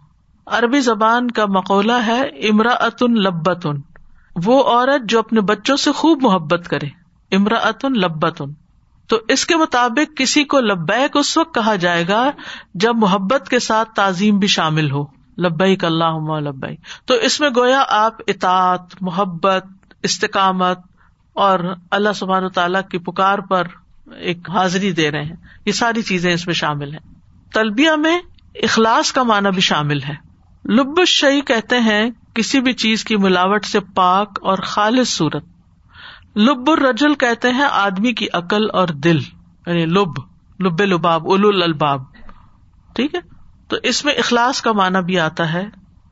عربی 0.47 0.81
زبان 0.81 1.31
کا 1.31 1.47
مقولہ 1.47 2.07
ہے 2.07 2.21
امرا 2.21 2.73
اتن 2.73 3.15
لبتن۔ 3.15 3.75
وہ 4.45 4.65
عورت 4.65 5.09
جو 5.09 5.19
اپنے 5.19 5.41
بچوں 5.41 5.77
سے 5.77 5.93
خوب 5.93 6.23
محبت 6.23 6.69
کرے۔ 6.69 6.87
امرا 7.37 7.57
اتن 7.57 7.93
لبتن۔ 7.93 8.45
تو 9.09 9.19
اس 9.29 9.47
کے 9.47 9.57
مطابق 9.57 10.17
کسی 10.17 10.45
کو 10.45 10.61
لبیک 10.61 11.17
اس 11.17 11.37
وقت 11.37 11.55
کہا 11.55 11.75
جائے 11.75 12.09
گا 12.09 12.31
جب 12.75 12.97
محبت 12.97 13.49
کے 13.49 13.59
ساتھ 13.59 13.89
تعظیم 13.97 14.39
بھی 14.39 14.49
شامل 14.49 14.91
ہو۔ 14.91 15.05
لبیک 15.39 15.85
اللہ 15.85 16.39
لبئی 16.41 16.77
تو 17.05 17.15
اس 17.15 17.41
میں 17.41 17.51
گویا 17.57 17.85
آپ 17.89 18.15
اطاط 18.27 18.95
محبت، 19.01 19.67
استقامت 20.03 20.79
اور 21.37 21.61
اللہ 21.91 22.13
سبحان 22.15 22.49
تعالیٰ 22.49 22.81
کی 22.91 22.99
پکار 22.99 23.39
پر 23.39 23.63
ایک 24.13 24.51
حاضری 24.51 24.93
دے 24.93 25.11
رہے 25.11 25.23
ہیں۔ 25.23 25.37
یہ 25.65 25.73
ساری 25.73 26.03
چیزیں 26.03 26.35
اس 26.35 26.47
میں 26.47 26.55
شامل 26.55 26.93
ہیں۔ 26.93 27.15
تلبیہ 27.55 27.91
میں 27.91 28.21
اخلاص 28.55 29.13
کا 29.13 29.23
معنی 29.23 29.49
بھی 29.51 29.61
شامل 29.61 30.03
ہے۔ 30.03 30.15
لب 30.65 31.05
شعی 31.07 31.41
کہتے 31.41 31.79
ہیں 31.81 32.11
کسی 32.35 32.61
بھی 32.61 32.73
چیز 32.73 33.05
کی 33.05 33.17
ملاوٹ 33.17 33.65
سے 33.65 33.81
پاک 33.81 34.39
اور 34.43 34.59
خالص 34.59 35.09
صورت۔ 35.09 35.45
لب 36.37 36.71
الرجل 36.71 37.15
کہتے 37.15 37.51
ہیں 37.51 37.67
آدمی 37.71 38.13
کی 38.13 38.27
عقل 38.33 38.71
اور 38.73 38.89
دل 38.89 39.19
یعنی 39.67 39.87
لب 39.87 40.19
لب 40.61 40.81
لباب 40.81 41.23
اول 41.27 41.63
الباب 41.63 42.03
ٹھیک 42.95 43.15
ہے؟ 43.15 43.21
تو 43.69 43.77
اس 43.83 44.05
میں 44.05 44.15
اخلاص 44.15 44.63
کا 44.63 44.73
معنی 44.73 45.05
بھی 45.05 45.21
آتا 45.21 45.53
ہے۔ 45.53 45.65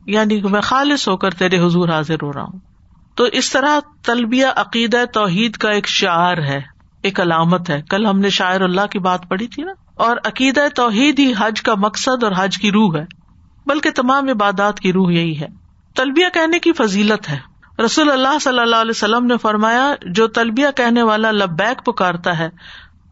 یعنی 0.07 0.43
میں 0.43 0.61
خالص 0.61 1.09
ہو 1.09 1.17
کر 1.17 1.31
تیرے 1.31 1.59
حضور 1.59 1.89
حاضر 1.89 2.17
ہو 2.23 2.33
رہا 2.33 2.43
ہوں۔ 2.43 2.74
تو 3.15 3.25
اس 3.25 3.51
طرح 3.51 3.81
تلبیہ 4.03 4.47
عقید 4.57 4.97
توحید 5.13 5.57
کا 5.57 5.71
ایک 5.71 5.89
شعر 5.89 6.39
ہے، 6.39 6.61
ایک 7.03 7.21
علامت 7.21 7.71
ہے۔ 7.71 7.83
کل 7.83 8.07
ہم 8.07 8.19
نے 8.19 8.31
شاعر 8.31 8.61
اللہ 8.61 8.87
کی 8.91 8.99
بات 8.99 9.29
پڑھی 9.29 9.47
تھی 9.47 9.63
نا۔ 9.63 9.73
اور 9.95 10.17
عقید 10.25 10.59
توحید 10.75 11.19
ہی 11.19 11.33
حج 11.39 11.63
کا 11.63 11.75
مقصد 11.75 12.25
اور 12.25 12.33
حج 12.37 12.59
کی 12.59 12.71
روح 12.71 12.97
ہے، 12.97 13.05
بلکہ 13.67 13.91
تمام 13.91 14.29
عبادات 14.29 14.81
کی 14.81 14.93
روح 14.93 15.13
یہی 15.13 15.41
ہے۔ 15.41 15.47
تلبیہ 15.95 16.27
کہنے 16.35 16.59
کی 16.59 16.73
فضیلت 16.73 17.31
ہے۔ 17.31 17.39
رسول 17.85 18.11
اللہ 18.11 18.39
صلی 18.41 18.59
اللہ 18.59 18.77
علیہ 18.77 18.91
وسلم 18.91 19.27
نے 19.27 19.37
فرمایا، 19.37 19.95
جو 20.03 20.27
تلبیہ 20.27 20.67
کہنے 20.77 21.03
والا 21.03 21.31
لبیک 21.31 21.85
پکارتا 21.85 22.39
ہے، 22.39 22.49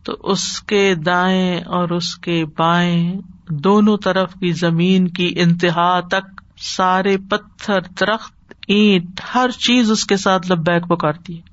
تو 0.04 0.12
اس 0.20 0.60
کے 0.60 0.94
دائیں 0.94 1.60
اور 1.60 1.88
اس 1.88 2.16
کے 2.16 2.44
بائیں 2.58 3.20
دونوں 3.48 3.96
طرف 3.96 4.32
کی 4.32 4.52
زمین 4.52 5.08
کی 5.08 5.34
انتہا 5.36 6.00
تک 6.00 6.40
سارے 6.58 7.16
پتھر، 7.30 7.80
درخت 8.00 8.41
اینٹ 8.68 9.20
ہر 9.34 9.50
چیز 9.50 9.90
اس 9.90 10.04
کے 10.04 10.16
ساتھ 10.16 10.52
لبیک 10.52 10.88
پکارتی 10.88 11.36
ہے۔ 11.36 11.52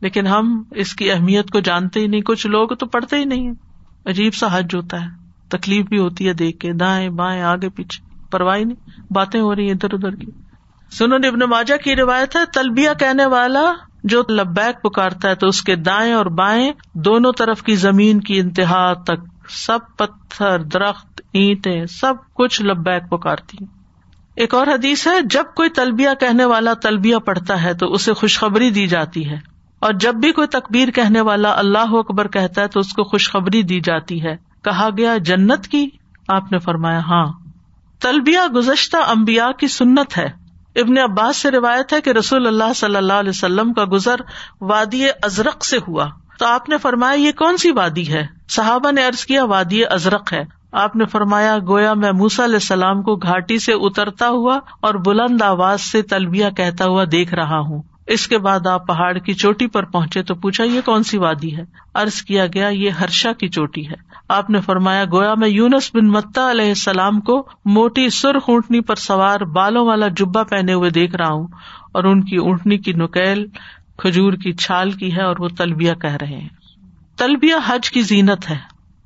لیکن 0.00 0.26
ہم 0.26 0.62
اس 0.70 0.94
کی 0.94 1.12
اہمیت 1.12 1.50
کو 1.50 1.60
جانتے 1.60 2.00
ہی 2.00 2.06
نہیں، 2.06 2.20
کچھ 2.20 2.46
لوگ 2.46 2.68
تو 2.68 2.86
پڑھتے 2.86 3.16
ہی 3.16 3.24
نہیں 3.24 3.52
عجیب 4.06 4.34
سا 4.34 4.58
حج 4.58 4.74
ہوتا 4.74 5.00
ہے۔ 5.00 5.26
تکلیف 5.48 5.86
بھی 5.86 5.98
ہوتی 5.98 6.28
ہے 6.28 6.32
دیکھ 6.32 6.58
کے، 6.58 6.72
دائیں 6.72 7.08
بائیں، 7.08 7.42
آگے 7.42 7.68
پیچھے۔ 7.68 8.20
پرواہ 8.30 8.58
نہیں، 8.58 9.12
باتیں 9.12 9.40
ہو 9.40 9.54
رہی 9.54 9.64
ہیں 9.64 9.72
ادھر 9.72 9.94
ادھر 9.94 10.10
کی۔ 10.10 10.26
سنو، 10.90 11.14
ابن 11.14 11.38
ماجا 11.38 11.76
کی 11.76 11.96
روایت 11.96 12.36
ہے، 12.36 12.40
تلبیہ 12.54 12.90
کہنے 12.98 13.26
والا 13.26 13.72
جو 14.04 14.22
لبیک 14.28 14.82
پکارتا 14.82 15.28
ہے 15.28 15.34
تو 15.34 15.46
اس 15.46 15.62
کے 15.62 15.76
دائیں 15.76 16.12
اور 16.12 16.26
بائیں 16.26 16.72
دونوں 16.94 17.32
طرف 17.32 17.62
کی 17.62 17.76
زمین 17.76 18.20
کی 18.20 18.40
انتہا 18.40 18.92
تک 18.92 19.48
سب 19.48 19.78
پتھر، 19.98 20.58
درخت، 20.58 21.20
اینٹیں، 21.32 21.84
سب 21.86 22.14
کچھ 22.34 22.62
لبیک 22.62 23.10
پکارتی 23.10 23.56
ہیں۔ 23.60 23.75
ایک 24.36 24.54
اور 24.54 24.66
حدیث 24.66 25.06
ہے، 25.06 25.12
جب 25.30 25.44
کوئی 25.56 25.68
تلبیہ 25.68 26.08
کہنے 26.20 26.44
والا 26.44 26.74
تلبیہ 26.74 27.16
پڑھتا 27.16 27.62
ہے 27.62 27.74
تو 27.74 27.92
اسے 27.92 28.12
خوشخبری 28.12 28.70
دی 28.70 28.86
جاتی 28.86 29.30
ہے۔ 29.30 29.56
اور 29.78 29.92
جب 29.92 30.14
بھی 30.14 30.32
کوئی 30.32 30.48
تقبیر 30.48 30.90
کہنے 30.90 31.20
والا 31.20 31.54
اللہ 31.56 31.92
اکبر 31.92 32.28
کہتا 32.28 32.62
ہے 32.62 32.68
تو 32.68 32.80
اس 32.80 32.92
کو 32.92 33.04
خوشخبری 33.04 33.62
دی 33.62 33.80
جاتی 33.80 34.22
ہے۔ 34.22 34.36
کہا 34.64 34.88
گیا، 34.98 35.16
جنت 35.16 35.68
کی؟ 35.68 35.88
آپ 36.28 36.52
نے 36.52 36.58
فرمایا 36.58 36.98
ہاں۔ 36.98 37.32
تلبیہ 38.00 38.46
گزشتہ 38.54 38.96
امبیا 38.96 39.52
کی 39.52 39.68
سنت 39.68 40.18
ہے۔ 40.18 40.28
ابن 40.76 40.98
عباس 40.98 41.36
سے 41.36 41.50
روایت 41.50 41.92
ہے 41.92 42.00
کہ 42.00 42.10
رسول 42.10 42.46
اللہ 42.46 42.72
صلی 42.76 42.96
اللہ 42.96 43.12
علیہ 43.12 43.30
وسلم 43.30 43.72
کا 43.72 43.84
گزر 43.92 44.16
وادی 44.60 45.06
ازرق 45.22 45.64
سے 45.64 45.76
ہوا۔ 45.88 46.08
تو 46.38 46.46
آپ 46.46 46.68
نے 46.68 46.78
فرمایا، 46.78 47.14
یہ 47.14 47.32
کون 47.32 47.56
سی 47.56 47.70
وادی 47.70 48.12
ہے؟ 48.12 48.26
صحابہ 48.48 48.90
نے 48.90 49.06
ارض 49.06 49.24
کیا، 49.24 49.44
وادی 49.44 49.84
ازرق 49.84 50.32
ہے۔ 50.32 50.55
آپ 50.72 50.96
نے 50.96 51.04
فرمایا، 51.04 51.58
گویا 51.68 51.94
میں 51.94 52.12
موسا 52.12 52.44
علیہ 52.44 52.54
السلام 52.54 53.02
کو 53.02 53.16
گھاٹی 53.16 53.58
سے 53.58 53.72
اترتا 53.72 54.28
ہوا 54.28 54.58
اور 54.80 54.94
بلند 54.94 55.42
آواز 55.42 55.80
سے 55.80 56.02
تلبیہ 56.02 56.46
کہتا 56.56 56.84
ہوا 56.84 57.04
دیکھ 57.12 57.34
رہا 57.34 57.58
ہوں۔ 57.58 57.82
اس 58.06 58.28
کے 58.28 58.38
بعد 58.38 58.66
آپ 58.66 58.86
پہاڑ 58.86 59.18
کی 59.18 59.34
چوٹی 59.34 59.66
پر 59.66 59.84
پہنچے 59.84 60.22
تو 60.22 60.34
پوچھا، 60.34 60.64
یہ 60.64 60.80
کون 60.84 61.02
سی 61.02 61.18
وادی 61.18 61.56
ہے؟ 61.56 61.62
ارض 61.94 62.22
کیا 62.22 62.46
گیا، 62.46 62.68
یہ 62.68 62.90
ہرشا 62.90 63.32
کی 63.32 63.48
چوٹی 63.48 63.88
ہے۔ 63.88 63.94
آپ 64.28 64.50
نے 64.50 64.60
فرمایا، 64.60 65.04
گویا 65.04 65.34
میں 65.34 65.48
یونس 65.48 65.90
بن 65.94 66.08
متا 66.08 66.50
علیہ 66.50 66.68
السلام 66.68 67.20
کو 67.20 67.46
موٹی 67.64 68.08
سر 68.08 68.34
اونٹنی 68.34 68.80
پر 68.80 68.94
سوار 68.94 69.40
بالوں 69.40 69.86
والا 69.86 70.06
جبا 70.08 70.42
پہنے 70.42 70.72
ہوئے 70.72 70.90
دیکھ 70.90 71.16
رہا 71.16 71.32
ہوں 71.32 71.46
اور 71.92 72.04
ان 72.04 72.24
کی 72.24 72.36
اونٹنی 72.36 72.78
کی 72.78 72.92
نکیل، 72.92 73.46
کھجور 73.96 74.32
کی 74.32 74.52
چھال 74.52 74.90
کی 74.90 75.16
ہے 75.16 75.22
اور 75.22 75.36
وہ 75.38 75.48
تلبیہ 75.48 75.92
کہہ 75.92 76.16
رہے 76.20 76.36
ہیں۔ 76.36 76.48
تلبیہ 77.16 77.54
حج 77.66 77.90
کی 77.90 78.02
زینت 78.02 78.50
ہے، 78.50 78.58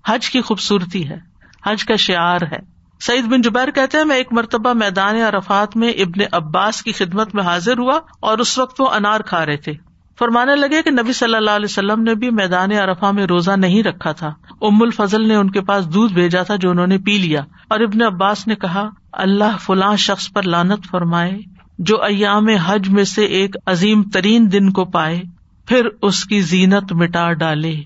حج 0.07 0.31
کی 0.31 0.41
خوبصورتی 0.41 1.09
ہے۔ 1.09 1.30
حج 1.67 1.85
کا 1.85 1.97
شعر 1.97 2.39
ہے۔ 2.43 2.81
سعید 3.01 3.25
بن 3.25 3.41
جبیر 3.41 3.71
کہتے 3.71 3.99
ہیں، 3.99 4.05
میں 4.05 4.17
ایک 4.17 4.33
مرتبہ 4.33 4.73
میدان 4.73 5.17
عرفات 5.17 5.77
میں 5.77 5.91
ابن 5.91 6.23
عباس 6.33 6.83
کی 6.83 6.93
خدمت 6.93 7.35
میں 7.35 7.45
حاضر 7.45 7.79
ہوا 7.79 8.01
اور 8.21 8.39
اس 8.39 8.59
وقت 8.59 8.81
وہ 8.81 8.89
انار 8.89 9.21
کھا 9.21 9.47
رہے 9.47 9.57
تھے۔ 9.57 9.73
فرمانے 10.19 10.57
لگے 10.57 10.83
کہ 10.83 10.91
نبی 10.91 11.13
صلی 11.13 11.35
اللہ 11.35 11.51
علیہ 11.51 11.67
وسلم 11.71 12.03
نے 12.03 12.15
بھی 12.15 12.31
میدان 12.31 12.73
ارفا 12.73 13.11
میں 13.11 13.27
روزہ 13.27 13.51
نہیں 13.51 13.83
رکھا 13.83 14.13
تھا۔ 14.13 14.35
ام 14.61 14.83
الفضل 14.83 15.29
نے 15.29 15.35
ان 15.35 15.51
کے 15.51 15.61
پاس 15.61 15.95
دودھ 15.95 16.13
بھیجا 16.13 16.43
تھا 16.43 16.57
جو 16.57 16.71
انہوں 16.71 16.87
نے 16.87 16.99
پی 16.99 17.19
لیا۔ 17.19 17.41
اور 17.69 17.81
ابن 17.81 18.03
عباس 18.03 18.47
نے 18.47 18.55
کہا، 18.55 18.89
اللہ 19.13 19.57
فلاں 19.61 19.97
شخص 19.97 20.33
پر 20.33 20.43
لانت 20.43 20.87
فرمائے 20.91 21.39
جو 21.79 22.03
ایام 22.03 22.49
حج 22.49 22.89
میں 22.89 23.05
سے 23.05 23.25
ایک 23.25 23.57
عظیم 23.67 24.03
ترین 24.03 24.53
دن 24.53 24.71
کو 24.71 24.85
پائے، 24.85 25.23
پھر 25.67 25.89
اس 26.03 26.25
کی 26.25 26.41
زینت 26.41 26.93
مٹا 26.93 27.33
ڈالے۔ 27.33 27.83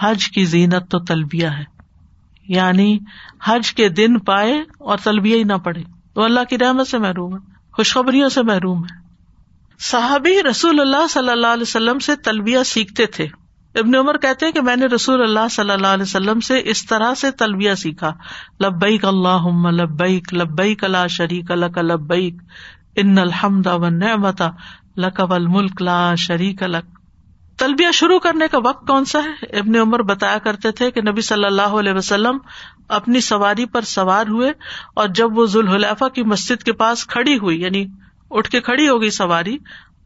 حج 0.00 0.28
کی 0.28 0.44
زینت 0.44 0.90
تو 0.90 0.98
تلبیہ 0.98 1.46
ہے۔ 1.46 1.73
یعنی 2.48 2.98
حج 3.44 3.74
کے 3.74 3.88
دن 3.88 4.18
پائے 4.18 4.62
اور 4.78 4.98
تلبیہ 5.04 5.36
ہی 5.36 5.44
نہ 5.44 5.52
پڑے 5.52 5.82
تو 6.14 6.22
اللہ 6.22 6.40
کی 6.50 6.58
رحمت 6.58 6.88
سے 6.88 6.98
محروم 6.98 7.34
ہے، 7.34 7.38
خوشخبریوں 7.72 8.28
سے 8.28 8.42
محروم 8.42 8.78
ہے۔ 8.78 9.04
صحابی 9.78 10.42
رسول 10.50 10.80
اللہ 10.80 11.06
صلی 11.10 11.28
اللہ 11.28 11.46
علیہ 11.46 11.62
وسلم 11.62 11.98
سے 11.98 12.16
تلبیہ 12.16 12.62
سیکھتے 12.62 13.06
تھے۔ 13.06 13.26
ابن 13.74 13.94
عمر 13.94 14.18
کہتے 14.18 14.52
کہ 14.52 14.60
میں 14.60 14.76
نے 14.76 14.86
رسول 14.86 15.22
اللہ 15.22 15.48
صلی 15.50 15.70
اللہ 15.70 15.86
علیہ 15.86 16.02
وسلم 16.02 16.40
سے 16.40 16.60
اس 16.64 16.86
طرح 16.86 17.14
سے 17.14 17.30
تلبیہ 17.30 17.74
سیکھا۔ 17.74 18.12
لبیک 18.60 19.04
اللہ 19.04 19.70
لبیک 19.70 20.34
لبیک 20.34 20.84
اللہ 20.84 21.06
شریک 21.10 21.50
الک 21.50 21.78
لبیک، 21.78 22.34
ان 22.96 23.18
الحمد 23.18 23.66
و 23.66 23.88
نعمت 23.88 24.42
لک 24.96 25.20
الملک 25.20 25.82
لا 25.82 26.14
شریک 26.14 26.62
الک 26.62 26.93
تلبیہ 27.58 27.90
شروع 27.90 28.18
کرنے 28.18 28.48
کا 28.50 28.58
وقت 28.64 28.86
کون 28.86 29.04
سا 29.04 29.18
ہے؟ 29.18 29.58
ابن 29.58 29.76
عمر 29.76 30.02
بتایا 30.02 30.38
کرتے 30.38 30.70
تھے 30.70 30.90
کہ 30.90 31.00
نبی 31.00 31.20
صلی 31.20 31.44
اللہ 31.44 31.62
علیہ 31.62 31.92
وسلم 31.92 32.38
اپنی 32.88 33.20
سواری 33.20 33.66
پر 33.66 33.82
سوار 33.82 34.26
ہوئے 34.26 34.52
اور 34.94 35.08
جب 35.08 35.38
وہ 35.38 35.46
ذوالحلیفہ 35.46 36.08
کی 36.08 36.22
مسجد 36.22 36.62
کے 36.62 36.72
پاس 36.72 37.06
کھڑی 37.06 37.38
ہوئی 37.38 37.60
یعنی 37.60 37.86
اٹھ 38.30 38.50
کے 38.50 38.60
کھڑی 38.60 38.88
ہو 38.88 39.00
گئی 39.02 39.10
سواری، 39.10 39.58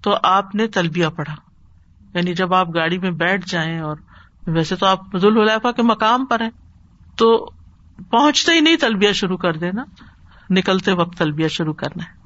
تو 0.03 0.17
آپ 0.23 0.55
نے 0.55 0.67
تلبیہ 0.67 1.07
پڑھا۔ 1.07 1.35
یعنی 2.15 2.35
جب 2.35 2.55
آپ 2.55 2.75
گاڑی 2.75 2.99
میں 2.99 3.11
بیٹھ 3.11 3.49
جائیں 3.49 3.79
اور 3.79 3.97
ویسے 4.47 4.77
تو 4.77 4.87
آپ 4.87 5.01
ذوالحلیفہ 5.17 5.73
کے 5.73 5.83
مقام 5.83 6.25
پر 6.25 6.41
ہیں، 6.41 6.51
تو 7.17 7.51
پہنچتے 8.11 8.53
ہی 8.53 8.61
نہیں 8.61 8.77
تلبیہ 8.77 9.13
شروع 9.13 9.37
کر 9.37 9.53
دینا، 9.53 9.85
نکلتے 10.51 10.93
وقت 10.93 11.19
تلبیہ 11.19 11.49
شروع 11.49 11.73
کرنا 11.73 12.05
ہے۔ 12.05 12.19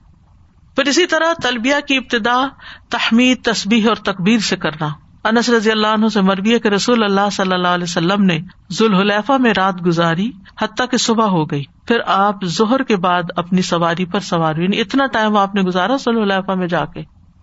پھر 0.75 0.85
اسی 0.85 1.07
طرح 1.07 1.33
تلبیہ 1.43 1.75
کی 1.89 1.97
ابتدا 1.97 2.49
تحمید 2.89 3.45
تصبیح 3.45 3.87
اور 3.89 3.95
تقبیر 3.95 4.39
سے 4.39 4.57
کرنا۔ 4.57 4.89
انس 5.25 5.51
رضی 5.51 5.71
اللہ 5.71 5.87
عنہ 5.87 6.09
سے 6.09 6.21
مربی 6.21 6.59
کہ 6.59 6.69
رسول 6.69 7.05
اللہ 7.05 7.31
صلی 7.33 7.55
اللہ 7.55 7.69
علیہ 7.69 7.85
وسلم 7.85 8.25
نے 8.25 8.39
ذوالحلیفہ 8.73 9.33
میں 9.33 9.53
رات 9.57 9.87
گزاری، 9.87 10.31
حتیٰ 10.63 10.87
کہ 10.91 10.97
صبح 10.97 11.25
ہو 11.25 11.45
گئی۔ 11.45 11.65
پھر 11.87 11.99
آپ 12.07 12.45
ظہر 12.45 12.83
کے 12.83 12.97
بعد 12.97 13.23
اپنی 13.37 13.63
سواری 13.63 14.05
پر 14.05 14.21
سوار 14.21 14.55
ہوئی۔ 14.55 14.65
یعنی 14.65 14.81
اتنا 14.81 15.07
ٹائم 15.07 15.37
آپ 15.37 15.55
نے 15.55 15.63
گزارا 15.63 15.97
ذوالحلیفہ 15.97 16.53
میں 16.53 16.67
جا 16.67 16.85
کے۔ 16.85 17.03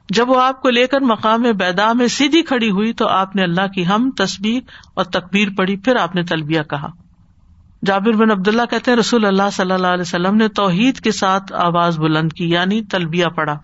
جب 0.10 0.30
وہ 0.30 0.42
آپ 0.42 0.62
کو 0.62 0.70
لے 0.70 0.88
کر 0.88 1.02
مقام 1.02 1.42
بیدا 1.42 1.94
میں 1.94 2.08
سیدھی 2.08 2.42
کھڑی 2.42 2.70
ہوئی 2.72 2.94
تو 2.94 3.08
آپ 3.08 3.36
نے 3.36 3.44
اللہ 3.44 3.68
کی 3.68 3.88
ہم 3.88 4.12
تصویر 4.18 4.62
اور 4.94 5.06
تقبیر 5.06 5.48
پڑھی۔ 5.58 5.76
پھر 5.76 5.96
آپ 5.96 6.16
نے 6.16 6.24
تلبیہ 6.24 6.62
کہا۔ 6.62 6.88
جابر 7.86 8.12
بن 8.12 8.32
عبد 8.32 8.48
اللہ 8.48 8.62
کہتے 8.70 8.96
رسول 8.96 9.26
اللہ 9.26 9.50
صلی 9.54 9.72
اللہ 9.72 9.88
علیہ 9.88 10.02
وسلم 10.02 10.36
نے 10.36 10.48
توحید 10.48 11.00
کے 11.00 11.12
ساتھ 11.12 11.54
آواز 11.54 12.00
بلند 12.00 12.34
کی 12.34 12.50
یعنی 12.50 12.82
تلبیہ 12.82 13.26
پڑھا۔ 13.26 13.60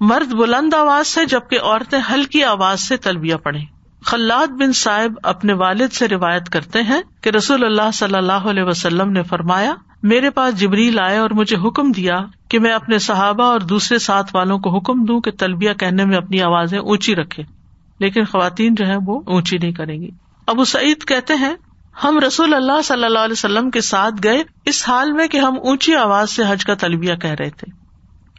مرد 0.00 0.32
بلند 0.32 0.74
آواز 0.74 1.06
سے 1.06 1.24
جبکہ 1.24 1.60
عورتیں 1.60 1.98
ہلکی 2.10 2.44
آواز 2.44 2.80
سے 2.80 2.96
تلبیہ 2.96 3.36
پڑھیں۔ 3.36 3.64
خلاد 4.06 4.46
بن 4.46 4.72
صاحب 4.72 5.18
اپنے 5.22 5.52
والد 5.52 5.92
سے 5.92 6.08
روایت 6.08 6.48
کرتے 6.48 6.82
ہیں 6.82 7.00
کہ 7.20 7.30
رسول 7.30 7.64
اللہ 7.64 7.90
صلی 7.94 8.14
اللہ 8.14 8.48
علیہ 8.50 8.62
وسلم 8.62 9.10
نے 9.12 9.22
فرمایا، 9.22 9.74
میرے 10.02 10.30
پاس 10.30 10.60
جبریل 10.60 10.98
آئے 11.00 11.18
اور 11.18 11.30
مجھے 11.30 11.56
حکم 11.56 11.92
دیا 11.92 12.18
کہ 12.48 12.58
میں 12.58 12.72
اپنے 12.72 12.98
صحابہ 12.98 13.44
اور 13.44 13.60
دوسرے 13.60 13.98
ساتھ 13.98 14.34
والوں 14.34 14.58
کو 14.58 14.76
حکم 14.76 15.04
دوں 15.04 15.20
کہ 15.20 15.30
تلبیہ 15.30 15.72
کہنے 15.72 16.04
میں 16.04 16.16
اپنی 16.16 16.40
آوازیں 16.42 16.78
اونچی 16.78 17.14
رکھے، 17.16 17.42
لیکن 17.98 18.24
خواتین 18.24 18.74
جو 18.74 18.86
ہے 18.86 18.96
وہ 19.06 19.20
اونچی 19.26 19.58
نہیں 19.58 19.72
کریں 19.72 20.00
گی۔ 20.02 20.10
ابو 20.46 20.64
سعید 20.64 21.04
کہتے 21.04 21.34
ہیں، 21.34 21.54
ہم 22.04 22.18
رسول 22.18 22.54
اللہ 22.54 22.80
صلی 22.84 23.04
اللہ 23.04 23.18
علیہ 23.18 23.32
وسلم 23.32 23.70
کے 23.70 23.80
ساتھ 23.80 24.14
گئے، 24.24 24.42
اس 24.64 24.88
حال 24.88 25.12
میں 25.12 25.28
کہ 25.28 25.38
ہم 25.38 25.58
اونچی 25.62 25.94
آواز 25.96 26.30
سے 26.30 26.42
حج 26.48 26.64
کا 26.64 26.74
تلبیہ 26.74 27.14
کہہ 27.14 27.30
رہے 27.30 27.50
تھے۔ 27.50 27.79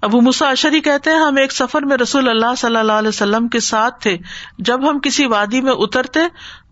ابو 0.01 0.21
مساشری 0.21 0.79
کہتے 0.79 1.09
ہیں، 1.09 1.17
ہم 1.17 1.37
ایک 1.37 1.51
سفر 1.51 1.81
میں 1.81 1.97
رسول 1.97 2.29
اللہ 2.29 2.55
صلی 2.57 2.77
اللہ 2.77 2.91
علیہ 2.91 3.07
وسلم 3.07 3.47
کے 3.47 3.59
ساتھ 3.59 4.03
تھے۔ 4.03 4.17
جب 4.57 4.89
ہم 4.89 4.99
کسی 4.99 5.25
وادی 5.25 5.61
میں 5.61 5.71
اترتے 5.71 6.19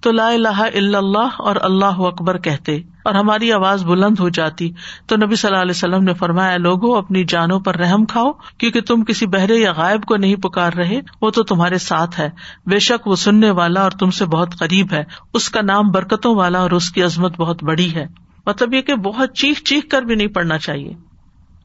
تو 0.02 0.12
لا 0.12 0.28
الہ 0.28 0.62
الا 0.74 0.98
اللہ 0.98 1.28
اور 1.38 1.56
اللہ 1.62 1.86
اکبر 1.86 2.38
کہتے 2.38 2.76
اور 2.76 3.16
ہماری 3.16 3.52
آواز 3.52 3.84
بلند 3.84 4.20
ہو 4.20 4.30
جاتی۔ 4.30 4.72
تو 5.06 5.16
نبی 5.16 5.36
صلی 5.36 5.52
اللہ 5.52 5.62
علیہ 5.62 5.76
وسلم 5.76 6.04
نے 6.04 6.14
فرمایا، 6.14 6.58
لوگوں، 6.58 6.98
اپنی 6.98 7.24
جانوں 7.24 7.60
پر 7.60 7.76
رحم 7.76 8.06
کھاؤ، 8.06 8.32
کیونکہ 8.58 8.82
تم 8.82 9.04
کسی 9.04 9.26
بہرے 9.26 9.56
یا 9.56 9.72
غائب 9.72 10.04
کو 10.04 10.16
نہیں 10.16 10.36
پکار 10.36 10.74
رہے، 10.74 11.02
وہ 11.22 11.30
تو 11.30 11.44
تمہارے 11.44 11.78
ساتھ 11.78 12.20
ہے۔ 12.20 12.30
بے 12.66 12.80
شک 12.80 13.08
وہ 13.08 13.16
سننے 13.16 13.52
والا 13.52 13.82
اور 13.82 13.92
تم 13.92 14.12
سے 14.12 14.26
بہت 14.26 14.60
قریب 14.60 14.94
ہے۔ 14.94 15.04
اس 15.34 15.50
کا 15.50 15.62
نام 15.62 15.92
برکتوں 15.92 16.36
والا 16.36 16.60
اور 16.60 16.72
اس 16.72 16.90
کی 16.90 17.04
عظمت 17.04 17.38
بہت 17.38 17.64
بڑی 17.64 17.96
ہے۔ 17.96 18.06
مطلب 18.46 18.74
یہ 18.74 18.82
کہ 18.82 18.96
بہت 18.96 19.34
چیخ 19.36 19.64
چیخ 19.64 19.84
کر 19.92 20.02
بھی 20.02 20.16
نہیں 20.16 20.28
پڑنا 20.28 20.58
چاہیے۔ 20.58 21.09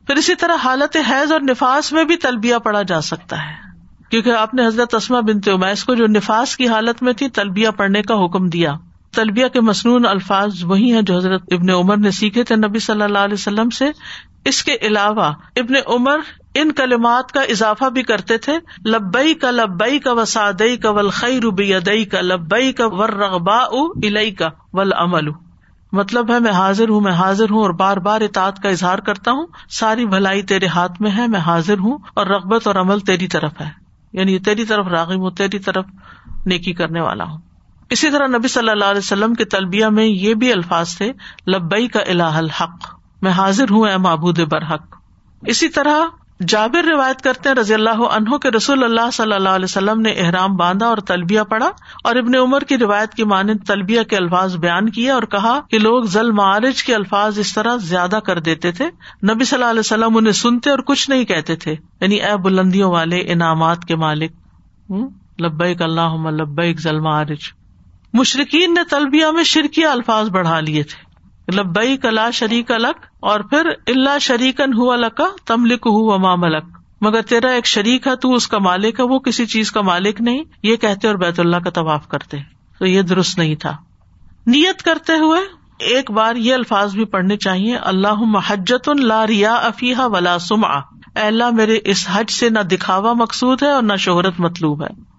پھر 0.06 0.16
اسی 0.16 0.34
طرح 0.34 0.56
حالت 0.64 0.96
حیض 1.10 1.32
اور 1.32 1.40
نفاس 1.40 1.92
میں 1.92 2.04
بھی 2.04 2.16
تلبیہ 2.16 2.56
پڑا 2.56 2.82
جا 2.82 3.00
سکتا 3.00 3.36
ہے۔ 3.36 3.64
کیونکہ 4.10 4.30
آپ 4.30 4.54
نے 4.54 4.66
حضرت 4.66 4.94
اسما 4.94 5.20
بنتے 5.20 5.50
امیس 5.50 5.84
کو 5.84 5.94
جو 5.94 6.06
نفاس 6.06 6.56
کی 6.56 6.68
حالت 6.68 7.02
میں 7.02 7.12
تھی، 7.12 7.28
تلبیہ 7.28 7.68
پڑھنے 7.68 8.02
کا 8.02 8.14
حکم 8.24 8.48
دیا۔ 8.48 8.72
تلبیہ 9.14 9.46
کے 9.46 9.60
مصنون 9.60 10.06
الفاظ 10.06 10.64
وہی 10.64 10.92
ہیں 10.92 11.02
جو 11.02 11.16
حضرت 11.16 11.42
ابن 11.50 11.70
عمر 11.70 11.96
نے 11.96 12.10
سیکھے 12.10 12.44
تھے 12.44 12.56
نبی 12.56 12.78
صلی 12.78 13.02
اللہ 13.02 13.18
علیہ 13.18 13.34
وسلم 13.34 13.70
سے۔ 13.70 13.84
اس 14.44 14.64
کے 14.64 14.76
علاوہ 14.82 15.32
ابن 15.56 15.74
عمر 15.86 16.18
ان 16.54 16.72
کلمات 16.72 17.32
کا 17.32 17.40
اضافہ 17.40 17.84
بھی 17.84 18.02
کرتے 18.02 18.38
تھے۔ 18.38 18.58
لبئی 18.86 19.34
کا 19.34 19.50
لبئی 19.50 19.98
کا 19.98 20.12
وسادئی 20.12 20.76
کا 20.76 20.90
ولخی 20.90 21.40
روبی 21.40 21.74
ادئی 21.74 22.04
کا 22.04 22.20
لبئی 22.20 22.72
کا 22.72 22.86
ور 22.86 23.08
رغبا 23.08 23.56
الئی 23.56 24.30
کا 24.30 24.48
ول 24.72 24.92
مطلب 25.94 26.30
ہے 26.30 26.38
میں 26.38 26.52
حاضر 26.52 26.88
ہوں، 26.88 27.00
میں 27.00 27.12
حاضر 27.12 27.50
ہوں 27.50 27.62
اور 27.62 27.70
بار 27.70 27.96
بار 27.96 28.20
اطاعت 28.20 28.62
کا 28.62 28.68
اظہار 28.68 28.98
کرتا 28.98 29.30
ہوں۔ 29.30 29.46
ساری 29.68 30.06
بھلائی 30.06 30.42
تیرے 30.42 30.66
ہاتھ 30.66 31.02
میں 31.02 31.10
ہے، 31.10 31.26
میں 31.26 31.40
حاضر 31.40 31.78
ہوں 31.78 31.98
اور 32.14 32.26
رغبت 32.26 32.66
اور 32.66 32.74
عمل 32.74 33.00
تیری 33.00 33.28
طرف 33.28 33.52
ہے۔ 33.60 33.70
یعنی 34.12 34.38
تیری 34.38 34.64
طرف 34.64 34.86
راغب 34.86 35.20
ہوں، 35.20 35.30
تیری 35.30 35.58
طرف 35.58 35.84
نیکی 36.46 36.72
کرنے 36.72 37.00
والا 37.00 37.24
ہوں۔ 37.24 37.38
اسی 37.90 38.10
طرح 38.10 38.26
نبی 38.26 38.48
صلی 38.48 38.68
اللہ 38.68 38.84
علیہ 38.84 38.98
وسلم 38.98 39.34
کے 39.34 39.44
تلبیہ 39.44 39.86
میں 39.86 40.04
یہ 40.04 40.34
بھی 40.34 40.52
الفاظ 40.52 40.96
تھے 40.96 41.12
لبئی 41.46 41.88
کا 41.88 42.00
الہ 42.00 42.22
الحق، 42.22 42.94
میں 43.22 43.32
حاضر 43.32 43.64
ہوں 43.70 43.88
اے 43.88 43.96
معبود 43.96 44.38
برحق۔ 44.38 44.96
اسی 45.46 45.68
طرح 45.68 46.23
جابر 46.48 46.84
روایت 46.84 47.22
کرتے 47.22 47.48
ہیں 47.48 47.56
رضی 47.56 47.74
اللہ 47.74 47.90
عنہ 47.90 48.36
کے 48.36 48.50
رسول 48.50 48.84
اللہ 48.84 49.10
صلی 49.12 49.32
اللہ 49.32 49.48
علیہ 49.48 49.64
وسلم 49.64 50.00
نے 50.00 50.10
احرام 50.10 50.56
باندھا 50.56 50.86
اور 50.86 50.96
تلبیہ 50.96 51.40
پڑھا 51.40 51.70
اور 52.04 52.16
ابن 52.16 52.34
عمر 52.34 52.60
کی 52.60 52.78
روایت 52.78 53.14
کی 53.14 53.24
مانند 53.24 53.66
تلبیہ 53.66 54.02
کے 54.02 54.16
الفاظ 54.16 54.56
بیان 54.56 54.88
کیے 54.88 55.10
اور 55.10 55.22
کہا 55.22 55.60
کہ 55.70 55.78
لوگ 55.78 56.02
ضل 56.02 56.30
معارج 56.30 56.84
کے 56.84 56.94
الفاظ 56.94 57.38
اس 57.38 57.54
طرح 57.54 57.76
زیادہ 57.76 58.18
کر 58.26 58.38
دیتے 58.38 58.72
تھے۔ 58.72 58.84
نبی 59.32 59.44
صلی 59.44 59.56
اللہ 59.56 59.70
علیہ 59.70 59.80
وسلم 59.80 60.16
انہیں 60.16 60.32
سنتے 60.32 60.70
اور 60.70 60.78
کچھ 60.78 61.10
نہیں 61.10 61.24
کہتے 61.24 61.56
تھے۔ 61.56 61.76
یعنی 62.00 62.14
اے 62.14 62.36
بلندیوں 62.36 62.92
والے 62.92 63.16
انعامات 63.16 63.84
کے 63.84 63.96
مالک 63.96 64.32
لبیک 65.40 65.82
اللہ 65.82 66.30
لبیک 66.30 66.80
ضل 66.80 67.00
معارج۔ 67.00 67.52
مشرقین 68.12 68.74
نے 68.74 68.80
تلبیہ 68.90 69.26
میں 69.26 69.44
شرکیہ 69.44 69.86
الفاظ 69.86 70.28
بڑھا 70.28 70.60
لیے 70.60 70.82
تھے۔ 70.82 71.13
مطلب 71.48 71.66
لبئی 71.66 71.96
کلا 71.96 72.30
شریک 72.30 72.70
الگ 72.70 73.06
اور 73.20 73.40
پھر 73.40 73.66
اللہ 73.86 74.18
شریکن 74.18 74.74
ہوا 74.74 74.96
لکا 74.96 75.24
تم 75.46 75.66
لک 75.66 75.86
ہُو 75.86 76.18
ملک۔ 76.36 76.64
مگر 77.00 77.22
تیرا 77.22 77.50
ایک 77.50 77.66
شریک 77.66 78.06
ہے، 78.06 78.16
تو 78.16 78.34
اس 78.34 78.48
کا 78.48 78.58
مالک 78.58 79.00
ہے، 79.00 79.04
وہ 79.04 79.18
کسی 79.18 79.46
چیز 79.46 79.72
کا 79.72 79.80
مالک 79.80 80.20
نہیں۔ 80.20 80.44
یہ 80.62 80.76
کہتے 80.76 81.08
اور 81.08 81.16
بیت 81.16 81.40
اللہ 81.40 81.56
کا 81.56 81.70
طواف 81.70 82.08
کرتے۔ 82.08 82.36
تو 82.78 82.86
یہ 82.86 83.02
درست 83.02 83.38
نہیں 83.38 83.54
تھا۔ 83.54 83.76
نیت 84.46 84.82
کرتے 84.82 85.12
ہوئے 85.12 85.40
ایک 85.78 86.10
بار 86.10 86.36
یہ 86.36 86.54
الفاظ 86.54 86.94
بھی 86.94 87.04
پڑھنے 87.04 87.36
چاہیے۔ 87.36 87.76
اللہ 87.76 88.14
محجت 88.14 88.88
لا 88.88 89.26
ریا 89.26 89.54
افیح 89.54 89.96
ولا 89.98 90.38
سم 90.38 90.64
اللہ، 91.14 91.50
میرے 91.50 91.78
اس 91.84 92.08
حج 92.12 92.30
سے 92.30 92.48
نہ 92.48 92.60
دکھاوا 92.60 93.12
مقصود 93.12 93.62
ہے 93.62 93.68
اور 93.68 93.82
نہ 93.82 93.96
شہرت 93.96 94.40
مطلوب 94.40 94.82
ہے۔ 94.82 95.13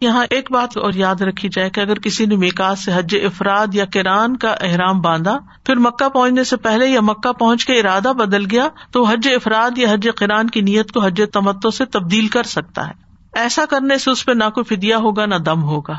یہاں 0.00 0.26
ایک 0.30 0.52
بات 0.52 0.76
اور 0.76 0.92
یاد 0.92 1.14
رکھی 1.14 1.48
جائے 1.48 1.70
کہ 1.70 1.80
اگر 1.80 1.98
کسی 1.98 2.26
نے 2.26 2.36
میکات 2.36 2.78
سے 2.78 2.92
حج 2.94 3.16
افراد 3.24 3.66
یا 3.72 3.84
کران 3.84 4.36
کا 4.36 4.50
احرام 4.60 5.00
باندھا، 5.00 5.38
پھر 5.64 5.76
مکہ 5.76 6.08
پہنچنے 6.08 6.44
سے 6.44 6.56
پہلے 6.56 6.86
یا 6.86 7.00
مکہ 7.00 7.32
پہنچ 7.32 7.64
کے 7.64 7.80
ارادہ 7.80 8.12
بدل 8.18 8.44
گیا، 8.50 8.68
تو 8.90 9.02
حج 9.04 9.28
افراد 9.34 9.78
یا 9.78 9.92
حج 9.92 10.08
کران 10.16 10.50
کی 10.50 10.60
نیت 10.60 10.92
کو 10.92 11.00
حج 11.00 11.22
تمتو 11.32 11.70
سے 11.70 11.84
تبدیل 11.84 12.28
کر 12.28 12.42
سکتا 12.42 12.88
ہے۔ 12.88 12.92
ایسا 13.32 13.64
کرنے 13.66 13.98
سے 13.98 14.10
اس 14.10 14.26
پہ 14.26 14.32
نہ 14.32 14.44
کوئی 14.54 14.76
فدیا 14.76 14.96
ہوگا، 14.96 15.26
نہ 15.26 15.34
دم 15.34 15.62
ہوگا۔ 15.62 15.94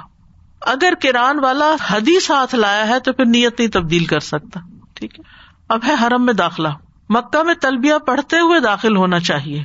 اگر 0.62 0.94
کران 1.02 1.40
والا 1.40 1.76
حدی 1.88 2.20
ساتھ 2.20 2.56
لایا 2.56 2.88
ہے، 2.88 3.00
تو 3.00 3.14
پھر 3.14 3.26
نیت 3.26 3.60
نہیں 3.60 3.70
تبدیل 3.70 4.06
کر 4.06 4.20
سکتا۔ 4.20 4.60
ٹھیک 4.94 5.20
ہے۔ 5.20 5.24
اب 5.70 5.80
ہے 5.88 5.94
حرم 6.04 6.26
میں 6.26 6.34
داخلہ۔ 6.34 6.70
مکہ 7.10 7.44
میں 7.44 7.54
تلبیہ 7.54 7.94
پڑھتے 8.08 8.40
ہوئے 8.40 8.60
داخل 8.60 8.96
ہونا 8.96 9.20
چاہیے۔ 9.20 9.58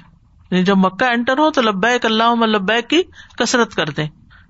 یعنی 0.51 0.65
جب 0.65 0.77
مکہ 0.77 1.05
انٹر 1.05 1.39
ہو 1.39 1.51
تو 1.51 1.63
لبیک 1.63 2.07
اللہ 2.07 2.45
لبیک 2.47 2.91
کی 2.91 3.03
کسرت 3.39 3.75
کر 3.75 3.87
دیں۔ 3.87 4.07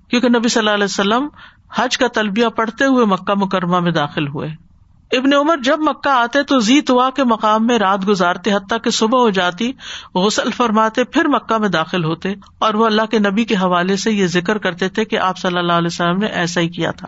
کیونکہ 0.09 0.29
نبی 0.29 0.47
صلی 0.47 0.59
اللہ 0.59 0.71
علیہ 0.71 0.83
وسلم 0.83 1.27
حج 1.75 1.97
کا 1.97 2.07
تلبیہ 2.07 2.47
پڑھتے 2.47 2.85
ہوئے 2.85 3.05
مکہ 3.05 3.33
مکرمہ 3.37 3.79
میں 3.79 3.91
داخل 3.91 4.27
ہوئے۔ 4.27 4.65
ابن 5.11 5.33
عمر 5.33 5.57
جب 5.57 5.79
مکہ 5.79 6.09
آتے 6.09 6.43
تو 6.43 6.59
زی 6.59 6.81
توا 6.81 7.09
کے 7.09 7.23
مقام 7.23 7.67
میں 7.67 7.79
رات 7.79 8.07
گزارتے، 8.07 8.53
حتیٰ 8.53 8.77
کہ 8.83 8.89
صبح 8.89 9.19
ہو 9.19 9.29
جاتی، 9.29 9.71
غسل 10.15 10.51
فرماتے، 10.51 11.03
پھر 11.03 11.27
مکہ 11.27 11.57
میں 11.57 11.69
داخل 11.69 12.03
ہوتے 12.03 12.33
اور 12.59 12.73
وہ 12.73 12.85
اللہ 12.85 13.01
کے 13.01 13.19
نبی 13.19 13.43
کے 13.43 13.55
حوالے 13.55 13.95
سے 13.95 14.11
یہ 14.11 14.27
ذکر 14.27 14.57
کرتے 14.57 14.89
تھے 14.89 15.05
کہ 15.05 15.19
آپ 15.19 15.37
صلی 15.37 15.57
اللہ 15.57 15.73
علیہ 15.73 15.87
وسلم 15.87 16.17
نے 16.17 16.25
ایسا 16.25 16.61
ہی 16.61 16.69
کیا 16.69 16.91
تھا۔ 16.91 17.07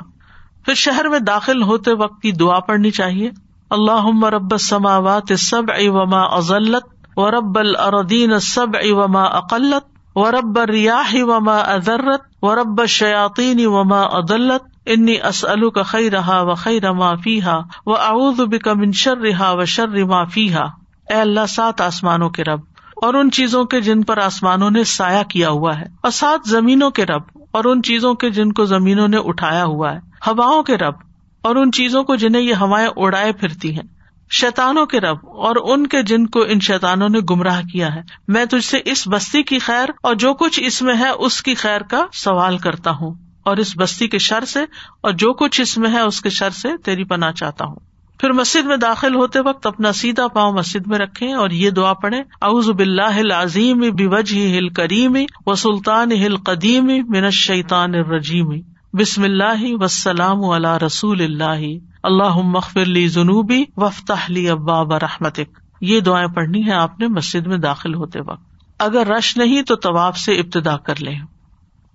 پھر 0.66 0.74
شہر 0.74 1.10
میں 1.10 1.20
داخل 1.20 1.62
ہوتے 1.64 1.94
وقت 1.94 2.22
کی 2.22 2.32
دعا 2.32 2.60
پڑھنی 2.60 2.92
چاہیے۔ 2.92 3.32
اللہ 3.70 4.26
رب 4.26 4.58
سماوات 4.58 5.40
سب 5.40 5.64
اوما 5.72 6.22
ازلت 6.22 7.18
و 7.18 7.32
رب 7.32 7.60
الردین 7.60 8.40
سب 8.40 8.68
اوما 8.76 9.24
اقلت 9.24 9.97
و 10.18 10.32
رب 10.32 10.60
ریاح 10.60 11.16
وما 11.16 11.58
ادرت 11.58 12.22
و 12.42 12.56
رب 12.56 12.86
شیاطین 12.86 13.66
وما 13.66 14.02
ادلت 14.02 14.64
انی 14.86 15.22
اسلو 15.22 15.70
کا 15.70 15.84
خی 15.84 16.10
رہا 16.12 16.42
و 16.42 16.54
خی 16.54 16.82
رما 16.82 17.16
فی 17.16 17.42
ہا 17.42 17.60
و 17.86 17.96
اعوذ 17.96 18.40
بک 18.40 18.68
من 18.68 18.92
شر 18.92 19.18
رہا 19.18 19.52
و 19.52 19.66
شر 19.66 19.90
رما 19.90 20.24
فی 20.24 20.54
ہا 20.54 20.66
اے 21.10 21.16
اللہ، 21.16 21.46
سات 21.50 21.82
آسمانوں 21.82 22.30
کے 22.30 22.44
رب، 22.44 22.60
اور 23.02 23.14
ان 23.14 23.32
چیزوں 23.32 23.66
کے 23.66 23.82
جن 23.82 24.04
پر 24.04 24.18
آسمانوں 24.18 24.70
نے 24.72 24.84
سایہ 24.84 25.24
کیا 25.24 25.50
ہوا 25.50 25.80
ہے۔ 25.80 25.86
اور 26.02 26.12
سات 26.12 26.50
زمینوں 26.50 26.90
کے 26.90 27.06
رب، 27.06 27.22
اور 27.52 27.66
ان 27.66 27.84
چیزوں 27.84 28.14
کے 28.14 28.30
جن 28.30 28.54
کو 28.54 28.66
زمینوں 28.66 29.08
نے 29.08 29.18
اٹھایا 29.18 29.64
ہوا 29.64 29.94
ہے۔ 29.94 30.00
ہواؤں 30.28 30.64
کے 30.64 30.78
رب، 30.78 30.94
اور 31.42 31.56
ان 31.56 31.72
چیزوں 31.72 32.04
کو 32.04 32.16
جنہیں 32.16 32.42
یہ 32.42 32.54
ہوائیں 32.54 32.90
اڑائے 32.96 33.34
پھرتی 33.34 33.76
ہیں۔ 33.76 33.97
شیتانوں 34.32 34.86
کے 34.86 35.00
رب 35.00 35.18
اور 35.24 35.56
ان 35.70 35.88
کے 35.88 36.04
جن 36.04 36.28
کو 36.28 36.42
ان 36.42 36.60
شیتانوں 36.60 37.10
نے 37.10 37.20
گمراہ 37.30 37.62
کیا 37.62 37.96
ہے۔ 37.96 38.02
میں 38.28 38.46
تجھ 38.46 38.66
سے 38.66 38.78
اس 38.86 39.08
بستی 39.08 39.44
کی 39.44 39.60
خیر 39.60 39.90
اور 40.04 40.16
جو 40.16 40.34
کچھ 40.34 40.60
اس 40.64 40.82
میں 40.82 40.96
ہے 41.00 41.10
اس 41.10 41.44
کی 41.44 41.56
خیر 41.56 41.82
کا 41.82 42.06
سوال 42.14 42.58
کرتا 42.58 42.92
ہوں 42.92 43.16
اور 43.44 43.58
اس 43.58 43.74
بستی 43.78 44.08
کے 44.08 44.18
شر 44.18 44.46
سے 44.46 44.60
اور 45.02 45.12
جو 45.12 45.34
کچھ 45.34 45.62
اس 45.62 45.78
میں 45.78 45.92
ہے 45.92 46.00
اس 46.00 46.22
کے 46.22 46.30
شر 46.30 46.50
سے 46.50 46.78
تیری 46.78 47.04
پناہ 47.04 47.32
چاہتا 47.32 47.66
ہوں۔ 47.66 47.76
پھر 48.20 48.32
مسجد 48.32 48.66
میں 48.66 48.78
داخل 48.78 49.16
ہوتے 49.16 49.40
وقت 49.40 49.68
اپنا 49.68 49.92
سیدھا 49.94 50.28
پاؤں 50.28 50.54
مسجد 50.54 50.88
میں 50.88 51.00
رکھے 51.00 51.34
اور 51.34 51.50
یہ 51.50 51.70
دعا 51.70 51.94
پڑھے 51.94 52.20
اعوذ 52.42 52.70
باللہ 52.70 53.20
العظیم 53.20 53.80
بوجہ 53.80 54.58
ہل 54.58 54.70
کریم 54.70 55.18
و 55.46 55.56
سلطان 55.56 56.12
ہل 56.12 56.38
قدیم 56.38 56.86
من 56.86 57.30
شیطان 57.30 57.96
الرجیم۔ 57.96 58.77
بسم 58.94 59.24
اللہ 59.24 59.62
وسلام 59.62 60.46
علی 60.46 60.86
رسول 60.86 61.22
اللہ. 61.22 61.78
اللہ 62.04 62.38
مغفر 62.38 62.86
لی 62.86 63.10
جنوبی 63.10 63.64
وفتح 63.78 64.26
لی 64.30 64.50
اباب 64.50 64.94
رحمتک. 64.94 65.60
یہ 65.82 66.00
دعائیں 66.00 66.28
پڑھنی 66.28 66.66
ہے 66.66 66.72
آپ 66.72 67.00
نے 67.00 67.08
مسجد 67.08 67.48
میں 67.48 67.58
داخل 67.58 67.96
ہوتے 67.96 68.20
وقت. 68.22 68.44
اگر 68.80 69.08
رش 69.08 69.38
نہیں 69.38 69.62
تو 69.62 69.76
طواف 69.76 70.18
سے 70.18 70.40
ابتدا 70.40 70.78
کر 70.78 70.94
لیں. 71.00 71.20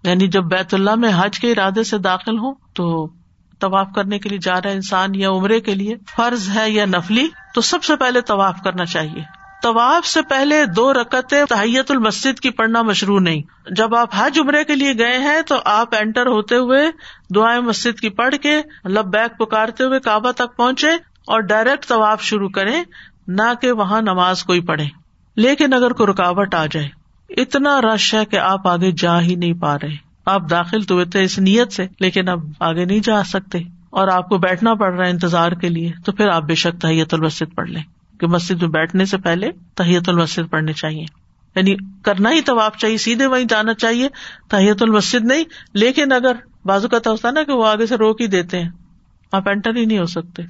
یعنی 0.05 0.27
جب 0.29 0.45
بیت 0.45 0.75
اللہ 0.75 0.95
میں 0.95 1.11
حج 1.17 1.41
کے 1.41 1.53
ارادے 1.53 1.83
سے 1.83 1.99
داخل 1.99 2.39
ہوں 2.39 2.55
تو 2.73 3.09
طواف 3.59 3.89
کرنے 3.95 4.19
کے 4.19 4.29
لیے 4.29 4.39
جا 4.39 4.63
رہا 4.63 4.71
انسان 4.71 5.15
یا 5.15 5.31
عمرے 5.31 5.61
کے 5.61 5.75
لیے 5.75 5.97
فرض 6.17 6.49
ہے 6.55 6.71
یا 6.71 6.85
نفلی، 6.85 7.29
تو 7.55 7.61
سب 7.61 7.85
سے 7.85 7.97
پہلے 7.97 8.21
طواف 8.21 8.61
کرنا 8.65 8.85
چاہیے۔ 8.85 9.42
طواف 9.63 10.07
سے 10.07 10.23
پہلے 10.23 10.67
دو 10.67 10.93
رکت 10.93 11.35
تحیت 11.49 11.91
المسد 11.91 12.41
کی 12.41 12.51
پڑھنا 12.51 12.83
مشروع 12.83 13.21
نہیں۔ 13.21 13.43
جب 13.71 13.95
آپ 13.95 14.09
حج 14.15 14.39
عمرے 14.41 14.65
کے 14.65 14.77
لیے 14.77 14.99
گئے 14.99 15.19
ہیں 15.19 15.43
تو 15.43 15.55
آپ 15.65 15.95
اینٹر 15.95 16.27
ہوتے 16.27 16.57
ہوئے 16.57 16.91
دعائیں 17.35 17.61
مسجد 17.61 18.01
کی 18.01 18.09
پڑھ 18.09 18.35
کے 18.43 18.63
لب 18.85 19.05
بیک 19.05 19.39
پکارتے 19.39 19.85
ہوئے 19.85 20.01
کعبہ 20.01 20.33
تک 20.33 20.57
پہنچے 20.57 20.91
اور 21.27 21.41
ڈائریکٹ 21.41 21.87
طواف 21.87 22.23
شروع 22.23 22.49
کرے 22.49 22.83
نہ 23.29 23.53
کہ 23.61 23.73
وہاں 23.73 24.01
نماز 24.01 24.45
کوئی 24.45 24.61
پڑھے۔ 24.61 24.85
لیکن 25.37 25.73
اگر 25.73 25.91
کوئی 25.91 26.13
رکاوٹ 26.13 26.55
آ 26.55 26.67
جائے، 26.67 26.89
اتنا 27.29 27.81
رش 27.81 28.15
ہے 28.15 28.25
کہ 28.25 28.37
آپ 28.37 28.69
آگے 28.69 28.91
جا 28.91 29.21
ہی 29.21 29.35
نہیں 29.35 29.53
پا 29.53 29.77
رہے۔ 29.77 29.97
آپ 30.27 30.43
داخل 30.51 30.83
تو 30.83 31.05
تھے 31.05 31.23
اس 31.23 31.39
نیت 31.39 31.73
سے، 31.73 31.87
لیکن 32.01 32.29
اب 32.29 32.39
آگے 32.61 32.85
نہیں 32.85 33.01
جا 33.01 33.23
سکتے 33.25 33.59
اور 33.91 34.09
آپ 34.09 34.29
کو 34.29 34.39
بیٹھنا 34.39 34.75
پڑ 34.75 34.93
رہا 34.93 35.05
ہے 35.05 35.11
انتظار 35.11 35.53
کے 35.53 35.69
لیے، 35.69 35.93
تو 36.05 36.13
پھر 36.13 36.29
آپ 36.29 36.43
بے 36.43 36.55
شک 36.55 36.81
تحیت 36.81 37.15
المسد 37.15 37.55
پڑھ 37.55 37.71
لیں۔ 37.71 37.83
کہ 38.23 38.29
مسجد 38.29 38.63
میں 38.63 38.71
بیٹھنے 38.71 39.05
سے 39.05 39.19
پہلے 39.19 39.51
تحیت 39.75 40.09
المسد 40.09 40.51
پڑھنے 40.51 40.73
چاہیے۔ 40.73 41.05
یعنی 41.57 41.75
کرنا 42.03 42.31
ہی 42.31 42.41
تو 42.41 42.61
آپ 42.61 42.79
چاہیے، 42.79 42.97
سیدھے 42.97 43.27
وہیں 43.27 43.45
جانا 43.45 43.75
چاہیے، 43.75 44.09
تحیت 44.49 44.83
المسد 44.83 45.25
نہیں۔ 45.25 45.45
لیکن 45.75 46.13
اگر 46.13 46.37
بازو 46.65 46.89
کا 46.89 46.97
ہوتا 46.97 47.31
نا 47.31 47.43
کہ 47.43 47.53
وہ 47.53 47.67
آگے 47.67 47.87
سے 47.87 47.97
روک 47.97 48.21
ہی 48.21 48.27
دیتے 48.27 48.63
ہیں، 48.63 48.71
آپ 49.33 49.49
انٹر 49.49 49.77
ہی 49.77 49.85
نہیں 49.85 49.99
ہو 49.99 50.07
سکتے۔ 50.07 50.43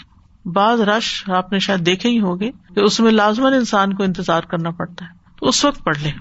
بعض 0.45 0.81
رش 0.81 1.25
آپ 1.29 1.53
نے 1.53 1.59
شاید 1.59 1.87
دیکھے 1.87 2.09
ہی 2.09 2.21
ہوگے 2.21 2.51
کہ 2.75 2.81
اس 2.81 3.01
میں 3.01 3.13
لازمن 3.13 3.53
انسان 3.53 3.95
کو 3.95 4.03
انتظار 4.03 4.43
کرنا 4.43 4.71
پڑتا 4.71 5.05
ہے۔ 5.05 5.11
تو 5.41 5.47
اس 5.47 5.65
وقت 5.65 5.85
پڑھ 5.85 5.99
لیں۔ 6.03 6.13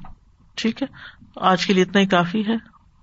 ٹھیک 0.55 0.81
ہے؟ 0.81 0.87
آج 1.35 1.65
کے 1.65 1.73
لیے 1.73 1.83
اتنا 1.83 2.01
ہی 2.01 2.05
کافی 2.05 2.47
ہے۔ 2.47 2.55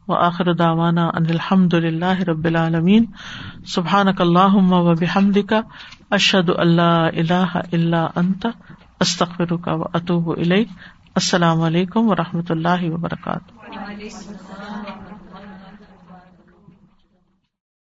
وہ 0.09 0.17
آخر 0.17 0.55
داوانا 0.55 1.07
ان 1.07 1.27
الحمد 1.29 1.75
اللہ 1.75 2.21
رب 2.21 2.45
العالمین۔ 2.45 3.05
سبحان 3.67 4.07
اللہ 4.19 4.55
و 4.55 4.95
بحمد 4.95 5.39
کا 5.49 5.61
اشد 6.11 6.51
اللہ 6.57 7.09
اللہ 7.17 7.61
اللہ 7.73 8.07
انت 8.17 8.47
استخر 9.01 9.57
کا 9.57 9.75
و 9.75 9.83
اطوب 9.83 10.31
السلام 11.15 11.61
علیکم 11.61 12.11
و 12.11 12.17
رحمۃ 12.17 12.51
اللہ 12.51 12.91
وبرکاتہ۔ 12.91 13.53